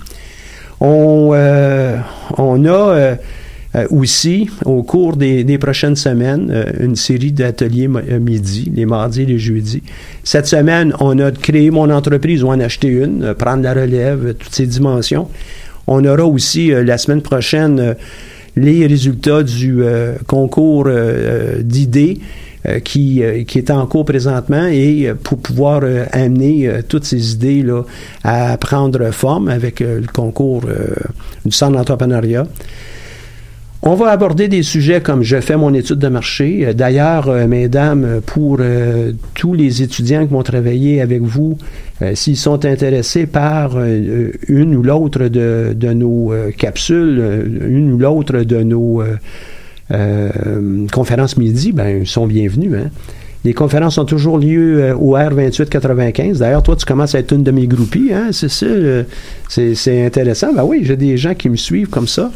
On, 0.79 1.35
on 2.37 2.65
a 2.65 3.15
aussi, 3.89 4.49
au 4.65 4.83
cours 4.83 5.15
des, 5.15 5.43
des 5.45 5.57
prochaines 5.57 5.95
semaines, 5.95 6.53
une 6.79 6.97
série 6.97 7.31
d'ateliers 7.31 7.87
midi, 7.87 8.71
les 8.75 8.85
mardis 8.85 9.21
et 9.21 9.25
les 9.25 9.39
jeudis. 9.39 9.81
Cette 10.23 10.47
semaine, 10.47 10.93
on 10.99 11.17
a 11.19 11.31
créé 11.31 11.71
mon 11.71 11.89
entreprise 11.89 12.43
ou 12.43 12.49
en 12.49 12.59
acheter 12.59 12.89
une, 12.89 13.33
prendre 13.33 13.63
la 13.63 13.73
relève, 13.73 14.33
toutes 14.37 14.53
ces 14.53 14.67
dimensions. 14.67 15.29
On 15.87 16.05
aura 16.05 16.25
aussi 16.25 16.71
euh, 16.71 16.83
la 16.83 16.97
semaine 16.97 17.21
prochaine 17.21 17.79
euh, 17.79 17.93
les 18.55 18.85
résultats 18.85 19.43
du 19.43 19.81
euh, 19.81 20.15
concours 20.27 20.89
d'idées 21.61 22.19
qui, 22.83 23.23
qui 23.47 23.57
est 23.57 23.71
en 23.71 23.87
cours 23.87 24.03
présentement 24.03 24.67
et 24.67 25.13
pour 25.23 25.37
pouvoir 25.39 25.83
amener 26.11 26.69
toutes 26.87 27.05
ces 27.05 27.31
idées-là 27.33 27.83
à 28.23 28.55
prendre 28.57 29.09
forme 29.11 29.47
avec 29.47 29.79
le 29.79 30.05
concours 30.13 30.63
du 31.45 31.51
centre 31.51 31.77
d'entrepreneuriat. 31.77 32.45
On 33.83 33.95
va 33.95 34.11
aborder 34.11 34.47
des 34.47 34.61
sujets 34.61 35.01
comme 35.01 35.23
je 35.23 35.41
fais 35.41 35.57
mon 35.57 35.73
étude 35.73 35.97
de 35.97 36.07
marché. 36.07 36.67
Euh, 36.67 36.73
d'ailleurs, 36.73 37.29
euh, 37.29 37.47
mesdames, 37.47 38.21
pour 38.23 38.57
euh, 38.59 39.11
tous 39.33 39.55
les 39.55 39.81
étudiants 39.81 40.23
qui 40.27 40.31
vont 40.31 40.43
travailler 40.43 41.01
avec 41.01 41.21
vous, 41.21 41.57
s'ils 42.15 42.37
sont 42.37 42.65
intéressés 42.65 43.27
par 43.27 43.77
une 44.47 44.75
ou 44.75 44.81
l'autre 44.81 45.27
de, 45.27 45.93
nos 45.93 46.33
capsules, 46.57 47.47
une 47.63 47.93
ou 47.93 47.99
l'autre 47.99 48.39
de 48.39 48.63
nos 48.63 49.03
conférences 50.91 51.37
midi, 51.37 51.71
ben, 51.71 51.99
ils 52.01 52.07
sont 52.07 52.25
bienvenus. 52.25 52.73
Hein. 52.73 52.89
Les 53.45 53.53
conférences 53.53 53.99
ont 53.99 54.05
toujours 54.05 54.39
lieu 54.39 54.95
au 54.99 55.15
R2895. 55.15 56.39
D'ailleurs, 56.39 56.63
toi, 56.63 56.75
tu 56.75 56.85
commences 56.85 57.13
à 57.13 57.19
être 57.19 57.33
une 57.33 57.43
de 57.43 57.51
mes 57.51 57.67
groupies, 57.67 58.09
hein, 58.11 58.29
c'est 58.31 58.49
ça. 58.49 58.65
c'est 59.47 60.03
intéressant. 60.03 60.51
Ben 60.55 60.63
oui, 60.63 60.81
j'ai 60.81 60.97
des 60.97 61.17
gens 61.17 61.35
qui 61.35 61.49
me 61.49 61.55
suivent 61.55 61.89
comme 61.89 62.07
ça. 62.07 62.31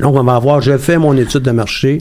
Donc, 0.00 0.16
on 0.16 0.24
va 0.24 0.34
avoir, 0.34 0.60
je 0.60 0.76
fais 0.76 0.98
mon 0.98 1.16
étude 1.16 1.42
de 1.42 1.50
marché. 1.50 1.98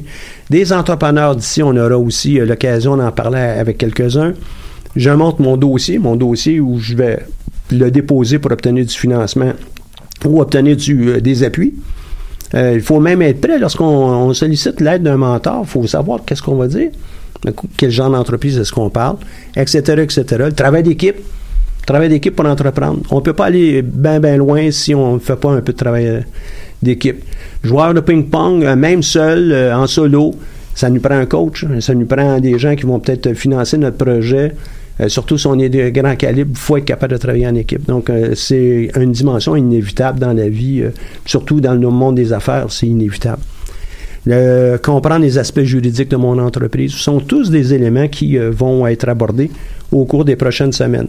Des 0.50 0.74
entrepreneurs 0.74 1.36
d'ici, 1.36 1.62
on 1.62 1.76
aura 1.76 1.98
aussi 1.98 2.40
euh, 2.40 2.46
l'occasion 2.46 2.98
d'en 2.98 3.12
parler 3.12 3.40
avec 3.40 3.78
quelques-uns. 3.78 4.34
Je 4.96 5.10
montre 5.10 5.42
mon 5.42 5.58
dossier, 5.58 6.00
mon 6.00 6.16
dossier 6.16 6.60
où 6.60 6.80
je 6.80 6.96
vais 6.96 7.20
le 7.72 7.90
déposer 7.92 8.40
pour 8.40 8.52
obtenir 8.52 8.86
du 8.86 8.94
financement 8.94 9.54
ou 10.26 10.42
obtenir 10.42 10.78
euh, 10.90 11.20
des 11.20 11.44
appuis. 11.44 11.74
Euh, 12.56 12.74
il 12.76 12.82
faut 12.82 13.00
même 13.00 13.22
être 13.22 13.42
prêt 13.42 13.58
lorsqu'on 13.58 14.34
sollicite 14.34 14.80
l'aide 14.80 15.04
d'un 15.04 15.18
mentor. 15.18 15.62
Il 15.64 15.70
faut 15.70 15.88
savoir 15.88 16.20
qu'est-ce 16.26 16.42
qu'on 16.42 16.56
va 16.56 16.68
dire, 16.68 16.92
quel 17.78 17.90
genre 17.90 18.12
d'entreprise 18.12 18.58
est-ce 18.58 18.72
qu'on 18.72 18.90
parle, 18.90 19.18
etc., 19.56 20.02
etc. 20.04 20.24
Le 20.38 20.52
travail 20.52 20.84
d'équipe, 20.84 21.16
travail 21.86 22.10
d'équipe 22.10 22.36
pour 22.36 22.46
entreprendre. 22.46 23.02
On 23.10 23.18
ne 23.18 23.22
peut 23.22 23.34
pas 23.34 23.46
aller 23.46 23.82
bien, 23.82 24.20
bien 24.20 24.38
loin 24.38 24.70
si 24.72 24.94
on 24.94 25.16
ne 25.16 25.20
fait 25.20 25.36
pas 25.36 25.52
un 25.52 25.62
peu 25.62 25.74
de 25.74 25.78
travail 25.78 26.24
d'équipe. 26.84 27.24
Joueur 27.64 27.94
de 27.94 28.02
ping-pong, 28.02 28.64
euh, 28.64 28.76
même 28.76 29.02
seul, 29.02 29.52
euh, 29.52 29.76
en 29.76 29.88
solo, 29.88 30.36
ça 30.76 30.90
nous 30.90 31.00
prend 31.00 31.16
un 31.16 31.26
coach, 31.26 31.66
ça 31.80 31.94
nous 31.94 32.06
prend 32.06 32.40
des 32.40 32.58
gens 32.60 32.76
qui 32.76 32.84
vont 32.84 33.00
peut-être 33.00 33.34
financer 33.34 33.78
notre 33.78 33.98
projet. 33.98 34.54
Euh, 35.00 35.08
surtout 35.10 35.38
si 35.38 35.48
on 35.48 35.58
est 35.58 35.70
de 35.70 35.90
grand 35.90 36.16
calibre, 36.16 36.52
il 36.54 36.58
faut 36.58 36.78
être 36.78 36.86
capable 36.86 37.14
de 37.14 37.18
travailler 37.18 37.48
en 37.48 37.56
équipe. 37.56 37.86
Donc, 37.88 38.12
c'est 38.36 38.92
une 38.96 39.12
dimension 39.12 39.56
inévitable 39.56 40.20
dans 40.20 40.34
la 40.34 40.50
vie, 40.50 40.84
surtout 41.26 41.62
dans 41.62 41.74
le 41.74 41.90
monde 41.90 42.16
des 42.16 42.34
affaires, 42.34 42.68
c'est 42.70 42.88
inévitable. 42.88 43.42
comprendre 44.84 45.22
les 45.22 45.38
aspects 45.38 45.64
juridiques 45.64 46.10
de 46.10 46.16
mon 46.16 46.38
entreprise 46.38 46.92
sont 46.92 47.20
tous 47.20 47.50
des 47.50 47.74
éléments 47.74 48.08
qui 48.08 48.38
vont 48.38 48.86
être 48.88 49.10
abordés 49.10 49.50
au 49.92 50.06
cours 50.06 50.26
des 50.26 50.36
prochaines 50.36 50.74
semaines. 50.74 51.08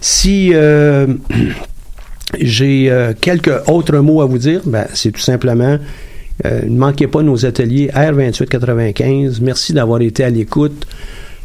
Si 0.00 0.52
j'ai 2.40 2.90
euh, 2.90 3.12
quelques 3.18 3.68
autres 3.68 3.98
mots 3.98 4.22
à 4.22 4.26
vous 4.26 4.38
dire. 4.38 4.60
Ben, 4.64 4.86
c'est 4.94 5.12
tout 5.12 5.20
simplement 5.20 5.78
Euh, 6.44 6.62
ne 6.64 6.78
manquez 6.78 7.06
pas 7.06 7.22
nos 7.22 7.44
ateliers 7.46 7.90
R2895. 7.94 9.38
Merci 9.42 9.72
d'avoir 9.72 10.00
été 10.00 10.24
à 10.24 10.30
l'écoute 10.30 10.86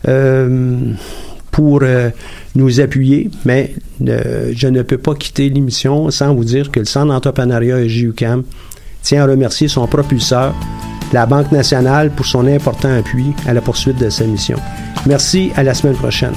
euh, 0.08 0.78
pour 1.52 1.80
euh, 1.84 2.10
nous 2.56 2.80
appuyer, 2.80 3.30
mais 3.46 3.74
je 4.00 4.68
ne 4.68 4.82
peux 4.82 4.98
pas 4.98 5.16
quitter 5.16 5.50
l'émission 5.50 6.10
sans 6.10 6.34
vous 6.34 6.44
dire 6.44 6.72
que 6.72 6.80
le 6.80 6.86
Centre 6.86 7.08
d'entrepreneuriat 7.08 7.88
JUCAM 7.88 8.44
tient 9.02 9.24
à 9.24 9.28
remercier 9.28 9.68
son 9.68 9.88
propulseur, 9.88 10.56
la 11.14 11.26
Banque 11.26 11.52
nationale, 11.52 12.12
pour 12.12 12.26
son 12.26 12.48
important 12.48 12.94
appui 12.98 13.34
à 13.48 13.54
la 13.54 13.62
poursuite 13.62 14.00
de 14.00 14.10
sa 14.10 14.26
mission. 14.26 14.58
Merci, 15.06 15.52
à 15.56 15.64
la 15.64 15.74
semaine 15.74 15.96
prochaine. 15.96 16.34